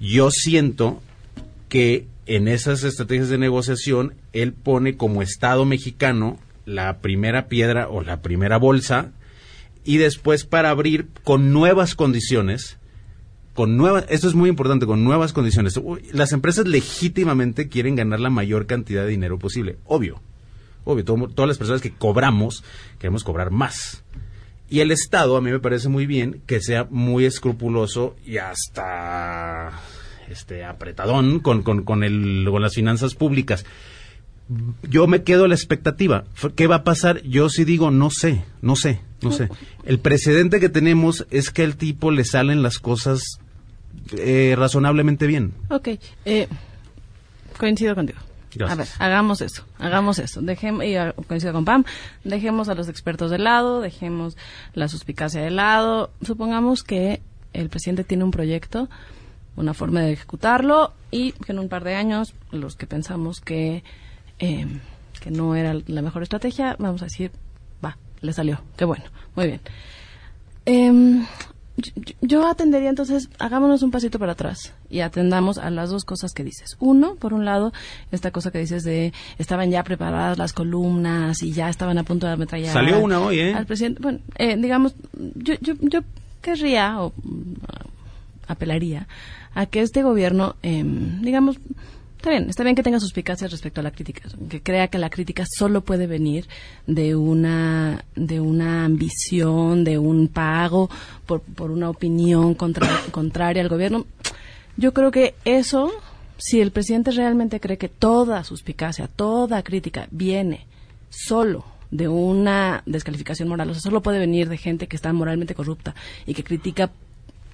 Yo 0.00 0.30
siento 0.30 1.02
que 1.68 2.06
en 2.26 2.48
esas 2.48 2.84
estrategias 2.84 3.28
de 3.28 3.38
negociación 3.38 4.14
él 4.32 4.52
pone 4.52 4.96
como 4.96 5.22
Estado 5.22 5.64
mexicano 5.64 6.38
la 6.64 6.98
primera 6.98 7.48
piedra 7.48 7.88
o 7.88 8.02
la 8.02 8.20
primera 8.20 8.58
bolsa 8.58 9.12
y 9.84 9.98
después 9.98 10.44
para 10.44 10.70
abrir 10.70 11.08
con 11.22 11.52
nuevas 11.52 11.94
condiciones 11.94 12.78
con 13.54 13.76
nuevas 13.76 14.04
esto 14.10 14.28
es 14.28 14.34
muy 14.34 14.50
importante 14.50 14.84
con 14.84 15.02
nuevas 15.02 15.32
condiciones. 15.32 15.80
Las 16.12 16.32
empresas 16.32 16.66
legítimamente 16.66 17.68
quieren 17.68 17.96
ganar 17.96 18.20
la 18.20 18.28
mayor 18.28 18.66
cantidad 18.66 19.02
de 19.02 19.08
dinero 19.08 19.38
posible 19.38 19.78
obvio. 19.86 20.20
Obvio 20.84 21.04
todas 21.04 21.48
las 21.48 21.58
personas 21.58 21.80
que 21.80 21.92
cobramos 21.92 22.62
queremos 22.98 23.24
cobrar 23.24 23.50
más. 23.50 24.04
Y 24.68 24.80
el 24.80 24.90
Estado 24.90 25.36
a 25.36 25.40
mí 25.40 25.50
me 25.50 25.58
parece 25.58 25.88
muy 25.88 26.06
bien 26.06 26.42
que 26.46 26.60
sea 26.60 26.86
muy 26.90 27.24
escrupuloso 27.24 28.14
y 28.26 28.38
hasta 28.38 29.72
este 30.30 30.64
apretadón 30.64 31.40
con, 31.40 31.62
con, 31.62 31.84
con, 31.84 32.04
el, 32.04 32.46
con 32.50 32.62
las 32.62 32.74
finanzas 32.74 33.14
públicas. 33.14 33.64
Yo 34.88 35.06
me 35.06 35.22
quedo 35.24 35.44
a 35.44 35.48
la 35.48 35.54
expectativa. 35.54 36.24
¿Qué 36.54 36.66
va 36.66 36.76
a 36.76 36.84
pasar? 36.84 37.22
Yo 37.22 37.48
sí 37.48 37.64
digo, 37.64 37.90
no 37.90 38.10
sé, 38.10 38.44
no 38.62 38.76
sé, 38.76 39.00
no 39.22 39.32
sé. 39.32 39.48
El 39.84 39.98
precedente 39.98 40.60
que 40.60 40.68
tenemos 40.68 41.26
es 41.30 41.50
que 41.50 41.64
al 41.64 41.76
tipo 41.76 42.10
le 42.12 42.24
salen 42.24 42.62
las 42.62 42.78
cosas 42.78 43.40
eh, 44.16 44.54
razonablemente 44.56 45.26
bien. 45.26 45.52
Ok, 45.68 45.88
eh, 46.24 46.48
coincido 47.58 47.94
contigo. 47.94 48.20
Gracias. 48.54 48.78
A 48.78 49.04
ver, 49.04 49.12
hagamos 49.12 49.40
eso, 49.40 49.64
hagamos 49.78 50.18
eso. 50.18 50.40
Dejemos, 50.40 50.84
y 50.84 50.96
ah, 50.96 51.14
coincido 51.26 51.52
con 51.52 51.64
Pam, 51.64 51.84
dejemos 52.24 52.68
a 52.68 52.74
los 52.74 52.88
expertos 52.88 53.30
de 53.30 53.38
lado, 53.38 53.80
dejemos 53.80 54.36
la 54.74 54.88
suspicacia 54.88 55.42
de 55.42 55.50
lado. 55.50 56.10
Supongamos 56.22 56.82
que 56.82 57.20
el 57.52 57.68
presidente 57.68 58.04
tiene 58.04 58.24
un 58.24 58.30
proyecto, 58.30 58.88
una 59.56 59.74
forma 59.74 60.00
de 60.02 60.12
ejecutarlo 60.12 60.92
y 61.10 61.32
que 61.32 61.52
en 61.52 61.58
un 61.58 61.68
par 61.68 61.84
de 61.84 61.94
años 61.94 62.34
los 62.50 62.76
que 62.76 62.86
pensamos 62.86 63.40
que, 63.40 63.82
eh, 64.38 64.66
que 65.20 65.30
no 65.30 65.54
era 65.54 65.74
la 65.86 66.02
mejor 66.02 66.22
estrategia, 66.22 66.76
vamos 66.78 67.02
a 67.02 67.06
decir, 67.06 67.32
va, 67.84 67.96
le 68.20 68.32
salió, 68.32 68.60
qué 68.76 68.84
bueno, 68.84 69.04
muy 69.34 69.46
bien. 69.46 69.60
Em, 70.66 71.26
yo, 71.76 71.92
yo 72.22 72.48
atendería 72.48 72.88
entonces, 72.88 73.28
hagámonos 73.38 73.82
un 73.82 73.90
pasito 73.90 74.18
para 74.18 74.32
atrás 74.32 74.74
y 74.90 75.00
atendamos 75.00 75.58
a 75.58 75.70
las 75.70 75.90
dos 75.90 76.04
cosas 76.04 76.32
que 76.32 76.42
dices. 76.42 76.76
Uno, 76.80 77.16
por 77.16 77.34
un 77.34 77.44
lado, 77.44 77.72
esta 78.10 78.30
cosa 78.30 78.50
que 78.50 78.58
dices 78.58 78.82
de 78.82 79.12
estaban 79.38 79.70
ya 79.70 79.84
preparadas 79.84 80.38
las 80.38 80.52
columnas 80.52 81.42
y 81.42 81.52
ya 81.52 81.68
estaban 81.68 81.98
a 81.98 82.04
punto 82.04 82.26
de 82.26 82.32
ametrallar. 82.32 82.72
Salió 82.72 82.98
una 82.98 83.20
hoy, 83.20 83.40
¿eh? 83.40 83.54
Al 83.54 83.66
presidente. 83.66 84.00
Bueno, 84.02 84.20
eh, 84.36 84.56
digamos, 84.56 84.94
yo, 85.34 85.54
yo, 85.60 85.74
yo 85.80 86.00
querría 86.40 87.00
o 87.00 87.12
apelaría 88.46 89.08
a 89.54 89.66
que 89.66 89.80
este 89.80 90.02
gobierno, 90.02 90.56
em, 90.62 91.20
digamos, 91.22 91.58
Está 92.16 92.30
bien, 92.30 92.48
está 92.48 92.64
bien 92.64 92.74
que 92.74 92.82
tenga 92.82 92.98
suspicacias 92.98 93.50
respecto 93.52 93.80
a 93.80 93.84
la 93.84 93.90
crítica, 93.92 94.22
que 94.48 94.60
crea 94.60 94.88
que 94.88 94.98
la 94.98 95.10
crítica 95.10 95.44
solo 95.46 95.82
puede 95.82 96.06
venir 96.08 96.46
de 96.86 97.14
una 97.14 98.04
de 98.16 98.40
una 98.40 98.84
ambición, 98.86 99.84
de 99.84 99.98
un 99.98 100.26
pago 100.28 100.88
por, 101.26 101.42
por 101.42 101.70
una 101.70 101.88
opinión 101.90 102.54
contra- 102.54 102.88
contraria 103.12 103.62
al 103.62 103.68
gobierno. 103.68 104.06
Yo 104.78 104.92
creo 104.92 105.10
que 105.12 105.34
eso, 105.44 105.92
si 106.38 106.60
el 106.60 106.72
presidente 106.72 107.10
realmente 107.12 107.60
cree 107.60 107.76
que 107.78 107.90
toda 107.90 108.42
suspicacia, 108.44 109.08
toda 109.08 109.62
crítica 109.62 110.08
viene 110.10 110.66
solo 111.10 111.64
de 111.90 112.08
una 112.08 112.82
descalificación 112.86 113.48
moral, 113.48 113.70
o 113.70 113.74
sea, 113.74 113.82
solo 113.82 114.02
puede 114.02 114.18
venir 114.18 114.48
de 114.48 114.56
gente 114.56 114.88
que 114.88 114.96
está 114.96 115.12
moralmente 115.12 115.54
corrupta 115.54 115.94
y 116.26 116.34
que 116.34 116.42
critica 116.42 116.90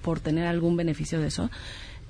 por 0.03 0.19
tener 0.19 0.45
algún 0.45 0.77
beneficio 0.77 1.19
de 1.19 1.27
eso, 1.27 1.49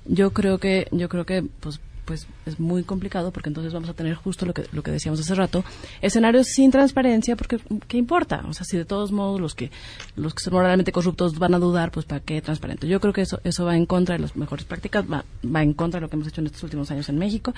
yo 0.06 0.32
creo 0.32 0.58
que 0.58 0.88
yo 0.92 1.08
creo 1.08 1.24
que 1.24 1.42
pues 1.60 1.80
pues 2.04 2.26
es 2.46 2.60
muy 2.60 2.82
complicado 2.82 3.30
porque 3.30 3.48
entonces 3.48 3.72
vamos 3.72 3.88
a 3.88 3.94
tener 3.94 4.14
justo 4.14 4.46
lo 4.46 4.52
que 4.52 4.66
lo 4.72 4.82
que 4.82 4.90
decíamos 4.90 5.20
hace 5.20 5.34
rato 5.34 5.64
escenarios 6.02 6.48
sin 6.48 6.70
transparencia 6.70 7.36
porque 7.36 7.58
qué 7.88 7.96
importa 7.96 8.44
o 8.48 8.52
sea 8.52 8.64
si 8.64 8.76
de 8.76 8.84
todos 8.84 9.10
modos 9.10 9.40
los 9.40 9.54
que 9.54 9.70
los 10.16 10.34
que 10.34 10.42
son 10.42 10.52
moralmente 10.52 10.92
corruptos 10.92 11.38
van 11.38 11.54
a 11.54 11.58
dudar 11.58 11.90
pues 11.90 12.06
para 12.06 12.20
qué 12.20 12.42
transparente 12.42 12.86
yo 12.88 13.00
creo 13.00 13.12
que 13.12 13.22
eso 13.22 13.40
eso 13.44 13.64
va 13.64 13.76
en 13.76 13.86
contra 13.86 14.16
de 14.16 14.20
las 14.20 14.36
mejores 14.36 14.64
prácticas 14.64 15.04
va 15.10 15.24
va 15.44 15.62
en 15.62 15.72
contra 15.72 15.98
de 15.98 16.02
lo 16.02 16.10
que 16.10 16.16
hemos 16.16 16.28
hecho 16.28 16.40
en 16.40 16.46
estos 16.48 16.62
últimos 16.62 16.90
años 16.90 17.08
en 17.08 17.18
México 17.18 17.54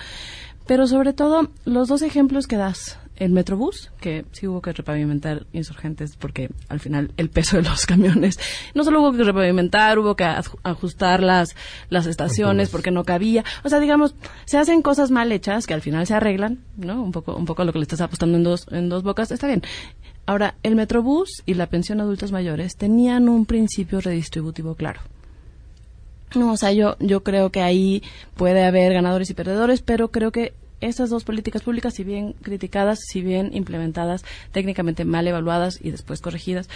pero 0.66 0.86
sobre 0.86 1.12
todo 1.12 1.50
los 1.64 1.88
dos 1.88 2.02
ejemplos 2.02 2.46
que 2.46 2.56
das 2.56 2.98
el 3.16 3.32
Metrobús, 3.32 3.90
que 4.00 4.24
sí 4.32 4.46
hubo 4.46 4.60
que 4.60 4.72
repavimentar 4.72 5.46
insurgentes 5.52 6.16
porque 6.16 6.50
al 6.68 6.80
final 6.80 7.12
el 7.16 7.30
peso 7.30 7.56
de 7.56 7.62
los 7.62 7.86
camiones, 7.86 8.38
no 8.74 8.84
solo 8.84 9.00
hubo 9.00 9.12
que 9.16 9.24
repavimentar, 9.24 9.98
hubo 9.98 10.16
que 10.16 10.24
aj- 10.24 10.56
ajustar 10.62 11.22
las, 11.22 11.56
las 11.88 12.06
estaciones 12.06 12.68
porque 12.68 12.90
no 12.90 13.04
cabía. 13.04 13.44
O 13.64 13.68
sea, 13.68 13.80
digamos, 13.80 14.14
se 14.44 14.58
hacen 14.58 14.82
cosas 14.82 15.10
mal 15.10 15.32
hechas 15.32 15.66
que 15.66 15.74
al 15.74 15.82
final 15.82 16.06
se 16.06 16.14
arreglan, 16.14 16.58
¿no? 16.76 17.02
Un 17.02 17.12
poco, 17.12 17.34
un 17.36 17.46
poco 17.46 17.64
lo 17.64 17.72
que 17.72 17.78
le 17.78 17.84
estás 17.84 18.00
apostando 18.00 18.36
en 18.36 18.44
dos, 18.44 18.66
en 18.70 18.88
dos 18.88 19.02
bocas, 19.02 19.30
está 19.30 19.46
bien. 19.46 19.62
Ahora, 20.26 20.56
el 20.62 20.74
Metrobús 20.76 21.42
y 21.46 21.54
la 21.54 21.68
pensión 21.68 22.00
a 22.00 22.02
adultos 22.02 22.32
mayores 22.32 22.76
tenían 22.76 23.28
un 23.28 23.46
principio 23.46 24.00
redistributivo 24.00 24.74
claro. 24.74 25.00
No, 26.34 26.52
o 26.52 26.56
sea, 26.56 26.72
yo, 26.72 26.96
yo 26.98 27.22
creo 27.22 27.50
que 27.50 27.62
ahí 27.62 28.02
puede 28.34 28.64
haber 28.64 28.92
ganadores 28.92 29.30
y 29.30 29.34
perdedores, 29.34 29.80
pero 29.82 30.08
creo 30.10 30.32
que 30.32 30.52
estas 30.80 31.10
dos 31.10 31.24
políticas 31.24 31.62
públicas, 31.62 31.94
si 31.94 32.04
bien 32.04 32.34
criticadas, 32.42 32.98
si 33.10 33.22
bien 33.22 33.50
implementadas, 33.54 34.24
técnicamente 34.52 35.04
mal 35.04 35.26
evaluadas 35.26 35.78
y 35.82 35.90
después 35.90 36.20
corregidas, 36.20 36.68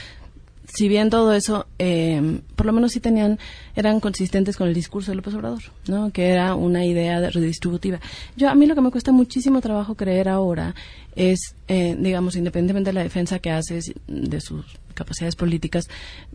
si 0.72 0.86
bien 0.88 1.10
todo 1.10 1.32
eso, 1.34 1.66
eh, 1.80 2.40
por 2.54 2.64
lo 2.64 2.72
menos 2.72 2.92
sí 2.92 3.00
tenían, 3.00 3.40
eran 3.74 3.98
consistentes 3.98 4.56
con 4.56 4.68
el 4.68 4.74
discurso 4.74 5.10
de 5.10 5.16
López 5.16 5.34
Obrador, 5.34 5.62
¿no? 5.88 6.12
Que 6.12 6.28
era 6.28 6.54
una 6.54 6.84
idea 6.86 7.20
de- 7.20 7.30
redistributiva. 7.30 7.98
Yo, 8.36 8.48
a 8.48 8.54
mí 8.54 8.66
lo 8.66 8.76
que 8.76 8.80
me 8.80 8.92
cuesta 8.92 9.10
muchísimo 9.10 9.60
trabajo 9.60 9.96
creer 9.96 10.28
ahora 10.28 10.76
es, 11.16 11.56
eh, 11.66 11.96
digamos, 11.98 12.36
independientemente 12.36 12.90
de 12.90 12.94
la 12.94 13.02
defensa 13.02 13.40
que 13.40 13.50
haces 13.50 13.92
de 14.06 14.40
sus 14.40 14.64
capacidades 14.94 15.34
políticas 15.34 15.88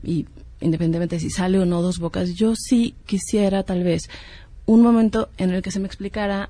y 0.04 0.26
independientemente 0.60 1.16
de 1.16 1.22
si 1.22 1.30
sale 1.30 1.58
o 1.60 1.66
no 1.66 1.82
dos 1.82 2.00
bocas, 2.00 2.34
yo 2.34 2.56
sí 2.58 2.94
quisiera 3.06 3.64
tal 3.64 3.84
vez 3.86 4.10
un 4.66 4.82
momento 4.82 5.30
en 5.38 5.52
el 5.52 5.62
que 5.62 5.72
se 5.72 5.80
me 5.80 5.88
explicara 5.88 6.50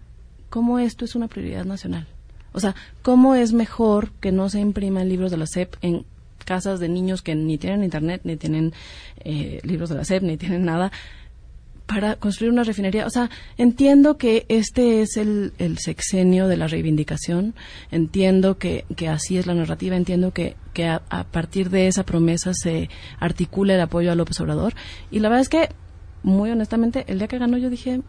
cómo 0.49 0.79
esto 0.79 1.05
es 1.05 1.15
una 1.15 1.27
prioridad 1.27 1.65
nacional. 1.65 2.07
O 2.53 2.59
sea, 2.59 2.75
cómo 3.01 3.35
es 3.35 3.51
mejor 3.51 4.11
que 4.21 4.31
no 4.31 4.49
se 4.49 4.59
impriman 4.59 5.09
libros 5.09 5.31
de 5.31 5.37
la 5.37 5.45
SEP 5.45 5.75
en 5.81 6.05
casas 6.45 6.79
de 6.79 6.87
niños 6.87 7.21
que 7.21 7.35
ni 7.35 7.57
tienen 7.57 7.83
internet, 7.83 8.21
ni 8.23 8.37
tienen 8.37 8.73
eh, 9.19 9.59
libros 9.63 9.89
de 9.89 9.95
la 9.95 10.05
SEP, 10.05 10.23
ni 10.23 10.37
tienen 10.37 10.63
nada, 10.63 10.91
para 11.85 12.15
construir 12.15 12.51
una 12.51 12.63
refinería. 12.63 13.05
O 13.05 13.09
sea, 13.09 13.29
entiendo 13.57 14.17
que 14.17 14.45
este 14.47 15.01
es 15.01 15.17
el, 15.17 15.51
sexenio 15.79 16.47
de 16.47 16.57
la 16.57 16.67
reivindicación, 16.67 17.55
entiendo 17.91 18.57
que, 18.57 18.85
que 18.95 19.07
así 19.09 19.37
es 19.37 19.47
la 19.47 19.53
narrativa, 19.53 19.95
entiendo 19.95 20.31
que, 20.31 20.55
que 20.73 20.85
a, 20.85 21.01
a 21.09 21.25
partir 21.25 21.69
de 21.69 21.87
esa 21.87 22.05
promesa 22.05 22.53
se 22.53 22.89
articula 23.19 23.75
el 23.75 23.81
apoyo 23.81 24.11
a 24.11 24.15
López 24.15 24.39
Obrador. 24.39 24.73
Y 25.11 25.19
la 25.19 25.29
verdad 25.29 25.41
es 25.41 25.49
que, 25.49 25.69
muy 26.23 26.49
honestamente, 26.49 27.03
el 27.07 27.19
día 27.19 27.27
que 27.27 27.37
ganó 27.37 27.57
yo 27.57 27.69
dije, 27.69 28.01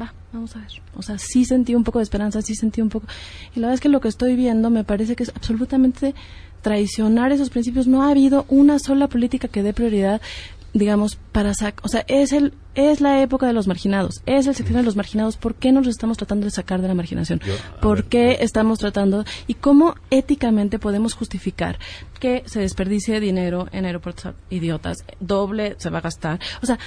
va, 0.00 0.14
vamos 0.32 0.56
a 0.56 0.60
ver. 0.60 0.70
O 0.96 1.02
sea, 1.02 1.18
sí 1.18 1.44
sentí 1.44 1.74
un 1.74 1.84
poco 1.84 1.98
de 1.98 2.04
esperanza, 2.04 2.42
sí 2.42 2.54
sentí 2.54 2.80
un 2.80 2.88
poco. 2.88 3.06
Y 3.54 3.60
la 3.60 3.68
verdad 3.68 3.74
es 3.74 3.80
que 3.80 3.88
lo 3.88 4.00
que 4.00 4.08
estoy 4.08 4.36
viendo 4.36 4.70
me 4.70 4.84
parece 4.84 5.16
que 5.16 5.22
es 5.22 5.32
absolutamente 5.34 6.14
traicionar 6.62 7.30
esos 7.30 7.50
principios. 7.50 7.86
No 7.86 8.02
ha 8.02 8.10
habido 8.10 8.46
una 8.48 8.78
sola 8.78 9.08
política 9.08 9.48
que 9.48 9.62
dé 9.62 9.72
prioridad, 9.72 10.20
digamos, 10.72 11.16
para 11.30 11.54
sac 11.54 11.80
o 11.84 11.88
sea, 11.88 12.04
es 12.08 12.32
el 12.32 12.54
es 12.74 13.00
la 13.00 13.22
época 13.22 13.46
de 13.46 13.52
los 13.52 13.68
marginados, 13.68 14.22
es 14.26 14.48
el 14.48 14.54
sexenio 14.56 14.80
de 14.80 14.86
los 14.86 14.96
marginados. 14.96 15.36
¿Por 15.36 15.54
qué 15.54 15.70
nos 15.70 15.86
estamos 15.86 16.16
tratando 16.16 16.46
de 16.46 16.50
sacar 16.50 16.82
de 16.82 16.88
la 16.88 16.94
marginación? 16.94 17.40
¿Por 17.80 18.06
qué 18.06 18.38
estamos 18.40 18.80
tratando 18.80 19.24
y 19.46 19.54
cómo 19.54 19.94
éticamente 20.10 20.80
podemos 20.80 21.14
justificar 21.14 21.78
que 22.18 22.42
se 22.46 22.60
desperdicie 22.60 23.20
dinero 23.20 23.68
en 23.70 23.84
aeropuertos 23.84 24.34
idiotas, 24.50 25.04
doble 25.20 25.76
se 25.78 25.90
va 25.90 25.98
a 25.98 26.00
gastar? 26.00 26.40
O 26.62 26.66
sea, 26.66 26.78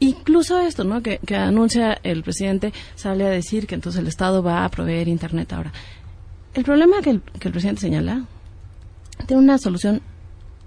incluso 0.00 0.58
esto, 0.58 0.84
¿no? 0.84 1.02
Que, 1.02 1.20
anuncia 1.36 1.98
el 2.02 2.22
presidente, 2.22 2.72
sale 2.94 3.26
a 3.26 3.30
decir 3.30 3.66
que 3.66 3.74
entonces 3.74 4.00
el 4.00 4.08
Estado 4.08 4.42
va 4.42 4.64
a 4.64 4.68
proveer 4.68 5.08
Internet 5.08 5.52
ahora. 5.52 5.72
El 6.54 6.64
problema 6.64 7.00
que 7.02 7.10
el, 7.10 7.22
que 7.22 7.48
el 7.48 7.52
presidente 7.52 7.80
señala 7.80 8.24
tiene 9.26 9.42
una 9.42 9.58
solución 9.58 10.02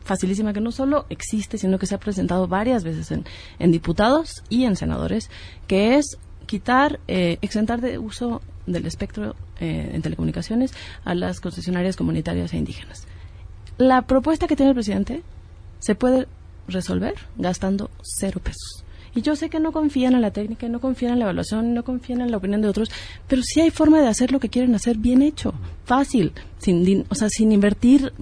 facilísima 0.04 0.54
que 0.54 0.62
no 0.62 0.72
solo 0.72 1.06
existe, 1.10 1.58
sino 1.58 1.78
que 1.78 1.86
se 1.86 1.96
ha 1.96 2.00
presentado 2.00 2.48
varias 2.48 2.84
veces 2.84 3.12
en, 3.12 3.26
en 3.60 3.72
diputados 3.72 4.44
y 4.50 4.64
en 4.64 4.76
senadores, 4.76 5.30
que 5.68 5.98
es 5.98 6.18
quitar, 6.46 7.00
eh, 7.08 7.38
exentar 7.42 7.82
de 7.82 8.00
uso 8.00 8.42
del 8.66 8.86
espectro 8.86 9.36
eh, 9.60 9.92
en 9.94 10.02
telecomunicaciones 10.02 10.74
a 11.06 11.14
las 11.14 11.40
concesionarias 11.40 11.96
comunitarias 11.96 12.54
e 12.54 12.58
indígenas. 12.58 13.06
La 13.78 14.02
propuesta 14.04 14.48
que 14.48 14.56
tiene 14.56 14.72
el 14.72 14.76
presidente 14.76 15.22
se 15.80 15.94
puede 15.94 16.28
resolver 16.68 17.16
gastando 17.38 17.92
cero 18.02 18.42
pesos. 18.44 18.84
Y 19.18 19.24
yo 19.24 19.36
sé 19.36 19.50
que 19.50 19.60
no 19.60 19.72
confían 19.72 20.14
en 20.14 20.22
la 20.22 20.30
técnica, 20.30 20.70
no 20.70 20.80
confían 20.80 21.14
en 21.14 21.18
la 21.18 21.26
evaluación, 21.26 21.74
no 21.74 21.84
confían 21.84 22.22
en 22.22 22.30
la 22.30 22.38
opinión 22.38 22.62
de 22.62 22.68
otros, 22.68 22.92
pero 23.28 23.42
sí 23.42 23.62
hay 23.62 23.72
forma 23.72 24.00
de 24.00 24.08
hacer 24.08 24.32
lo 24.32 24.40
que 24.40 24.48
quieren 24.48 24.76
hacer 24.76 24.98
bien 24.98 25.24
hecho, 25.24 25.56
fácil, 25.86 26.34
sin, 26.60 27.04
o 27.10 27.16
sea, 27.16 27.28
sin 27.28 27.52
invertir, 27.52 28.14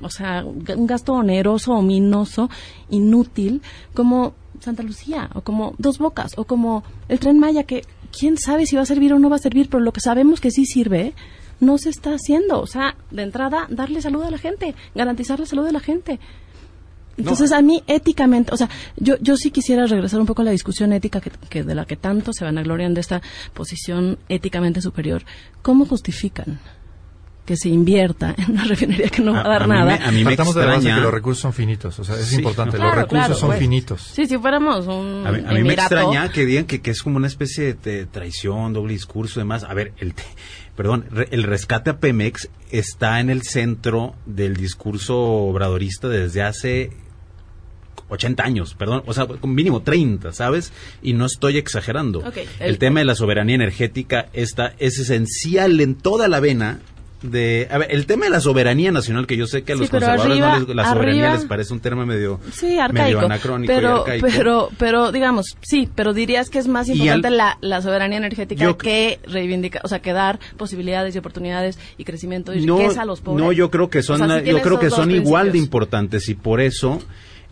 o 0.00 0.08
sea, 0.08 0.44
un 0.44 0.86
gasto 0.86 1.14
oneroso, 1.14 1.72
ominoso, 1.72 2.48
inútil, 2.90 3.60
como 3.92 4.34
Santa 4.60 4.84
Lucía, 4.84 5.30
o 5.34 5.40
como 5.40 5.74
Dos 5.78 5.98
Bocas, 5.98 6.30
o 6.36 6.44
como 6.44 6.84
el 7.08 7.18
Tren 7.18 7.40
Maya, 7.40 7.64
que 7.64 7.82
quién 8.16 8.38
sabe 8.38 8.66
si 8.66 8.76
va 8.76 8.82
a 8.82 8.86
servir 8.86 9.12
o 9.14 9.18
no 9.18 9.28
va 9.30 9.34
a 9.34 9.40
servir, 9.40 9.68
pero 9.68 9.82
lo 9.82 9.92
que 9.92 10.00
sabemos 10.00 10.40
que 10.40 10.52
sí 10.52 10.64
sirve, 10.64 11.12
no 11.58 11.76
se 11.76 11.88
está 11.88 12.10
haciendo. 12.10 12.60
O 12.60 12.68
sea, 12.68 12.94
de 13.10 13.22
entrada, 13.24 13.66
darle 13.68 14.00
salud 14.00 14.22
a 14.22 14.30
la 14.30 14.38
gente, 14.38 14.76
garantizar 14.94 15.40
la 15.40 15.46
salud 15.46 15.66
de 15.66 15.72
la 15.72 15.80
gente. 15.80 16.20
Entonces, 17.16 17.52
a 17.52 17.62
mí, 17.62 17.82
éticamente, 17.86 18.52
o 18.52 18.56
sea, 18.56 18.68
yo, 18.96 19.14
yo 19.20 19.36
sí 19.36 19.50
quisiera 19.50 19.86
regresar 19.86 20.20
un 20.20 20.26
poco 20.26 20.42
a 20.42 20.44
la 20.46 20.50
discusión 20.50 20.92
ética 20.92 21.20
que, 21.20 21.30
que 21.48 21.62
de 21.62 21.74
la 21.74 21.84
que 21.84 21.96
tanto 21.96 22.32
se 22.32 22.44
vanaglorian 22.44 22.94
de 22.94 23.00
esta 23.00 23.22
posición 23.52 24.18
éticamente 24.28 24.80
superior. 24.80 25.22
¿Cómo 25.62 25.86
justifican 25.86 26.58
que 27.44 27.56
se 27.58 27.68
invierta 27.68 28.34
en 28.38 28.52
una 28.52 28.64
refinería 28.64 29.08
que 29.10 29.20
no 29.20 29.32
va 29.34 29.42
a, 29.42 29.48
dar 29.48 29.68
nada? 29.68 29.98
Partamos 30.24 30.54
de 30.54 30.60
la 30.62 30.76
base 30.76 30.88
que 30.88 31.00
los 31.00 31.12
recursos 31.12 31.42
son 31.42 31.52
finitos, 31.52 31.98
o 31.98 32.04
sea, 32.04 32.16
es 32.18 32.26
Sí. 32.26 32.36
importante, 32.36 32.76
Claro, 32.76 32.90
los 32.92 32.98
recursos 33.02 33.26
claro, 33.26 33.34
son 33.40 33.48
pues. 33.50 33.58
finitos. 33.58 34.00
Sí, 34.02 34.26
si 34.26 34.38
fuéramos 34.38 34.86
un 34.86 35.26
A 35.26 35.30
mí, 35.32 35.44
a 35.46 35.52
mí 35.52 35.62
me 35.62 35.74
extraña 35.74 36.30
que 36.30 36.46
digan 36.46 36.64
que, 36.64 36.80
que 36.80 36.90
es 36.90 37.02
como 37.02 37.18
una 37.18 37.26
especie 37.26 37.74
de 37.74 38.06
traición, 38.06 38.72
doble 38.72 38.94
discurso 38.94 39.40
y 39.40 39.42
demás. 39.42 39.62
A 39.64 39.74
ver, 39.74 39.92
el, 39.98 40.14
te- 40.14 40.22
perdón, 40.74 41.04
re- 41.10 41.28
el 41.32 41.42
rescate 41.42 41.90
a 41.90 41.98
Pemex 41.98 42.48
está 42.70 43.20
en 43.20 43.28
el 43.28 43.42
centro 43.42 44.14
del 44.24 44.56
discurso 44.56 45.16
obradorista 45.18 46.08
desde 46.08 46.42
hace 46.42 46.92
80 48.08 48.42
años, 48.44 48.74
perdón, 48.74 49.02
o 49.06 49.12
sea, 49.14 49.26
mínimo 49.42 49.82
30, 49.82 50.32
¿sabes? 50.32 50.72
Y 51.02 51.14
no 51.14 51.26
estoy 51.26 51.56
exagerando. 51.56 52.20
Ok, 52.20 52.36
el, 52.36 52.46
el- 52.60 52.78
tema 52.78 53.00
de 53.00 53.06
la 53.06 53.14
soberanía 53.14 53.54
energética 53.54 54.26
está, 54.32 54.74
es 54.78 54.98
esencial 54.98 55.80
en 55.80 55.94
toda 55.94 56.28
la 56.28 56.40
vena 56.40 56.80
de... 57.22 57.66
A 57.70 57.78
ver, 57.78 57.88
el 57.90 58.04
tema 58.04 58.26
de 58.26 58.30
la 58.30 58.40
soberanía 58.40 58.92
nacional, 58.92 59.26
que 59.26 59.38
yo 59.38 59.46
sé 59.46 59.62
que 59.62 59.72
a 59.72 59.76
Sí, 59.76 59.80
los 59.80 59.88
pero 59.90 60.06
conservadores 60.06 60.38
no 60.40 60.44
arriba- 60.46 60.66
les- 60.68 60.76
la 60.76 60.84
soberanía 60.92 61.22
arriba- 61.24 61.38
les 61.38 61.46
parece 61.46 61.72
un 61.72 61.80
tema 61.80 62.04
medio, 62.04 62.38
Sí, 62.52 62.66
medio 62.66 62.82
arcaico. 62.82 63.20
anacrónico 63.20 63.72
y 63.72 63.74
pero, 63.76 63.96
arcaico. 64.00 64.26
pero, 64.30 64.68
pero, 64.78 65.10
digamos, 65.12 65.46
sí, 65.62 65.88
pero 65.94 66.12
dirías 66.12 66.50
que 66.50 66.58
es 66.58 66.68
más 66.68 66.86
Y 66.88 66.92
importante 66.92 67.28
al- 67.28 67.36
la, 67.38 67.56
la 67.62 67.80
soberanía 67.80 68.18
energética 68.18 68.62
Yo- 68.62 68.76
que 68.76 69.20
reivindicar, 69.26 69.80
o 69.84 69.88
sea, 69.88 70.00
que 70.02 70.12
dar 70.12 70.38
posibilidades 70.58 71.14
y 71.14 71.18
oportunidades 71.18 71.78
y 71.96 72.04
crecimiento 72.04 72.52
y 72.52 72.66
no, 72.66 72.76
riqueza 72.76 73.00
a 73.00 73.06
los 73.06 73.22
pobres. 73.22 73.42
No, 73.42 73.52
yo 73.52 73.70
creo 73.70 73.88
que 73.88 74.02
son, 74.02 74.20
O 74.20 74.26
sea, 74.26 74.40
si 74.44 74.50
yo 74.50 74.60
creo 74.60 74.78
que 74.78 74.90
son 74.90 75.10
igual 75.10 75.50
de 75.50 75.56
importantes 75.56 76.28
y 76.28 76.34
por 76.34 76.60
eso 76.60 77.00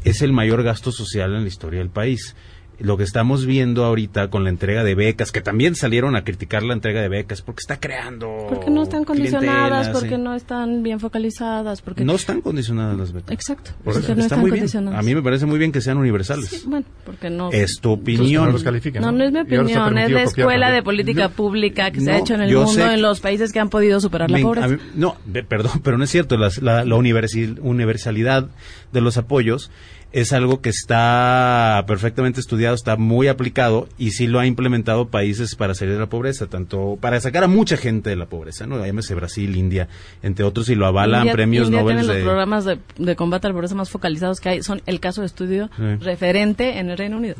es 0.04 0.22
el 0.22 0.32
mayor 0.32 0.62
gasto 0.62 0.92
social 0.92 1.34
en 1.34 1.42
la 1.42 1.48
historia 1.48 1.80
del 1.80 1.90
país. 1.90 2.34
Lo 2.82 2.96
que 2.96 3.04
estamos 3.04 3.46
viendo 3.46 3.84
ahorita 3.84 4.28
con 4.28 4.44
la 4.44 4.50
entrega 4.50 4.82
de 4.84 4.94
becas, 4.94 5.30
que 5.32 5.40
también 5.40 5.74
salieron 5.76 6.16
a 6.16 6.24
criticar 6.24 6.62
la 6.62 6.74
entrega 6.74 7.00
de 7.00 7.08
becas 7.08 7.40
porque 7.40 7.60
está 7.60 7.78
creando 7.78 8.46
Porque 8.48 8.70
no 8.70 8.82
están 8.82 9.04
condicionadas, 9.04 9.88
porque 9.90 10.16
¿sí? 10.16 10.18
no 10.18 10.34
están 10.34 10.82
bien 10.82 10.98
focalizadas, 11.00 11.80
porque... 11.80 12.04
No 12.04 12.14
están 12.14 12.40
condicionadas 12.40 12.98
las 12.98 13.12
becas. 13.12 13.30
Exacto, 13.30 13.70
Por 13.84 13.94
porque 13.94 13.98
eso, 14.00 14.08
no 14.08 14.12
está 14.14 14.22
están 14.24 14.40
muy 14.40 14.50
bien. 14.50 14.60
condicionadas. 14.62 14.98
A 14.98 15.02
mí 15.02 15.14
me 15.14 15.22
parece 15.22 15.46
muy 15.46 15.58
bien 15.58 15.70
que 15.72 15.80
sean 15.80 15.96
universales. 15.98 16.48
Sí, 16.48 16.62
bueno, 16.66 16.84
porque 17.04 17.30
no... 17.30 17.50
Es 17.52 17.78
tu 17.80 17.92
opinión. 17.92 18.46
no 18.46 18.52
los 18.52 18.64
No, 18.64 19.12
no 19.12 19.24
es 19.24 19.32
mi 19.32 19.40
opinión, 19.40 19.98
es 19.98 20.10
la 20.10 20.22
escuela 20.22 20.70
de 20.70 20.82
política 20.82 21.28
pública 21.28 21.90
que 21.92 22.00
se 22.00 22.10
ha 22.12 22.18
hecho 22.18 22.34
en 22.34 22.42
el 22.42 22.54
mundo, 22.54 22.90
en 22.90 23.00
los 23.02 23.20
países 23.20 23.52
que 23.52 23.60
han 23.60 23.68
podido 23.68 24.00
superar 24.00 24.30
la 24.30 24.40
pobreza. 24.40 24.68
mí- 24.68 24.76
no, 24.96 25.16
de- 25.24 25.44
perdón, 25.44 25.80
pero 25.84 25.98
no 25.98 26.04
es 26.04 26.10
cierto. 26.10 26.36
Las- 26.36 26.60
la 26.60 26.84
la 26.84 26.96
universalidad 26.96 28.48
de 28.92 29.00
los 29.00 29.16
apoyos 29.16 29.70
es 30.12 30.32
algo 30.32 30.60
que 30.60 30.70
está 30.70 31.84
perfectamente 31.86 32.40
estudiado, 32.40 32.74
está 32.74 32.96
muy 32.96 33.28
aplicado 33.28 33.88
y 33.98 34.10
sí 34.10 34.26
lo 34.26 34.40
ha 34.40 34.46
implementado 34.46 35.08
países 35.08 35.54
para 35.54 35.74
salir 35.74 35.94
de 35.94 36.00
la 36.00 36.06
pobreza, 36.08 36.46
tanto 36.46 36.98
para 37.00 37.20
sacar 37.20 37.44
a 37.44 37.48
mucha 37.48 37.76
gente 37.76 38.10
de 38.10 38.16
la 38.16 38.26
pobreza, 38.26 38.66
¿no? 38.66 38.84
Llámese 38.84 39.14
Brasil, 39.14 39.56
India, 39.56 39.88
entre 40.22 40.44
otros, 40.44 40.68
y 40.68 40.74
lo 40.74 40.86
avalan 40.86 41.20
India- 41.22 41.32
premios 41.32 41.66
India 41.66 41.80
Nobel 41.80 41.96
tiene 41.96 42.08
los 42.08 42.16
de... 42.16 42.22
programas 42.22 42.64
de, 42.64 42.78
de 42.98 43.16
combate 43.16 43.46
a 43.46 43.50
la 43.50 43.54
pobreza 43.54 43.74
más 43.74 43.90
focalizados 43.90 44.40
que 44.40 44.48
hay. 44.48 44.62
Son 44.62 44.82
el 44.86 45.00
caso 45.00 45.20
de 45.22 45.26
estudio 45.26 45.70
Sí. 45.76 45.82
referente 46.00 46.78
en 46.78 46.90
el 46.90 46.98
Reino 46.98 47.16
Unido. 47.16 47.36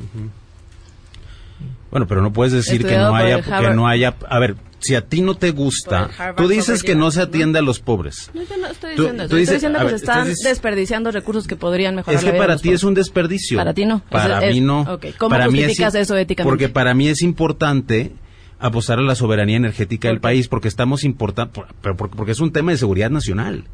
Bueno, 1.93 2.07
pero 2.09 2.23
no 2.23 2.33
puedes 2.33 2.53
decir 2.53 2.85
que 2.85 2.97
no 2.97 3.15
haya, 3.15 3.41
que 3.43 3.71
no 3.75 3.87
haya, 3.87 4.17
a 4.29 4.39
ver, 4.41 4.57
si 4.81 4.97
a 4.97 5.07
ti 5.07 5.21
no 5.21 5.37
te 5.37 5.53
gusta, 5.53 6.09
tú 6.37 6.49
dices 6.49 6.83
que 6.83 6.97
no 6.97 7.11
se 7.13 7.21
atiende 7.23 7.61
a 7.61 7.63
los 7.63 7.79
pobres. 7.79 8.31
No, 8.35 8.43
yo 8.43 8.57
no 8.57 8.67
estoy 8.67 8.97
Tú- 8.97 9.03
diciendo 9.03 9.23
eso. 9.25 9.31
tú 9.31 9.37
dices- 9.37 9.55
estoy 9.55 9.55
diciendo 9.57 9.79
a 9.79 9.83
que 9.83 9.87
ver, 9.87 9.99
se 9.99 10.05
están 10.05 10.29
desperdiciando 10.43 11.11
recursos 11.13 11.47
que 11.47 11.55
podrían 11.55 11.95
mejorar 11.95 12.17
Es 12.19 12.25
la 12.25 12.31
que 12.31 12.37
vida 12.39 12.43
para 12.47 12.57
ti 12.57 12.63
pobres. 12.65 12.81
es 12.81 12.85
un 12.85 12.95
desperdicio. 12.95 13.59
Para 13.59 13.75
ti 13.75 13.85
no. 13.87 14.03
Para 14.11 14.43
es- 14.45 14.55
mí 14.55 14.61
no. 14.63 14.81
ok. 14.81 15.07
¿Cómo 15.19 15.29
para 15.31 15.47
mí 15.49 15.59
es 15.61 15.67
justificas 15.67 15.95
eso 15.95 16.17
éticamente? 16.17 16.51
Porque 16.51 16.69
para 16.69 16.95
mí 16.95 17.07
es 17.09 17.23
importante 17.23 18.13
apostar 18.59 18.99
a 18.99 19.03
la 19.03 19.15
soberanía 19.15 19.59
energética 19.59 20.09
del 20.09 20.21
país 20.21 20.49
porque 20.49 20.69
estamos 20.69 21.05
importando, 21.05 21.67
pero 21.83 21.97
porque, 21.97 22.17
porque 22.17 22.33
es 22.33 22.41
un 22.41 22.53
tema 22.53 22.73
de 22.73 22.79
seguridad 22.79 23.11
nacional. 23.11 23.65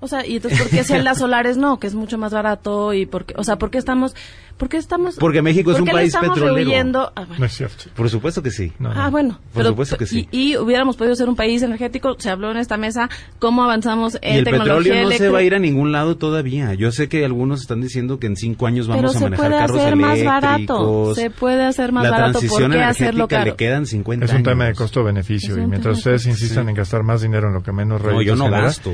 O 0.00 0.08
sea, 0.08 0.26
y 0.26 0.34
entonces, 0.36 0.58
¿por 0.60 0.68
qué 0.68 0.82
celdas 0.82 1.18
solares 1.18 1.56
no? 1.56 1.78
Que 1.78 1.86
es 1.86 1.94
mucho 1.94 2.18
más 2.18 2.32
barato 2.32 2.92
y 2.92 3.06
porque, 3.06 3.34
o 3.36 3.44
sea, 3.44 3.56
¿por 3.56 3.70
qué 3.70 3.78
estamos, 3.78 4.16
por 4.62 4.68
qué 4.68 4.76
estamos? 4.76 5.16
Porque 5.16 5.42
México 5.42 5.72
es 5.72 5.78
por 5.78 5.88
un 5.88 5.92
país 5.92 6.06
estamos 6.14 6.34
petrolero. 6.38 6.54
rehuyendo? 6.56 7.12
Ah, 7.16 7.22
bueno. 7.24 7.34
No 7.40 7.46
es 7.46 7.52
cierto. 7.52 7.84
Por 7.96 8.08
supuesto 8.08 8.44
que 8.44 8.52
sí. 8.52 8.72
Ah, 8.94 9.08
bueno. 9.10 9.30
Por 9.52 9.62
pero- 9.62 9.68
supuesto 9.70 9.96
que 9.98 10.06
sí. 10.06 10.28
Y, 10.30 10.52
y 10.52 10.56
hubiéramos 10.56 10.96
podido 10.96 11.16
ser 11.16 11.28
un 11.28 11.34
país 11.34 11.62
energético. 11.62 12.14
Se 12.20 12.30
habló 12.30 12.52
en 12.52 12.58
esta 12.58 12.76
mesa 12.76 13.10
cómo 13.40 13.64
avanzamos 13.64 14.18
en 14.22 14.34
Y 14.34 14.38
el 14.38 14.44
tecnología 14.44 14.74
petróleo 14.92 15.10
no 15.10 15.16
se 15.16 15.28
va 15.30 15.38
a 15.38 15.42
ir 15.42 15.56
a 15.56 15.58
ningún 15.58 15.90
lado 15.90 16.16
todavía. 16.16 16.74
Yo 16.74 16.92
sé 16.92 17.08
que 17.08 17.24
algunos 17.24 17.62
están 17.62 17.80
diciendo 17.80 18.20
que 18.20 18.28
en 18.28 18.36
cinco 18.36 18.68
años 18.68 18.86
vamos 18.86 19.00
Pero 19.00 19.10
a 19.10 19.12
se 19.14 19.20
manejar 19.24 19.46
puede 19.48 19.60
carros 19.60 19.78
hacer 19.80 19.96
más 19.96 20.18
eléctricos. 20.18 20.42
barato. 20.42 21.14
Se 21.16 21.30
puede 21.30 21.64
hacer 21.64 21.90
más 21.92 22.04
la 22.04 22.10
barato. 22.12 22.32
¿Por 22.34 22.40
transición 22.40 22.70
qué 22.70 22.82
hacerlo 22.82 23.08
energética 23.24 23.36
caro? 23.38 23.50
le 23.50 23.56
quedan 23.56 23.86
50 23.86 24.26
Es 24.26 24.32
un 24.32 24.42
tema 24.44 24.66
de 24.66 24.74
costo-beneficio 24.74 25.58
y 25.60 25.66
mientras 25.66 25.98
ustedes 25.98 26.24
insistan 26.26 26.66
Sí. 26.66 26.70
en 26.70 26.76
gastar 26.76 27.02
más 27.02 27.20
dinero 27.22 27.48
en 27.48 27.54
lo 27.54 27.62
que 27.64 27.72
menos 27.72 28.00
No, 28.00 28.22
yo 28.22 28.36
no 28.36 28.44
genera, 28.44 28.62
gasto. 28.62 28.92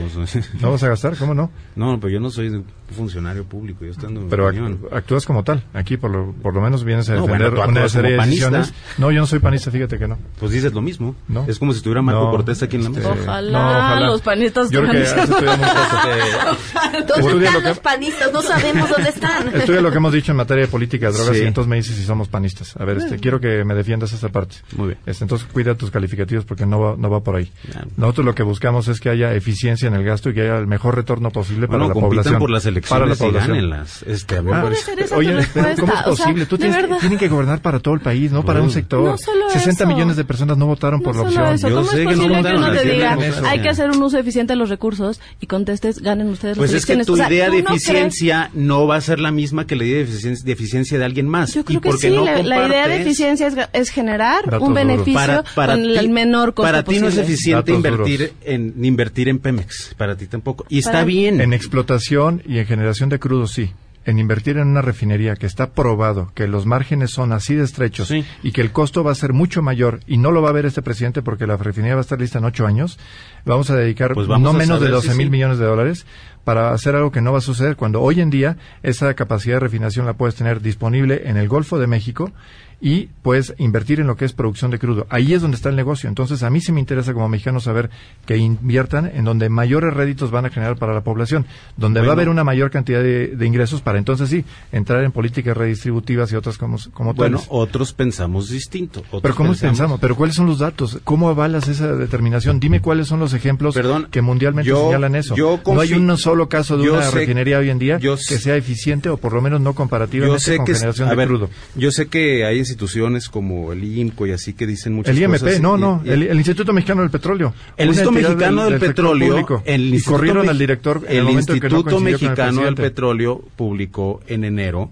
¿No 0.63 0.71
vas 0.71 0.83
a 0.83 0.89
gastar? 0.89 1.17
¿Cómo 1.19 1.35
no? 1.35 1.51
No, 1.77 2.01
pero 2.01 2.11
yo 2.15 2.21
no 2.21 2.31
soy 2.31 2.65
funcionario 2.97 3.45
público. 3.45 3.85
Yo 3.85 3.91
estoy 3.91 4.07
dando 4.07 4.23
mi 4.23 4.31
Pero 4.31 4.49
act- 4.51 4.93
actúas 4.93 5.27
como 5.27 5.45
tal. 5.45 5.58
Aquí 5.75 5.97
por 5.97 6.11
lo, 6.11 6.33
por 6.43 6.55
lo 6.55 6.61
menos 6.61 6.85
vienes 6.85 7.09
a 7.11 7.15
No, 7.15 7.23
defender 7.23 7.51
bueno, 7.51 7.65
tú 7.65 7.71
una 7.71 7.89
serie 7.89 8.13
de 8.13 8.17
decisiones. 8.19 8.73
No, 8.99 9.11
yo 9.11 9.21
no 9.21 9.27
soy 9.27 9.39
panista, 9.39 9.71
fíjate 9.71 9.99
que 9.99 10.09
no. 10.09 10.19
Pues 10.39 10.53
dices 10.53 10.73
lo 10.73 10.81
mismo. 10.81 11.15
No. 11.29 11.45
Es 11.49 11.59
como 11.59 11.73
si 11.73 11.79
estuviera 11.79 12.03
Marco 12.03 12.25
No, 12.25 12.31
Cortés 12.31 12.63
aquí 12.63 12.77
en 12.77 12.85
la 12.85 12.89
este, 12.91 13.01
mesa. 13.01 13.13
Ojalá, 13.23 13.51
No, 13.63 13.69
ojalá. 13.79 14.07
los 14.07 14.21
panistas 14.23 14.71
Yo 14.71 14.81
creo 14.81 14.93
que 14.93 15.03
estuvieran 15.03 15.25
has 15.25 15.31
estudiado 15.31 15.57
muy 15.59 15.67
diciendo- 15.67 16.59
¿Dónde 17.09 17.27
Estudia 17.29 17.49
están 17.49 17.55
lo 17.55 17.61
que- 17.61 17.69
los 17.69 17.79
panistas? 17.81 18.33
No 18.33 18.43
sabemos 18.43 18.91
dónde 18.91 19.09
están. 19.11 19.49
Estudia 19.55 19.81
lo 19.81 19.91
que 19.91 19.97
hemos 19.97 20.13
dicho 20.13 20.33
en 20.33 20.37
materia 20.39 20.65
de 20.65 20.69
política 20.71 21.07
de 21.11 21.13
drogas 21.13 21.37
Sí. 21.37 21.43
y 21.43 21.47
entonces 21.47 21.69
me 21.69 21.77
dices 21.77 21.97
si 21.97 22.05
somos 22.05 22.29
panistas. 22.29 22.77
A 22.77 22.85
ver, 22.85 22.99
este, 22.99 23.19
quiero 23.19 23.41
que 23.41 23.65
me 23.65 23.75
defiendas 23.75 24.13
esta 24.13 24.29
parte. 24.29 24.57
Muy 24.77 24.89
bien. 24.89 24.99
Este, 25.07 25.25
entonces 25.25 25.47
cuida 25.53 25.75
tus 25.75 25.91
calificativos 25.91 26.45
porque 26.45 26.67
no 26.67 26.81
va, 26.81 26.95
no 26.97 27.11
va 27.11 27.21
por 27.23 27.37
ahí. 27.37 27.51
Nosotros 27.97 28.25
lo 28.25 28.35
que 28.35 28.43
buscamos 28.43 28.89
es 28.89 29.01
que 29.01 29.11
haya 29.11 29.35
eficiencia 29.35 29.89
en 29.89 29.95
el 29.95 30.05
gasto 30.05 30.31
y 30.31 30.35
que 30.35 30.43
haya 30.43 30.57
el 30.59 30.67
mejor 30.67 30.97
retorno 30.97 31.31
posible 31.31 31.67
para 31.67 31.79
Bueno, 31.85 31.95
la 31.95 32.01
población. 32.01 32.39
por 32.39 32.51
las 32.51 32.63
para 32.63 32.71
la 32.71 32.79
elecciones 32.79 33.21
y 33.21 33.23
población. 33.25 33.57
gánenlas. 33.57 34.03
Este, 34.05 34.37
a 34.37 34.43
Ah, 34.51 34.71
esa 34.73 35.17
Oye, 35.17 35.38
respuesta? 35.39 35.81
¿cómo 35.81 35.93
es 35.93 35.99
O 36.07 36.17
sea, 36.17 36.25
posible? 36.27 36.47
Tú 36.47 36.59
tienes, 36.59 36.99
tienen 37.01 37.19
que 37.19 37.29
gobernar 37.29 37.61
para 37.63 37.81
todo 37.81 37.95
el 37.95 38.01
país, 38.01 38.31
no 38.31 38.45
para 38.45 38.63
un 38.63 38.71
sector. 38.71 39.03
No 39.05 39.19
solo 39.19 39.49
60 39.51 39.85
eso. 39.85 39.93
millones 39.93 40.17
de 40.17 40.25
personas 40.25 40.57
no 40.59 40.67
votaron 40.67 41.01
por 41.03 41.17
la 41.17 41.23
opción. 41.23 41.55
eso, 41.55 41.69
Yo 41.69 41.77
¿cómo 41.77 41.91
sé 41.91 42.03
es 42.03 42.09
que 42.09 42.15
no 42.17 42.23
posible 42.23 42.29
que 42.29 42.37
votaron, 42.43 42.63
uno 42.65 42.73
te 42.73 42.89
diga, 42.89 43.19
hay 43.49 43.61
que 43.63 43.69
hacer 43.69 43.91
un 43.91 44.03
uso 44.03 44.19
eficiente 44.19 44.53
de 44.53 44.57
los 44.57 44.69
recursos 44.69 45.21
y 45.41 45.47
contestes, 45.47 46.01
ganen 46.01 46.29
ustedes 46.29 46.57
Pues 46.59 46.73
las 46.73 46.81
es 46.81 46.87
que 46.87 46.93
elecciones? 46.95 47.07
tu 47.07 47.13
O 47.15 47.17
sea, 47.17 47.29
idea 47.29 47.47
¿tú 47.49 47.53
de 47.57 47.63
no 47.63 47.69
crees- 47.71 47.83
eficiencia 47.83 48.51
no 48.55 48.87
va 48.87 48.97
a 48.97 49.01
ser 49.01 49.21
la 49.21 49.31
misma 49.31 49.67
que 49.67 49.77
la 49.77 49.85
idea 49.85 49.97
de 49.97 50.03
eficiencia 50.03 50.45
de, 50.45 50.53
eficiencia 50.53 50.99
de 50.99 51.05
alguien 51.05 51.29
más. 51.29 51.55
Yo 51.55 51.65
creo 51.65 51.79
y 51.79 51.81
que 51.83 51.93
sí, 51.97 52.11
no 52.11 52.25
la, 52.25 52.43
la 52.43 52.69
idea 52.69 52.89
de 52.89 53.01
eficiencia 53.03 53.49
es, 53.73 53.91
generar 53.91 54.45
Datos 54.51 54.67
un 54.69 54.75
beneficio 54.75 55.15
para, 55.15 55.43
para 55.43 55.75
con 55.75 55.83
ti, 55.83 55.97
el 55.97 56.09
menor 56.11 56.55
costo 56.55 56.63
para 56.71 56.83
ti 56.83 56.99
no 56.99 57.09
es 57.09 57.15
posible. 57.15 57.23
eficiente 57.33 57.73
Datos 57.73 57.75
invertir 57.77 58.19
duros. 58.21 58.35
en 58.45 58.85
invertir 58.85 59.29
en 59.29 59.39
Pemex, 59.39 59.95
para 59.97 60.17
ti 60.17 60.27
tampoco. 60.27 60.67
Y 60.69 60.79
está 60.79 61.05
bien. 61.05 61.41
En 61.41 61.53
explotación 61.53 62.43
y 62.47 62.59
en 62.59 62.67
generación 62.67 63.09
de 63.09 63.19
crudo, 63.19 63.47
sí. 63.47 63.71
En 64.09 64.19
invertir 64.19 64.57
en 64.57 64.69
una 64.69 64.81
refinería 64.81 65.37
que 65.37 65.45
está 65.45 65.73
probado 65.73 66.33
que 66.35 66.49
los 66.49 66.65
márgenes 66.65 67.11
son 67.11 67.31
así 67.31 67.55
de 67.55 67.65
estrechos 67.65 68.11
y 68.43 68.53
que 68.53 68.63
el 68.63 68.73
costo 68.73 69.05
va 69.05 69.13
a 69.13 69.15
ser 69.15 69.35
mucho 69.35 69.61
mayor 69.61 70.01
y 70.07 70.17
no 70.17 70.31
lo 70.31 70.41
va 70.41 70.49
a 70.49 70.53
ver 70.53 70.65
este 70.65 70.81
presidente 70.81 71.21
porque 71.21 71.47
la 71.47 71.59
refinería 71.59 71.95
va 71.95 72.01
a 72.01 72.03
estar 72.03 72.19
lista 72.19 72.39
en 72.39 72.47
ocho 72.47 72.67
años, 72.67 72.99
vamos 73.45 73.69
a 73.69 73.77
dedicar 73.77 74.15
Pues 74.15 74.27
vamos 74.27 74.43
no 74.45 74.51
a 74.57 74.59
menos 74.59 74.81
de 74.81 74.87
saber 74.87 74.93
12 74.93 75.11
si 75.11 75.19
mil 75.19 75.27
sí. 75.27 75.31
millones 75.31 75.59
de 75.59 75.67
dólares 75.67 76.07
para 76.45 76.73
hacer 76.73 76.97
algo 76.97 77.13
que 77.13 77.21
no 77.21 77.33
va 77.33 77.39
a 77.39 77.43
suceder 77.43 77.77
cuando 77.77 78.01
hoy 78.01 78.23
en 78.23 78.31
día 78.31 78.57
esa 78.83 79.13
capacidad 79.13 79.57
de 79.57 79.61
refinación 79.61 80.07
la 80.07 80.15
puedes 80.15 80.35
tener 80.35 80.63
disponible 80.63 81.25
en 81.27 81.37
el 81.37 81.47
Golfo 81.47 81.79
de 81.79 81.87
México 81.87 82.33
y 82.81 83.09
puedes 83.23 83.55
invertir 83.59 83.99
en 84.01 84.07
lo 84.07 84.17
que 84.17 84.25
es 84.25 84.33
producción 84.33 84.71
de 84.71 84.79
crudo. 84.79 85.07
Ahí 85.11 85.35
es 85.35 85.43
donde 85.43 85.57
está 85.57 85.69
el 85.69 85.75
negocio. 85.77 86.09
Entonces, 86.09 86.43
a 86.45 86.51
mí 86.51 86.61
sí 86.61 86.71
me 86.71 86.79
interesa 86.81 87.13
como 87.13 87.29
mexicano 87.29 87.59
saber 87.61 87.91
que 88.25 88.37
inviertan 88.37 89.11
en 89.13 89.25
donde 89.25 89.49
mayores 89.49 89.93
réditos 89.95 90.31
van 90.31 90.47
a 90.47 90.51
generar 90.51 90.77
para 90.77 90.95
la 90.95 91.01
población, 91.03 91.45
donde 91.77 92.01
va 92.03 92.09
a 92.09 92.13
haber 92.13 92.29
una 92.29 92.45
mayor 92.45 92.71
cantidad 92.71 93.03
de, 93.03 93.29
de 93.29 93.47
ingresos 93.47 93.81
para 93.81 93.99
entonces 93.99 94.29
sí 94.31 94.45
entrar 94.71 95.03
en 95.03 95.11
políticas 95.13 95.57
redistributivas 95.57 96.31
y 96.33 96.37
otras 96.37 96.57
como, 96.57 96.77
como 96.93 97.15
Bueno, 97.15 97.39
tales. 97.39 97.49
otros 97.51 97.93
pensamos 97.93 98.49
distinto. 98.49 99.01
otros 99.01 99.23
Pero 99.23 99.35
¿cómo 99.35 99.55
pensamos? 99.55 99.99
¿Pero 100.01 100.15
cuáles 100.15 100.37
son 100.37 100.47
los 100.47 100.61
datos? 100.61 101.01
¿Cómo 101.05 101.29
avalas 101.29 101.67
esa 101.69 101.95
determinación? 101.97 102.61
Dime 102.61 102.81
cuáles 102.81 103.09
son 103.09 103.19
los 103.21 103.35
ejemplos 103.35 103.77
que 104.11 104.23
mundialmente 104.23 104.69
yo- 104.71 104.85
señalan 104.87 105.17
eso. 105.17 105.35
yo 105.35 105.61
no 105.67 105.81
hay 105.81 105.93
un 105.95 106.17
solo 106.17 106.49
caso 106.49 106.77
de 106.77 106.89
una 106.91 107.03
sé- 107.03 107.19
refinería 107.21 107.59
hoy 107.59 107.71
en 107.71 107.79
día 107.79 107.99
yo 107.99 108.17
que 108.17 108.39
sea 108.39 108.55
eficiente 108.57 109.09
o 109.09 109.17
por 109.17 109.33
lo 109.33 109.41
menos 109.43 109.61
no 109.61 109.71
Yo 109.71 109.75
comparativamente 109.75 110.41
sé 110.41 110.57
con 110.57 110.67
que 110.67 110.75
generación 110.75 111.09
a 111.09 111.11
de 111.11 111.17
ver, 111.17 111.29
crudo. 111.29 111.51
Yo 111.75 111.91
sé 111.91 112.07
que 112.07 112.45
hay 112.45 112.61
instituciones 112.69 113.29
como 113.29 113.73
el 113.73 113.83
IMCO 113.85 114.27
y 114.27 114.33
así 114.33 114.53
que 114.55 114.67
dicen 114.67 114.93
muchas 114.95 115.17
El 115.17 115.23
IMP, 115.23 115.39
cosas. 115.41 115.61
no, 115.61 115.77
y- 115.77 115.81
no, 115.81 116.03
y- 116.05 116.11
el, 116.11 116.23
el 116.25 116.37
Instituto 116.37 116.73
Mexicano 116.73 117.03
del 117.03 117.11
Petróleo. 117.11 117.55
El 117.77 117.89
Instituto 117.89 118.13
Mexicano 118.13 118.65
del, 118.71 118.81
Petróleo, 118.81 119.31
público. 119.31 119.63
el 119.67 119.81
y 119.83 119.89
Instituto 119.95 120.17
corrieron 120.17 120.45
Me- 120.47 120.51
al 120.51 120.59
director 120.59 121.03
en 121.07 121.11
el, 121.11 121.17
el 121.19 121.25
no 121.25 121.31
Instituto 121.33 121.99
el 121.99 122.05
Mexicano 122.05 122.63
del. 122.65 122.75
Petróleo 122.75 123.45
publicó 123.57 124.21
en 124.27 124.45
enero 124.45 124.91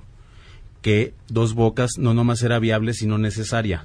que 0.82 1.12
Dos 1.28 1.54
Bocas 1.54 1.92
no 1.98 2.14
nomás 2.14 2.42
era 2.42 2.58
viable 2.58 2.94
sino 2.94 3.18
necesaria. 3.18 3.84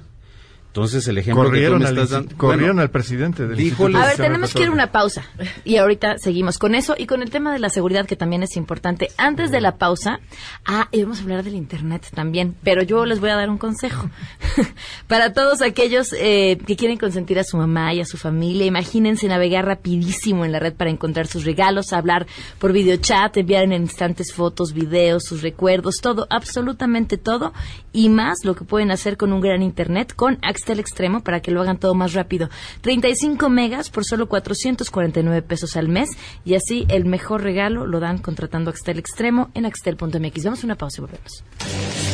Entonces 0.72 1.06
el 1.06 1.18
ejemplo 1.18 1.44
Corrieron, 1.44 1.80
que 1.80 1.84
tú 1.84 1.88
al, 1.88 1.94
me 1.94 2.02
estás 2.02 2.18
insti- 2.18 2.22
dando, 2.22 2.38
corrieron 2.38 2.76
bueno, 2.76 2.80
al 2.80 2.90
presidente 2.90 3.46
del 3.46 3.60
Instituto 3.60 3.98
A 3.98 4.06
ver, 4.06 4.16
tenemos 4.16 4.54
que 4.54 4.62
ir 4.62 4.68
a 4.68 4.70
una 4.70 4.90
pausa 4.90 5.22
y 5.66 5.76
ahorita 5.76 6.16
seguimos 6.16 6.56
con 6.58 6.74
eso 6.74 6.94
y 6.96 7.04
con 7.04 7.20
el 7.20 7.28
tema 7.28 7.52
de 7.52 7.58
la 7.58 7.68
seguridad 7.68 8.06
que 8.06 8.16
también 8.16 8.42
es 8.42 8.56
importante. 8.56 9.10
Antes 9.18 9.50
de 9.50 9.60
la 9.60 9.76
pausa, 9.76 10.20
ah, 10.64 10.88
y 10.90 11.02
vamos 11.02 11.18
a 11.18 11.22
hablar 11.24 11.44
del 11.44 11.56
Internet 11.56 12.06
también, 12.14 12.56
pero 12.62 12.82
yo 12.82 13.04
les 13.04 13.20
voy 13.20 13.28
a 13.28 13.36
dar 13.36 13.50
un 13.50 13.58
consejo. 13.58 14.08
Para 15.08 15.34
todos 15.34 15.60
aquellos 15.60 16.14
eh, 16.18 16.56
que 16.66 16.76
quieren 16.76 16.96
consentir 16.96 17.38
a 17.38 17.44
su 17.44 17.58
mamá 17.58 17.92
y 17.92 18.00
a 18.00 18.06
su 18.06 18.16
familia, 18.16 18.64
imagínense 18.64 19.28
navegar 19.28 19.66
rapidísimo 19.66 20.46
en 20.46 20.52
la 20.52 20.58
red 20.58 20.72
para 20.72 20.88
encontrar 20.88 21.26
sus 21.26 21.44
regalos, 21.44 21.92
hablar 21.92 22.26
por 22.58 22.72
videochat, 22.72 23.36
enviar 23.36 23.64
en 23.64 23.74
instantes 23.74 24.32
fotos, 24.32 24.72
videos, 24.72 25.24
sus 25.24 25.42
recuerdos, 25.42 25.96
todo, 26.00 26.26
absolutamente 26.30 27.18
todo 27.18 27.52
y 27.92 28.08
más 28.08 28.38
lo 28.44 28.54
que 28.54 28.64
pueden 28.64 28.90
hacer 28.90 29.18
con 29.18 29.34
un 29.34 29.42
gran 29.42 29.62
Internet 29.62 30.14
con 30.16 30.38
Axtel 30.62 30.78
Extremo 30.78 31.22
para 31.22 31.40
que 31.40 31.50
lo 31.50 31.60
hagan 31.60 31.78
todo 31.78 31.94
más 31.94 32.12
rápido. 32.12 32.48
35 32.82 33.48
megas 33.48 33.90
por 33.90 34.04
solo 34.04 34.28
449 34.28 35.42
pesos 35.42 35.76
al 35.76 35.88
mes 35.88 36.10
y 36.44 36.54
así 36.54 36.86
el 36.88 37.04
mejor 37.04 37.42
regalo 37.42 37.84
lo 37.84 37.98
dan 37.98 38.18
contratando 38.18 38.70
Axtel 38.70 39.00
Extremo 39.00 39.50
en 39.54 39.66
axtel.mx. 39.66 40.44
Vamos 40.44 40.62
a 40.62 40.66
una 40.66 40.76
pausa 40.76 40.98
y 40.98 41.00
volvemos. 41.00 42.11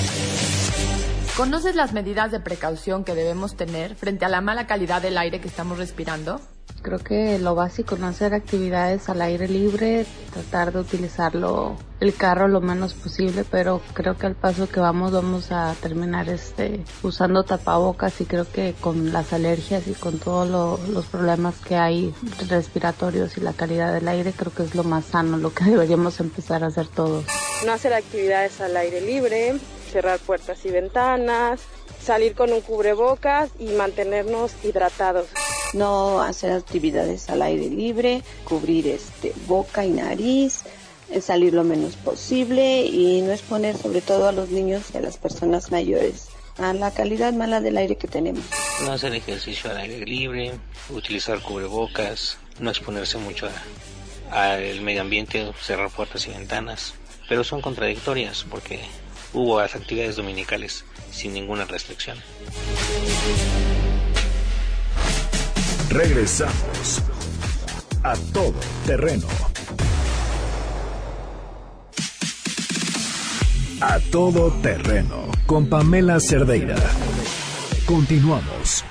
¿Conoces 1.39 1.77
las 1.77 1.93
medidas 1.93 2.33
de 2.33 2.41
precaución 2.41 3.05
que 3.05 3.15
debemos 3.15 3.55
tener 3.57 3.95
frente 3.95 4.25
a 4.25 4.29
la 4.29 4.41
mala 4.41 4.67
calidad 4.67 5.01
del 5.01 5.17
aire 5.17 5.41
que 5.41 5.47
estamos 5.47 5.79
respirando? 5.79 6.41
Creo 6.83 6.99
que 6.99 7.39
lo 7.39 7.55
básico, 7.55 7.97
no 7.97 8.09
hacer 8.09 8.35
actividades 8.35 9.09
al 9.09 9.23
aire 9.23 9.47
libre, 9.47 10.05
tratar 10.33 10.73
de 10.73 10.81
utilizarlo 10.81 11.77
el 12.01 12.13
carro 12.15 12.49
lo 12.49 12.61
menos 12.61 12.95
posible, 12.95 13.45
pero 13.49 13.81
creo 13.95 14.17
que 14.17 14.27
al 14.27 14.35
paso 14.35 14.69
que 14.69 14.81
vamos 14.81 15.13
vamos 15.13 15.53
a 15.53 15.75
terminar 15.81 16.29
este 16.29 16.83
usando 17.05 17.45
tapabocas 17.45 18.21
y 18.21 18.25
creo 18.25 18.51
que 18.51 18.75
con 18.81 19.13
las 19.13 19.33
alergias 19.33 19.87
y 19.87 19.93
con 19.95 20.19
todos 20.19 20.49
lo- 20.49 20.81
los 20.93 21.07
problemas 21.07 21.55
que 21.57 21.77
hay 21.77 22.13
respiratorios 22.49 23.39
y 23.39 23.43
la 23.43 23.53
calidad 23.53 23.93
del 23.93 24.09
aire, 24.09 24.33
creo 24.33 24.53
que 24.53 24.65
es 24.65 24.75
lo 24.75 24.83
más 24.83 25.05
sano, 25.07 25.37
lo 25.37 25.55
que 25.55 25.65
deberíamos 25.71 26.19
empezar 26.19 26.65
a 26.65 26.67
hacer 26.67 26.89
todos. 26.89 27.25
no 27.65 27.73
hacer 27.73 27.93
actividades 27.95 28.61
al 28.61 28.77
aire 28.77 29.01
libre, 29.01 29.55
cerrar 29.89 30.19
puertas 30.21 30.65
y 30.65 30.71
ventanas, 30.71 31.61
salir 32.03 32.35
con 32.35 32.53
un 32.53 32.61
cubrebocas 32.61 33.51
y 33.59 33.67
mantenernos 33.67 34.53
hidratados. 34.63 35.27
no 35.75 36.23
hacer 36.23 36.53
actividades 36.53 37.29
al 37.29 37.43
aire 37.43 37.69
libre, 37.69 38.23
cubrir 38.45 38.89
este 38.89 39.35
boca 39.47 39.85
y 39.85 39.91
nariz, 39.91 40.63
eh, 41.11 41.21
salir 41.21 41.53
lo 41.53 41.63
menos 41.63 41.95
posible 41.97 42.87
y 42.87 43.21
no 43.21 43.33
exponer 43.33 43.77
sobre 43.77 44.01
todo 44.01 44.29
a 44.29 44.33
los 44.33 44.49
niños 44.49 44.85
y 44.95 44.97
a 44.97 45.01
las 45.03 45.19
personas 45.19 45.71
mayores 45.71 46.29
a 46.57 46.73
la 46.73 46.91
calidad 46.91 47.33
mala 47.35 47.61
del 47.61 47.77
aire 47.77 47.97
que 47.97 48.09
tenemos. 48.09 48.43
No 48.83 48.93
hacer 48.93 49.15
ejercicio 49.15 49.71
al 49.71 49.77
aire 49.77 50.05
libre, 50.05 50.53
utilizar 50.91 51.41
cubrebocas, 51.41 52.39
no 52.59 52.71
exponerse 52.71 53.17
mucho 53.19 53.49
a- 54.33 54.55
al 54.55 54.81
medio 54.81 55.03
ambiente, 55.03 55.53
cerrar 55.63 55.91
puertas 55.91 56.27
y 56.27 56.31
ventanas. 56.31 56.95
Pero 57.29 57.45
son 57.45 57.61
contradictorias 57.61 58.45
porque 58.51 58.81
hubo 59.33 59.61
las 59.61 59.75
actividades 59.75 60.17
dominicales 60.17 60.85
sin 61.11 61.35
ninguna 61.35 61.65
restricción. 61.65 62.19
Regresamos 65.91 67.03
a 68.03 68.15
todo 68.33 68.61
terreno. 68.87 69.27
A 73.81 74.01
todo 74.11 74.51
terreno 74.61 75.31
con 75.47 75.69
Pamela 75.69 76.21
Cerdeira. 76.21 76.77
Continuamos. 77.87 78.85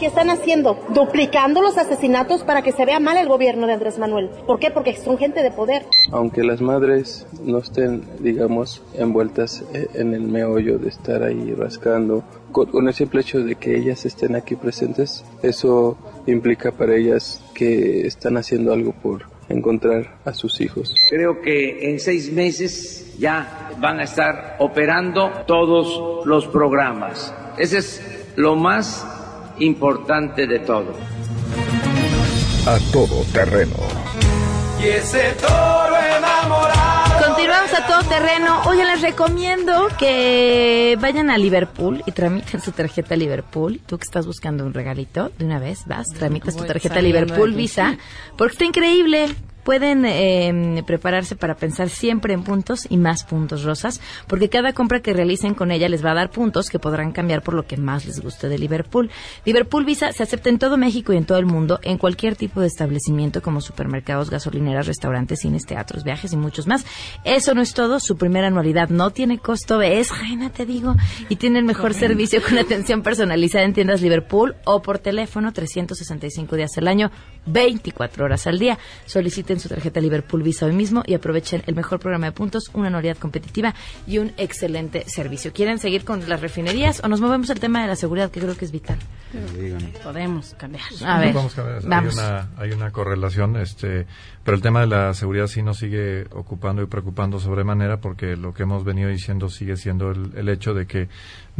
¿Qué 0.00 0.06
están 0.06 0.30
haciendo? 0.30 0.82
Duplicando 0.94 1.60
los 1.60 1.76
asesinatos 1.76 2.42
para 2.42 2.62
que 2.62 2.72
se 2.72 2.86
vea 2.86 2.98
mal 3.00 3.18
el 3.18 3.28
gobierno 3.28 3.66
de 3.66 3.74
Andrés 3.74 3.98
Manuel. 3.98 4.30
¿Por 4.46 4.58
qué? 4.58 4.70
Porque 4.70 4.96
son 4.96 5.18
gente 5.18 5.42
de 5.42 5.50
poder. 5.50 5.84
aunque 6.10 6.42
las 6.42 6.62
madres 6.62 7.26
no 7.44 7.58
estén, 7.58 8.04
digamos, 8.18 8.82
envueltas 8.94 9.62
eh, 9.74 9.88
en 9.92 10.14
el 10.14 10.22
meollo 10.22 10.78
de 10.78 10.88
estar 10.88 11.22
ahí 11.22 11.52
rascando, 11.52 12.24
con, 12.50 12.70
con 12.70 12.88
el 12.88 12.94
simple 12.94 13.20
hecho 13.20 13.44
de 13.44 13.56
que 13.56 13.76
ellas 13.76 14.06
estén 14.06 14.36
aquí 14.36 14.56
presentes, 14.56 15.22
eso 15.42 15.98
implica 16.26 16.72
para 16.72 16.96
ellas 16.96 17.44
que 17.52 18.06
están 18.06 18.38
haciendo 18.38 18.72
algo 18.72 18.92
por 18.92 19.26
encontrar 19.50 20.16
a 20.24 20.32
sus 20.32 20.62
hijos. 20.62 20.94
Creo 21.10 21.42
que 21.42 21.90
en 21.90 22.00
seis 22.00 22.32
meses 22.32 23.18
ya 23.18 23.70
van 23.78 24.00
a 24.00 24.04
estar 24.04 24.56
operando 24.60 25.30
todos 25.46 26.26
los 26.26 26.46
programas. 26.46 27.34
Ese 27.58 27.78
es 27.78 28.02
lo 28.36 28.56
más 28.56 29.19
importante 29.60 30.46
de 30.46 30.58
todo. 30.60 30.94
A 32.66 32.78
todo 32.92 33.22
terreno. 33.32 33.76
Y 34.82 34.88
ese 34.88 35.34
toro 35.40 35.96
enamorado. 36.16 37.26
Continuamos 37.26 37.72
a 37.74 37.86
todo 37.86 38.02
terreno. 38.04 38.62
Oye, 38.66 38.84
les 38.84 39.02
recomiendo 39.02 39.88
que 39.98 40.96
vayan 41.00 41.30
a 41.30 41.36
Liverpool 41.36 42.02
y 42.06 42.12
tramiten 42.12 42.60
su 42.60 42.72
tarjeta 42.72 43.14
Liverpool. 43.16 43.80
Tú 43.84 43.98
que 43.98 44.04
estás 44.04 44.26
buscando 44.26 44.64
un 44.64 44.72
regalito, 44.72 45.30
de 45.38 45.44
una 45.44 45.58
vez 45.58 45.84
vas, 45.86 46.06
tramitas 46.08 46.56
tu 46.56 46.64
tarjeta 46.64 47.02
Liverpool. 47.02 47.52
Visa, 47.52 47.98
porque 48.38 48.52
está 48.52 48.64
increíble. 48.64 49.28
Pueden 49.70 50.04
eh, 50.04 50.82
prepararse 50.84 51.36
para 51.36 51.54
pensar 51.54 51.90
siempre 51.90 52.34
en 52.34 52.42
puntos 52.42 52.88
y 52.90 52.96
más 52.96 53.22
puntos 53.22 53.62
rosas, 53.62 54.00
porque 54.26 54.48
cada 54.48 54.72
compra 54.72 54.98
que 54.98 55.12
realicen 55.12 55.54
con 55.54 55.70
ella 55.70 55.88
les 55.88 56.04
va 56.04 56.10
a 56.10 56.14
dar 56.14 56.32
puntos 56.32 56.70
que 56.70 56.80
podrán 56.80 57.12
cambiar 57.12 57.42
por 57.42 57.54
lo 57.54 57.64
que 57.68 57.76
más 57.76 58.04
les 58.04 58.18
guste 58.18 58.48
de 58.48 58.58
Liverpool. 58.58 59.12
Liverpool 59.44 59.84
Visa 59.84 60.10
se 60.10 60.24
acepta 60.24 60.48
en 60.48 60.58
todo 60.58 60.76
México 60.76 61.12
y 61.12 61.18
en 61.18 61.24
todo 61.24 61.38
el 61.38 61.46
mundo, 61.46 61.78
en 61.84 61.98
cualquier 61.98 62.34
tipo 62.34 62.60
de 62.60 62.66
establecimiento 62.66 63.42
como 63.42 63.60
supermercados, 63.60 64.28
gasolineras, 64.28 64.88
restaurantes, 64.88 65.38
cines, 65.38 65.66
teatros, 65.66 66.02
viajes 66.02 66.32
y 66.32 66.36
muchos 66.36 66.66
más. 66.66 66.84
Eso 67.22 67.54
no 67.54 67.62
es 67.62 67.72
todo, 67.72 68.00
su 68.00 68.16
primera 68.16 68.48
anualidad 68.48 68.88
no 68.88 69.10
tiene 69.10 69.38
costo, 69.38 69.80
es 69.82 70.10
reina, 70.18 70.50
te 70.50 70.66
digo, 70.66 70.96
y 71.28 71.36
tiene 71.36 71.60
el 71.60 71.64
mejor 71.64 71.94
servicio 71.94 72.42
con 72.42 72.58
atención 72.58 73.02
personalizada 73.02 73.66
en 73.66 73.74
tiendas 73.74 74.02
Liverpool 74.02 74.56
o 74.64 74.82
por 74.82 74.98
teléfono 74.98 75.52
365 75.52 76.56
días 76.56 76.76
al 76.76 76.88
año, 76.88 77.12
24 77.46 78.24
horas 78.24 78.46
al 78.46 78.58
día. 78.58 78.78
Soliciten 79.06 79.60
su 79.60 79.68
tarjeta 79.68 80.00
Liverpool 80.00 80.42
Visa 80.42 80.66
hoy 80.66 80.72
mismo 80.72 81.02
y 81.06 81.14
aprovechen 81.14 81.62
el 81.66 81.74
mejor 81.74 81.98
programa 81.98 82.26
de 82.26 82.32
puntos, 82.32 82.70
una 82.74 82.88
anualidad 82.88 83.18
competitiva 83.18 83.74
y 84.06 84.18
un 84.18 84.32
excelente 84.36 85.04
servicio. 85.06 85.52
¿Quieren 85.52 85.78
seguir 85.78 86.04
con 86.04 86.28
las 86.28 86.40
refinerías 86.40 87.02
o 87.04 87.08
nos 87.08 87.20
movemos 87.20 87.50
al 87.50 87.60
tema 87.60 87.82
de 87.82 87.88
la 87.88 87.96
seguridad 87.96 88.30
que 88.30 88.40
creo 88.40 88.56
que 88.56 88.64
es 88.64 88.72
vital? 88.72 88.98
Podemos 90.02 90.54
cambiar. 90.54 90.82
A 91.04 91.20
ver, 91.20 91.32
vamos. 91.32 91.56
Hay, 91.58 92.06
una, 92.06 92.48
hay 92.56 92.72
una 92.72 92.90
correlación, 92.90 93.56
este, 93.56 94.06
pero 94.44 94.56
el 94.56 94.62
tema 94.62 94.80
de 94.80 94.88
la 94.88 95.14
seguridad 95.14 95.46
sí 95.46 95.62
nos 95.62 95.78
sigue 95.78 96.26
ocupando 96.32 96.82
y 96.82 96.86
preocupando 96.86 97.38
sobremanera 97.38 98.00
porque 98.00 98.36
lo 98.36 98.52
que 98.52 98.64
hemos 98.64 98.84
venido 98.84 99.08
diciendo 99.08 99.48
sigue 99.48 99.76
siendo 99.76 100.10
el, 100.10 100.32
el 100.36 100.48
hecho 100.48 100.74
de 100.74 100.86
que 100.86 101.08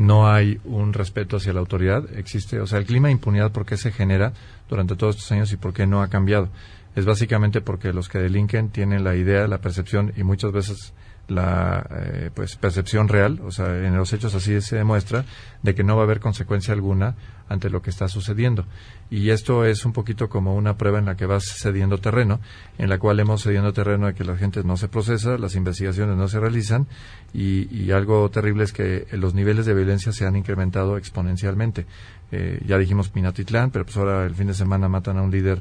no 0.00 0.30
hay 0.30 0.58
un 0.64 0.92
respeto 0.92 1.36
hacia 1.36 1.52
la 1.52 1.60
autoridad. 1.60 2.04
Existe, 2.16 2.58
o 2.60 2.66
sea, 2.66 2.78
el 2.78 2.86
clima 2.86 3.08
de 3.08 3.12
impunidad, 3.12 3.52
¿por 3.52 3.66
qué 3.66 3.76
se 3.76 3.92
genera 3.92 4.32
durante 4.68 4.96
todos 4.96 5.16
estos 5.16 5.30
años 5.32 5.52
y 5.52 5.56
por 5.56 5.72
qué 5.72 5.86
no 5.86 6.02
ha 6.02 6.08
cambiado? 6.08 6.48
es 6.96 7.04
básicamente 7.04 7.60
porque 7.60 7.92
los 7.92 8.08
que 8.08 8.18
delinquen 8.18 8.70
tienen 8.70 9.04
la 9.04 9.14
idea, 9.14 9.46
la 9.46 9.60
percepción 9.60 10.12
y 10.16 10.24
muchas 10.24 10.52
veces 10.52 10.92
la 11.30 11.86
eh, 11.90 12.30
pues 12.34 12.56
percepción 12.56 13.08
real, 13.08 13.40
o 13.44 13.50
sea, 13.50 13.66
en 13.78 13.96
los 13.96 14.12
hechos 14.12 14.34
así 14.34 14.60
se 14.60 14.76
demuestra 14.76 15.24
de 15.62 15.74
que 15.74 15.84
no 15.84 15.96
va 15.96 16.02
a 16.02 16.04
haber 16.04 16.20
consecuencia 16.20 16.74
alguna 16.74 17.14
ante 17.48 17.70
lo 17.70 17.82
que 17.82 17.90
está 17.90 18.08
sucediendo. 18.08 18.64
Y 19.10 19.30
esto 19.30 19.64
es 19.64 19.84
un 19.84 19.92
poquito 19.92 20.28
como 20.28 20.54
una 20.54 20.76
prueba 20.76 20.98
en 20.98 21.06
la 21.06 21.16
que 21.16 21.26
vas 21.26 21.44
cediendo 21.60 21.98
terreno, 21.98 22.40
en 22.78 22.88
la 22.88 22.98
cual 22.98 23.18
hemos 23.18 23.42
cediendo 23.42 23.72
terreno 23.72 24.06
de 24.06 24.14
que 24.14 24.24
la 24.24 24.36
gente 24.36 24.62
no 24.62 24.76
se 24.76 24.88
procesa, 24.88 25.36
las 25.36 25.56
investigaciones 25.56 26.16
no 26.16 26.28
se 26.28 26.38
realizan 26.38 26.86
y, 27.32 27.90
algo 27.90 28.30
terrible 28.30 28.62
es 28.62 28.72
que 28.72 29.08
los 29.12 29.34
niveles 29.34 29.66
de 29.66 29.74
violencia 29.74 30.12
se 30.12 30.24
han 30.24 30.36
incrementado 30.36 30.96
exponencialmente. 30.96 31.86
Eh, 32.30 32.62
ya 32.64 32.78
dijimos 32.78 33.12
Minatitlán, 33.12 33.72
pero 33.72 33.84
pues 33.84 33.96
ahora 33.96 34.24
el 34.24 34.36
fin 34.36 34.46
de 34.46 34.54
semana 34.54 34.88
matan 34.88 35.18
a 35.18 35.22
un 35.22 35.32
líder 35.32 35.60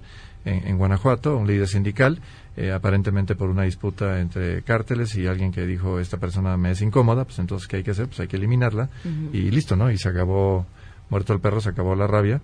en, 0.49 0.77
Guanajuato, 0.77 1.37
un 1.37 1.47
líder 1.47 1.67
sindical, 1.67 2.19
eh, 2.57 2.71
aparentemente 2.71 3.35
por 3.35 3.49
una 3.49 3.63
disputa 3.63 4.19
entre 4.19 4.61
cárteles 4.63 5.15
y 5.15 5.27
alguien 5.27 5.51
que 5.51 5.65
dijo 5.65 5.99
esta 5.99 6.17
persona 6.17 6.57
me 6.57 6.71
es 6.71 6.81
incómoda, 6.81 7.25
pues 7.25 7.39
entonces 7.39 7.67
¿qué 7.67 7.77
hay 7.77 7.83
que 7.83 7.91
hacer? 7.91 8.07
Pues 8.07 8.19
hay 8.19 8.27
que 8.27 8.37
eliminarla 8.37 8.89
y 9.31 9.51
listo, 9.51 9.75
¿no? 9.75 9.91
Y 9.91 9.97
se 9.97 10.09
acabó, 10.09 10.65
muerto 11.09 11.33
el 11.33 11.39
perro, 11.39 11.61
se 11.61 11.69
acabó 11.69 11.95
la 11.95 12.07
rabia. 12.07 12.41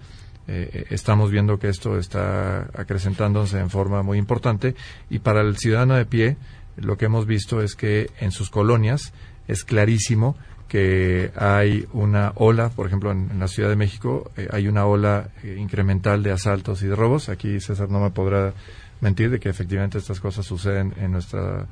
Eh, 0.47 0.69
eh, 0.71 0.85
estamos 0.91 1.31
viendo 1.31 1.57
que 1.57 1.69
esto 1.69 1.97
está 1.97 2.69
acrecentándose 2.75 3.59
en 3.59 3.71
forma 3.71 4.03
muy 4.03 4.19
importante 4.19 4.75
y 5.09 5.17
para 5.17 5.41
el 5.41 5.57
ciudadano 5.57 5.95
de 5.95 6.05
pie 6.05 6.37
lo 6.77 6.97
que 6.97 7.05
hemos 7.05 7.25
visto 7.25 7.61
es 7.61 7.75
que 7.75 8.09
en 8.19 8.31
sus 8.31 8.49
colonias 8.49 9.13
es 9.47 9.63
clarísimo 9.63 10.35
que 10.67 11.31
hay 11.35 11.87
una 11.93 12.33
ola, 12.35 12.69
por 12.69 12.87
ejemplo, 12.87 13.11
en, 13.11 13.39
la 13.39 13.47
Ciudad 13.47 13.69
de 13.69 13.75
México 13.75 14.31
eh, 14.35 14.47
hay 14.51 14.67
una 14.67 14.85
ola 14.85 15.29
eh, 15.43 15.55
incremental 15.59 16.23
de 16.23 16.31
asaltos 16.31 16.81
y 16.81 16.87
de 16.87 16.95
robos. 16.95 17.29
Aquí 17.29 17.59
César 17.59 17.89
no 17.89 17.99
me 17.99 18.09
podrá 18.09 18.53
mentir 18.99 19.29
de 19.29 19.39
que 19.39 19.49
efectivamente 19.49 19.97
estas 19.97 20.19
cosas 20.19 20.45
suceden 20.45 20.93
en 20.99 21.11
nuestra 21.11 21.67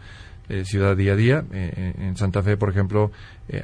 eh, 0.50 0.64
ciudad 0.66 0.96
día 0.96 1.14
a 1.14 1.16
día. 1.16 1.44
en 1.52 2.16
Santa 2.18 2.44
Fe, 2.44 2.56
por 2.56 2.70
ejemplo, 2.70 3.12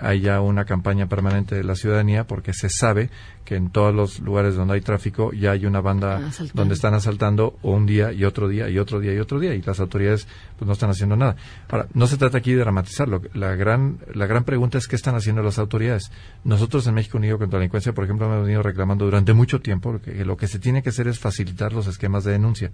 hay 0.02 0.22
ya 0.22 0.42
una 0.42 0.66
campaña 0.66 1.08
permanente 1.08 1.56
de 1.56 1.64
la 1.64 1.76
ciudadanía 1.76 2.28
porque 2.28 2.54
se 2.54 2.70
sabe 2.70 3.10
que 3.46 3.56
en 3.56 3.72
todos 3.72 3.96
los 3.96 4.20
lugares 4.20 4.56
donde 4.56 4.76
hay 4.76 4.82
tráfico 4.82 5.32
ya 5.32 5.52
hay 5.52 5.66
una 5.66 5.82
banda 5.82 6.22
donde 6.54 6.74
están 6.74 6.94
asaltando 6.94 7.58
un 7.64 7.86
día 7.86 8.12
y 8.12 8.26
otro 8.26 8.48
día 8.48 8.70
y 8.70 8.78
otro 8.78 9.00
día 9.00 9.14
y 9.14 9.20
otro 9.20 9.40
día 9.40 9.56
y 9.56 9.62
las 9.62 9.80
autoridades 9.80 10.28
pues 10.58 10.68
no 10.68 10.74
están 10.74 10.90
haciendo 10.90 11.16
nada. 11.16 11.36
Ahora, 11.70 11.88
no 11.94 12.08
se 12.08 12.18
trata 12.18 12.38
aquí 12.38 12.52
de 12.52 12.60
dramatizarlo. 12.60 13.22
La 13.34 13.56
gran, 13.56 14.00
la 14.14 14.28
gran 14.28 14.44
pregunta 14.44 14.78
es 14.78 14.88
qué 14.88 14.96
están 14.96 15.16
haciendo 15.16 15.42
las 15.42 15.58
autoridades. 15.58 16.12
Nosotros 16.44 16.86
en 16.88 16.96
México 16.96 17.18
Unido 17.18 17.40
contra 17.40 17.58
la 17.58 17.62
Delincuencia, 17.62 17.94
por 17.94 18.04
ejemplo, 18.04 18.28
hemos 18.28 18.44
venido 18.44 18.62
reclamando 18.62 19.06
durante 19.06 19.34
mucho 19.34 19.62
tiempo 19.62 20.00
que 20.00 20.26
lo 20.26 20.38
que 20.38 20.48
se 20.48 20.60
tiene 20.60 20.84
que 20.84 20.90
hacer 20.90 21.08
es 21.08 21.20
facilitar 21.20 21.74
los 21.74 21.88
esquemas 21.88 22.26
de 22.26 22.34
denuncia. 22.34 22.72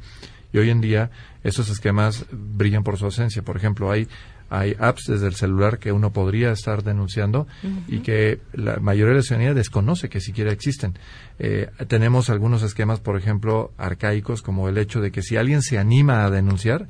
Y 0.51 0.57
hoy 0.57 0.69
en 0.69 0.81
día 0.81 1.11
esos 1.43 1.69
esquemas 1.69 2.25
brillan 2.31 2.83
por 2.83 2.97
su 2.97 3.05
ausencia. 3.05 3.43
Por 3.43 3.57
ejemplo, 3.57 3.91
hay 3.91 4.07
hay 4.49 4.75
apps 4.79 5.05
desde 5.07 5.27
el 5.27 5.35
celular 5.35 5.79
que 5.79 5.91
uno 5.91 6.11
podría 6.11 6.51
estar 6.51 6.83
denunciando 6.83 7.47
y 7.87 7.99
que 7.99 8.39
la 8.53 8.77
mayoría 8.77 9.11
de 9.11 9.19
la 9.19 9.23
ciudadanía 9.23 9.53
desconoce 9.53 10.09
que 10.09 10.21
siquiera 10.21 10.51
existen. 10.51 10.97
Eh, 11.39 11.69
tenemos 11.87 12.29
algunos 12.29 12.63
esquemas, 12.63 12.99
por 12.99 13.17
ejemplo, 13.17 13.71
arcaicos, 13.77 14.41
como 14.41 14.69
el 14.69 14.77
hecho 14.77 15.01
de 15.01 15.11
que 15.11 15.21
si 15.21 15.37
alguien 15.37 15.61
se 15.61 15.77
anima 15.77 16.25
a 16.25 16.29
denunciar, 16.29 16.87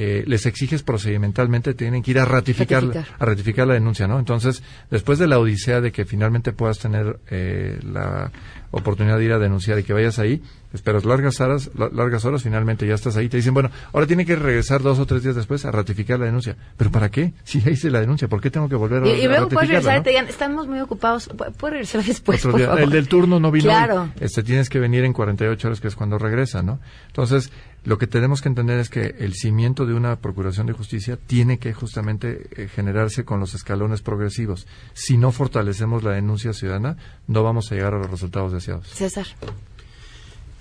eh, 0.00 0.22
les 0.28 0.46
exiges 0.46 0.84
procedimentalmente, 0.84 1.74
tienen 1.74 2.04
que 2.04 2.12
ir 2.12 2.20
a 2.20 2.24
ratificar, 2.24 2.84
a 3.18 3.24
ratificar 3.24 3.66
la 3.66 3.74
denuncia, 3.74 4.06
¿no? 4.06 4.20
Entonces, 4.20 4.62
después 4.92 5.18
de 5.18 5.26
la 5.26 5.40
odisea 5.40 5.80
de 5.80 5.90
que 5.90 6.04
finalmente 6.04 6.52
puedas 6.52 6.78
tener 6.78 7.18
eh, 7.30 7.80
la 7.82 8.30
oportunidad 8.70 9.18
de 9.18 9.24
ir 9.24 9.32
a 9.32 9.40
denunciar 9.40 9.76
y 9.80 9.82
que 9.82 9.92
vayas 9.92 10.20
ahí, 10.20 10.40
esperas 10.72 11.04
largas 11.04 11.40
horas, 11.40 11.70
largas 11.74 12.24
horas, 12.24 12.44
finalmente 12.44 12.86
ya 12.86 12.94
estás 12.94 13.16
ahí, 13.16 13.28
te 13.28 13.38
dicen, 13.38 13.54
bueno, 13.54 13.72
ahora 13.92 14.06
tiene 14.06 14.24
que 14.24 14.36
regresar 14.36 14.82
dos 14.82 15.00
o 15.00 15.06
tres 15.06 15.24
días 15.24 15.34
después 15.34 15.64
a 15.64 15.72
ratificar 15.72 16.20
la 16.20 16.26
denuncia. 16.26 16.56
¿Pero 16.76 16.92
para 16.92 17.10
qué? 17.10 17.32
Si 17.48 17.60
ya 17.60 17.70
hice 17.72 17.90
la 17.90 18.00
denuncia, 18.00 18.28
¿por 18.28 18.40
qué 18.40 18.50
tengo 18.50 18.68
que 18.68 18.76
volver 18.76 19.02
a, 19.02 19.08
y, 19.08 19.22
y 19.22 19.26
luego 19.26 19.48
puedes 19.48 19.68
regresar, 19.68 20.02
te 20.04 20.10
digan, 20.10 20.28
estamos 20.28 20.68
muy 20.68 20.78
ocupados, 20.78 21.28
puedes 21.56 21.72
regresar 21.72 22.04
después, 22.06 22.42
por 22.42 22.60
favor. 22.60 22.80
El 22.80 22.90
del 22.90 23.08
turno 23.08 23.40
no 23.40 23.50
vino 23.50 23.64
claro. 23.64 24.10
Este, 24.20 24.44
tienes 24.44 24.68
que 24.68 24.78
venir 24.78 25.04
en 25.04 25.12
48 25.12 25.66
horas, 25.66 25.80
que 25.80 25.88
es 25.88 25.96
cuando 25.96 26.18
regresa, 26.18 26.62
¿no? 26.62 26.78
Entonces, 27.08 27.50
lo 27.84 27.98
que 27.98 28.06
tenemos 28.06 28.42
que 28.42 28.48
entender 28.48 28.78
es 28.78 28.90
que 28.90 29.14
el 29.18 29.34
cimiento 29.34 29.86
de 29.86 29.94
una 29.94 30.16
procuración 30.16 30.66
de 30.66 30.72
justicia 30.72 31.16
tiene 31.16 31.58
que 31.58 31.72
justamente 31.72 32.48
eh, 32.52 32.68
generarse 32.68 33.24
con 33.24 33.40
los 33.40 33.54
escalones 33.54 34.02
progresivos. 34.02 34.66
Si 34.92 35.16
no 35.16 35.32
fortalecemos 35.32 36.02
la 36.02 36.12
denuncia 36.12 36.52
ciudadana, 36.52 36.96
no 37.26 37.42
vamos 37.42 37.70
a 37.70 37.74
llegar 37.74 37.94
a 37.94 37.98
los 37.98 38.10
resultados 38.10 38.52
deseados. 38.52 38.88
César 38.88 39.26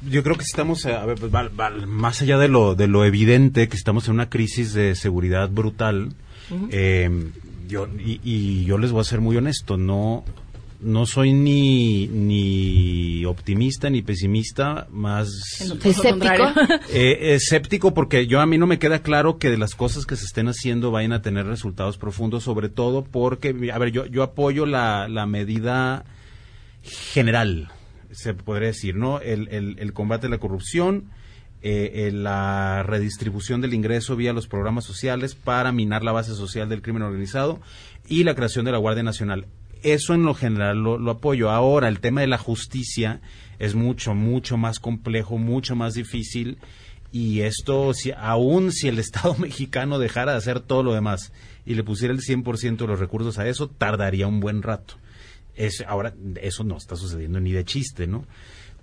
yo 0.02 0.24
creo 0.24 0.36
que 0.36 0.44
estamos, 0.44 0.86
a 0.86 1.06
ver, 1.06 1.18
pues, 1.20 1.32
más 1.88 2.22
allá 2.22 2.38
de 2.38 2.48
lo, 2.48 2.76
de 2.76 2.88
lo 2.88 3.04
evidente, 3.04 3.68
que 3.68 3.76
estamos 3.76 4.08
en 4.08 4.16
una 4.16 4.30
crisis 4.30 4.74
de 4.74 4.96
seguridad 4.96 5.50
brutal, 5.50 6.14
eh, 6.70 7.32
yo, 7.68 7.88
y, 8.00 8.64
yo 8.64 8.78
les 8.78 8.92
voy 8.92 9.02
a 9.02 9.06
ser 9.06 9.22
muy 9.22 9.36
honesto, 9.38 9.78
no, 9.78 10.24
no 10.80 11.06
soy 11.06 11.34
ni, 11.34 12.08
ni 12.08 13.26
optimista 13.26 13.90
ni 13.90 14.02
pesimista, 14.02 14.88
más 14.92 15.30
escéptico. 15.62 16.54
Eh, 16.94 17.36
escéptico 17.36 17.94
porque 17.94 18.28
yo 18.28 18.40
a 18.40 18.46
mí 18.46 18.58
no 18.58 18.68
me 18.68 18.80
queda 18.80 19.00
claro 19.00 19.38
que 19.38 19.50
de 19.50 19.58
las 19.58 19.76
cosas 19.76 20.06
que 20.06 20.16
se 20.16 20.26
estén 20.26 20.48
haciendo 20.48 20.92
vayan 20.92 21.14
a 21.14 21.22
tener 21.22 21.46
resultados 21.46 21.98
profundos, 21.98 22.44
sobre 22.44 22.70
todo 22.70 23.04
porque, 23.04 23.56
a 23.74 23.78
ver, 23.78 23.92
yo, 23.92 24.06
yo 24.06 24.24
apoyo 24.24 24.66
la, 24.66 25.08
la 25.08 25.26
medida 25.26 26.06
general 26.84 27.72
se 28.12 28.34
podría 28.34 28.70
decir, 28.70 28.96
¿no? 28.96 29.20
El, 29.20 29.48
el, 29.78 29.94
combate 29.94 30.28
a 30.28 30.30
la 30.30 30.38
corrupción, 30.38 31.12
eh, 31.62 32.10
la 32.14 32.84
redistribución 32.84 33.62
del 33.62 33.74
ingreso 33.74 34.16
vía 34.16 34.34
los 34.34 34.48
programas 34.48 34.86
sociales 34.86 35.36
para 35.36 35.72
minar 35.72 36.04
la 36.04 36.12
base 36.12 36.34
social 36.34 36.70
del 36.70 36.82
crimen 36.82 37.04
organizado 37.04 37.60
y 38.08 38.24
la 38.24 38.36
creación 38.36 38.66
de 38.66 38.72
la 38.72 38.78
Guardia 38.78 39.04
Nacional. 39.04 39.48
Eso 39.84 40.14
en 40.14 40.24
lo 40.24 40.34
general 40.34 40.78
lo, 40.80 41.12
apoyo. 41.12 41.50
Ahora, 41.50 41.88
el 41.88 42.00
tema 42.00 42.22
de 42.22 42.28
la 42.28 42.38
justicia 42.38 43.22
es 43.60 43.76
mucho, 43.76 44.14
mucho 44.14 44.58
más 44.58 44.80
complejo, 44.80 45.38
mucho 45.38 45.76
más 45.76 45.94
difícil. 45.94 46.58
Y 47.12 47.42
esto, 47.42 47.94
si, 47.94 48.12
aún 48.12 48.72
si 48.72 48.88
el 48.88 49.00
Estado 49.00 49.36
mexicano 49.36 50.00
dejara 50.00 50.34
de 50.34 50.38
hacer 50.38 50.60
todo 50.60 50.84
lo 50.84 50.94
demás 50.94 51.32
y 51.66 51.76
le 51.76 51.84
pusiera 51.84 52.14
el 52.14 52.22
100% 52.22 52.78
de 52.78 52.88
los 52.88 53.00
recursos 53.00 53.40
a 53.40 53.48
eso, 53.48 53.68
tardaría 53.68 54.28
un 54.28 54.40
buen 54.40 54.62
rato. 54.62 54.96
Ahora, 55.88 56.14
eso 56.42 56.64
no 56.64 56.78
está 56.78 56.96
sucediendo 56.96 57.40
ni 57.40 57.52
de 57.52 57.66
chiste, 57.66 58.06
¿no? 58.06 58.26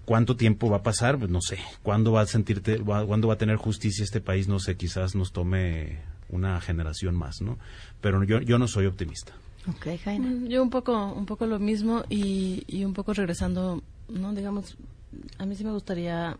¿Cuánto 0.05 0.36
tiempo 0.36 0.68
va 0.68 0.78
a 0.78 0.82
pasar? 0.82 1.18
Pues 1.18 1.30
no 1.30 1.40
sé. 1.40 1.59
¿Cuándo 1.82 2.12
va 2.12 2.22
a 2.22 2.26
sentirte, 2.26 2.78
cuándo 2.78 3.28
va 3.28 3.34
a 3.34 3.38
tener 3.38 3.57
justicia 3.57 4.03
este 4.03 4.20
país? 4.20 4.49
No 4.49 4.59
sé, 4.59 4.76
quizás 4.76 5.14
nos 5.14 5.32
tome 5.32 6.01
una 6.28 6.61
generación 6.61 7.14
más, 7.14 7.40
¿no? 7.40 7.59
Pero 8.01 8.22
yo, 8.24 8.40
yo 8.40 8.59
no 8.59 8.66
soy 8.66 8.86
optimista. 8.86 9.32
Ok, 9.69 9.87
Jaina. 10.03 10.29
Mm, 10.29 10.47
yo 10.49 10.62
un 10.62 10.71
poco, 10.71 11.12
un 11.12 11.27
poco 11.27 11.47
lo 11.47 11.59
mismo 11.59 12.05
y, 12.09 12.65
y 12.67 12.85
un 12.85 12.93
poco 12.93 13.15
regresando, 13.15 13.83
¿no? 14.09 14.35
Digamos, 14.35 14.77
a 15.39 15.47
mí 15.47 15.57
sí 15.57 15.65
me 15.65 15.73
gustaría 15.73 16.37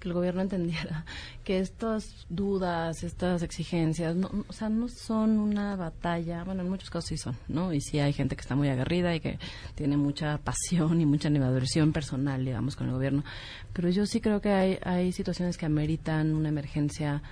que 0.00 0.08
el 0.08 0.14
gobierno 0.14 0.40
entendiera 0.42 1.04
que 1.44 1.58
estas 1.58 2.26
dudas, 2.30 3.02
estas 3.02 3.42
exigencias, 3.42 4.16
no, 4.16 4.30
o 4.48 4.52
sea, 4.52 4.68
no 4.68 4.88
son 4.88 5.38
una 5.38 5.76
batalla, 5.76 6.42
bueno, 6.44 6.62
en 6.62 6.70
muchos 6.70 6.90
casos 6.90 7.08
sí 7.08 7.16
son, 7.18 7.36
¿no? 7.48 7.72
Y 7.72 7.80
sí 7.80 7.98
hay 7.98 8.12
gente 8.12 8.34
que 8.34 8.40
está 8.40 8.54
muy 8.54 8.68
aguerrida 8.68 9.14
y 9.14 9.20
que 9.20 9.38
tiene 9.74 9.96
mucha 9.96 10.38
pasión 10.38 11.00
y 11.00 11.06
mucha 11.06 11.28
animadversión 11.28 11.92
personal, 11.92 12.44
digamos, 12.44 12.76
con 12.76 12.86
el 12.88 12.94
gobierno, 12.94 13.24
pero 13.72 13.90
yo 13.90 14.06
sí 14.06 14.20
creo 14.20 14.40
que 14.40 14.50
hay, 14.50 14.78
hay 14.82 15.12
situaciones 15.12 15.58
que 15.58 15.66
ameritan 15.66 16.34
una 16.34 16.48
emergencia 16.48 17.22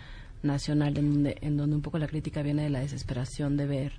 nacional 0.42 0.98
en 0.98 1.12
donde, 1.14 1.38
en 1.40 1.56
donde 1.56 1.76
un 1.76 1.82
poco 1.82 1.98
la 1.98 2.08
crítica 2.08 2.42
viene 2.42 2.64
de 2.64 2.70
la 2.70 2.80
desesperación 2.80 3.56
de 3.56 3.66
ver 3.66 3.92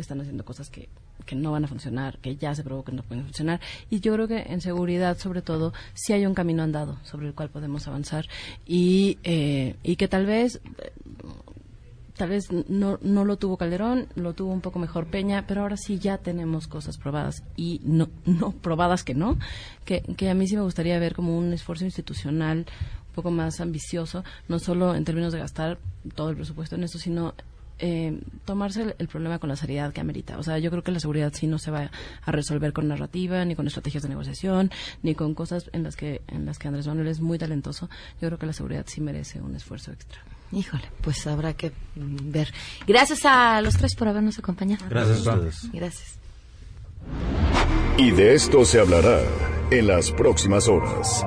están 0.00 0.20
haciendo 0.20 0.44
cosas 0.44 0.70
que 0.70 0.88
que 1.30 1.36
no 1.36 1.52
van 1.52 1.64
a 1.64 1.68
funcionar, 1.68 2.18
que 2.18 2.36
ya 2.36 2.54
se 2.54 2.64
probó 2.64 2.84
no 2.90 3.02
pueden 3.02 3.24
funcionar. 3.24 3.60
Y 3.88 4.00
yo 4.00 4.12
creo 4.14 4.26
que 4.26 4.40
en 4.40 4.60
seguridad, 4.60 5.18
sobre 5.18 5.42
todo, 5.42 5.72
sí 5.94 6.12
hay 6.12 6.26
un 6.26 6.34
camino 6.34 6.62
andado 6.62 6.98
sobre 7.04 7.28
el 7.28 7.34
cual 7.34 7.50
podemos 7.50 7.86
avanzar 7.86 8.26
y, 8.66 9.18
eh, 9.22 9.76
y 9.82 9.96
que 9.96 10.08
tal 10.08 10.26
vez 10.26 10.60
tal 12.16 12.28
vez 12.28 12.48
no, 12.68 12.98
no 13.00 13.24
lo 13.24 13.38
tuvo 13.38 13.56
Calderón, 13.56 14.08
lo 14.14 14.34
tuvo 14.34 14.52
un 14.52 14.60
poco 14.60 14.78
mejor 14.78 15.06
Peña, 15.06 15.46
pero 15.46 15.62
ahora 15.62 15.78
sí 15.78 15.98
ya 15.98 16.18
tenemos 16.18 16.66
cosas 16.66 16.98
probadas 16.98 17.44
y 17.56 17.80
no, 17.82 18.10
no 18.26 18.52
probadas 18.52 19.04
que 19.04 19.14
no, 19.14 19.38
que, 19.86 20.02
que 20.02 20.28
a 20.28 20.34
mí 20.34 20.46
sí 20.46 20.54
me 20.54 20.62
gustaría 20.62 20.98
ver 20.98 21.14
como 21.14 21.38
un 21.38 21.52
esfuerzo 21.54 21.86
institucional 21.86 22.66
un 23.08 23.14
poco 23.14 23.30
más 23.30 23.60
ambicioso, 23.60 24.22
no 24.48 24.58
solo 24.58 24.94
en 24.94 25.04
términos 25.04 25.32
de 25.32 25.38
gastar 25.38 25.78
todo 26.14 26.28
el 26.28 26.36
presupuesto 26.36 26.74
en 26.74 26.84
eso, 26.84 26.98
sino 26.98 27.34
eh, 27.80 28.20
tomarse 28.44 28.94
el, 28.98 29.08
problema 29.08 29.38
con 29.38 29.48
la 29.48 29.56
seriedad 29.56 29.92
que 29.92 30.00
amerita. 30.00 30.38
O 30.38 30.42
sea, 30.42 30.58
yo 30.58 30.70
creo 30.70 30.82
que 30.82 30.92
la 30.92 31.00
seguridad 31.00 31.32
sí 31.34 31.46
no 31.46 31.58
se 31.58 31.70
va 31.70 31.90
a 32.24 32.32
resolver 32.32 32.72
con 32.72 32.88
narrativa, 32.88 33.44
ni 33.44 33.54
con 33.54 33.66
estrategias 33.66 34.02
de 34.02 34.08
negociación, 34.08 34.70
ni 35.02 35.14
con 35.14 35.34
cosas 35.34 35.70
en 35.72 35.82
las 35.82 35.96
que, 35.96 36.22
en 36.28 36.46
las 36.46 36.58
que 36.58 36.68
Andrés 36.68 36.86
Manuel 36.86 37.08
es 37.08 37.20
muy 37.20 37.38
talentoso. 37.38 37.88
Yo 38.20 38.28
creo 38.28 38.38
que 38.38 38.46
la 38.46 38.52
seguridad 38.52 38.84
sí 38.86 39.00
merece 39.00 39.40
un 39.40 39.56
esfuerzo 39.56 39.92
extra. 39.92 40.20
Híjole, 40.52 40.84
pues 41.00 41.26
habrá 41.26 41.54
que 41.54 41.72
ver. 41.94 42.52
Gracias 42.86 43.24
a 43.24 43.60
los 43.62 43.76
tres 43.76 43.94
por 43.94 44.08
habernos 44.08 44.38
acompañado. 44.38 44.84
Gracias 44.88 45.26
a 45.26 45.34
ustedes. 45.34 45.72
Gracias. 45.72 46.18
Y 47.96 48.10
de 48.10 48.34
esto 48.34 48.64
se 48.64 48.80
hablará 48.80 49.20
en 49.70 49.86
las 49.86 50.10
próximas 50.12 50.68
horas. 50.68 51.24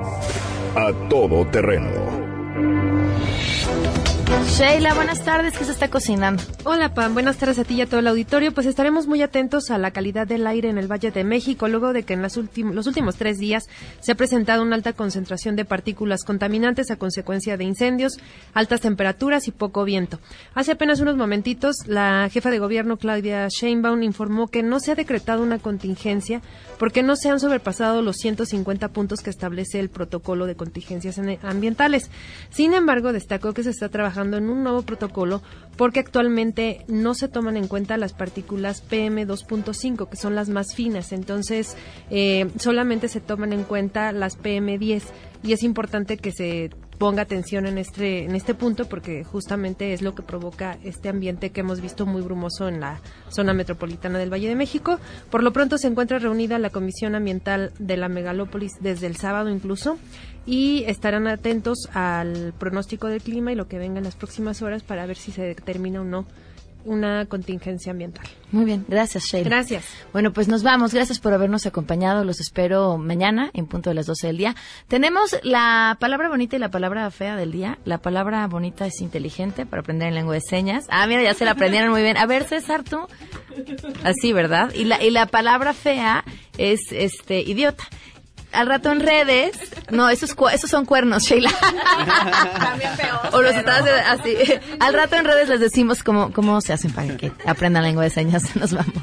A 0.76 0.92
todo 1.08 1.46
terreno 1.46 2.24
Sheila, 4.46 4.94
buenas 4.94 5.24
tardes. 5.24 5.58
¿Qué 5.58 5.64
se 5.64 5.72
está 5.72 5.88
cocinando? 5.88 6.42
Hola, 6.64 6.94
Pam. 6.94 7.14
Buenas 7.14 7.38
tardes 7.38 7.58
a 7.58 7.64
ti 7.64 7.74
y 7.74 7.80
a 7.80 7.86
todo 7.86 7.98
el 7.98 8.06
auditorio. 8.06 8.52
Pues 8.52 8.66
estaremos 8.66 9.08
muy 9.08 9.20
atentos 9.20 9.70
a 9.70 9.78
la 9.78 9.90
calidad 9.90 10.28
del 10.28 10.46
aire 10.46 10.68
en 10.68 10.78
el 10.78 10.86
Valle 10.86 11.10
de 11.10 11.24
México, 11.24 11.66
luego 11.66 11.92
de 11.92 12.04
que 12.04 12.14
en 12.14 12.22
las 12.22 12.36
los 12.36 12.86
últimos 12.86 13.16
tres 13.16 13.38
días 13.38 13.64
se 14.00 14.12
ha 14.12 14.14
presentado 14.14 14.62
una 14.62 14.76
alta 14.76 14.92
concentración 14.92 15.56
de 15.56 15.64
partículas 15.64 16.22
contaminantes 16.22 16.90
a 16.92 16.96
consecuencia 16.96 17.56
de 17.56 17.64
incendios, 17.64 18.18
altas 18.52 18.80
temperaturas 18.80 19.48
y 19.48 19.50
poco 19.50 19.84
viento. 19.84 20.20
Hace 20.54 20.72
apenas 20.72 21.00
unos 21.00 21.16
momentitos, 21.16 21.76
la 21.86 22.28
jefa 22.30 22.50
de 22.50 22.60
gobierno, 22.60 22.96
Claudia 22.96 23.48
Sheinbaum, 23.48 24.02
informó 24.04 24.46
que 24.46 24.62
no 24.62 24.78
se 24.78 24.92
ha 24.92 24.94
decretado 24.94 25.42
una 25.42 25.58
contingencia 25.58 26.42
porque 26.78 27.02
no 27.02 27.16
se 27.16 27.30
han 27.30 27.40
sobrepasado 27.40 28.02
los 28.02 28.16
150 28.16 28.88
puntos 28.88 29.20
que 29.20 29.30
establece 29.30 29.80
el 29.80 29.90
protocolo 29.90 30.46
de 30.46 30.54
contingencias 30.54 31.20
ambientales. 31.42 32.10
Sin 32.50 32.74
embargo, 32.74 33.12
destacó 33.12 33.52
que 33.52 33.64
se 33.64 33.70
está 33.70 33.88
trabajando 33.88 34.33
en 34.36 34.50
un 34.50 34.62
nuevo 34.62 34.82
protocolo 34.82 35.42
porque 35.76 36.00
actualmente 36.00 36.84
no 36.88 37.14
se 37.14 37.28
toman 37.28 37.56
en 37.56 37.66
cuenta 37.66 37.96
las 37.96 38.12
partículas 38.12 38.82
PM2.5, 38.88 40.08
que 40.08 40.16
son 40.16 40.34
las 40.34 40.48
más 40.48 40.74
finas. 40.74 41.12
Entonces, 41.12 41.76
eh, 42.10 42.48
solamente 42.58 43.08
se 43.08 43.20
toman 43.20 43.52
en 43.52 43.64
cuenta 43.64 44.12
las 44.12 44.38
PM10 44.38 45.02
y 45.42 45.52
es 45.52 45.62
importante 45.62 46.16
que 46.16 46.32
se 46.32 46.70
ponga 46.98 47.22
atención 47.22 47.66
en 47.66 47.78
este, 47.78 48.24
en 48.24 48.34
este 48.34 48.54
punto 48.54 48.86
porque 48.86 49.24
justamente 49.24 49.92
es 49.92 50.02
lo 50.02 50.14
que 50.14 50.22
provoca 50.22 50.78
este 50.84 51.08
ambiente 51.08 51.50
que 51.50 51.60
hemos 51.60 51.80
visto 51.80 52.06
muy 52.06 52.22
brumoso 52.22 52.68
en 52.68 52.80
la 52.80 53.00
zona 53.28 53.52
metropolitana 53.52 54.18
del 54.18 54.32
Valle 54.32 54.48
de 54.48 54.54
México. 54.54 54.98
Por 55.30 55.42
lo 55.42 55.52
pronto 55.52 55.78
se 55.78 55.88
encuentra 55.88 56.18
reunida 56.18 56.58
la 56.58 56.70
Comisión 56.70 57.14
Ambiental 57.14 57.72
de 57.78 57.96
la 57.96 58.08
Megalópolis 58.08 58.72
desde 58.80 59.06
el 59.06 59.16
sábado 59.16 59.50
incluso 59.50 59.98
y 60.46 60.84
estarán 60.84 61.26
atentos 61.26 61.88
al 61.94 62.52
pronóstico 62.58 63.08
del 63.08 63.22
clima 63.22 63.52
y 63.52 63.56
lo 63.56 63.66
que 63.66 63.78
venga 63.78 63.98
en 63.98 64.04
las 64.04 64.16
próximas 64.16 64.62
horas 64.62 64.82
para 64.82 65.06
ver 65.06 65.16
si 65.16 65.32
se 65.32 65.42
determina 65.42 66.00
o 66.00 66.04
no 66.04 66.26
una 66.84 67.26
contingencia 67.26 67.92
ambiental. 67.92 68.26
Muy 68.52 68.64
bien, 68.64 68.84
gracias 68.88 69.24
Sheila. 69.24 69.48
Gracias. 69.48 69.84
Bueno, 70.12 70.32
pues 70.32 70.48
nos 70.48 70.62
vamos. 70.62 70.94
Gracias 70.94 71.18
por 71.18 71.32
habernos 71.32 71.66
acompañado. 71.66 72.24
Los 72.24 72.40
espero 72.40 72.98
mañana 72.98 73.50
en 73.54 73.66
punto 73.66 73.90
de 73.90 73.94
las 73.94 74.06
12 74.06 74.28
del 74.28 74.36
día. 74.36 74.54
Tenemos 74.88 75.36
la 75.42 75.96
palabra 76.00 76.28
bonita 76.28 76.56
y 76.56 76.58
la 76.58 76.70
palabra 76.70 77.10
fea 77.10 77.36
del 77.36 77.52
día. 77.52 77.78
La 77.84 77.98
palabra 77.98 78.46
bonita 78.46 78.86
es 78.86 79.00
inteligente 79.00 79.66
para 79.66 79.80
aprender 79.80 80.08
en 80.08 80.14
lengua 80.14 80.34
de 80.34 80.40
señas. 80.40 80.86
Ah, 80.88 81.06
mira, 81.06 81.22
ya 81.22 81.34
se 81.34 81.44
la 81.44 81.52
aprendieron 81.52 81.90
muy 81.90 82.02
bien. 82.02 82.16
A 82.16 82.26
ver, 82.26 82.44
César, 82.44 82.84
tú. 82.84 82.98
Así, 84.02 84.32
¿verdad? 84.32 84.72
Y 84.74 84.84
la, 84.84 85.02
y 85.02 85.10
la 85.10 85.26
palabra 85.26 85.72
fea 85.72 86.24
es 86.58 86.80
este 86.92 87.40
idiota 87.40 87.84
al 88.54 88.66
rato 88.66 88.90
en 88.92 89.00
redes. 89.00 89.56
No, 89.90 90.08
esos, 90.08 90.34
esos 90.52 90.70
son 90.70 90.84
cuernos, 90.84 91.24
Sheila. 91.24 91.50
También 92.58 92.96
peor. 92.96 93.20
O 93.32 93.42
los 93.42 93.54
estás 93.54 93.82
así. 94.08 94.36
Al 94.80 94.94
rato 94.94 95.16
en 95.16 95.24
redes 95.24 95.48
les 95.48 95.60
decimos 95.60 96.02
cómo, 96.02 96.32
cómo 96.32 96.60
se 96.60 96.72
hacen 96.72 96.92
para 96.92 97.16
que 97.16 97.32
aprendan 97.46 97.82
lengua 97.82 98.04
de 98.04 98.10
señas. 98.10 98.56
Nos 98.56 98.72
vamos. 98.72 99.02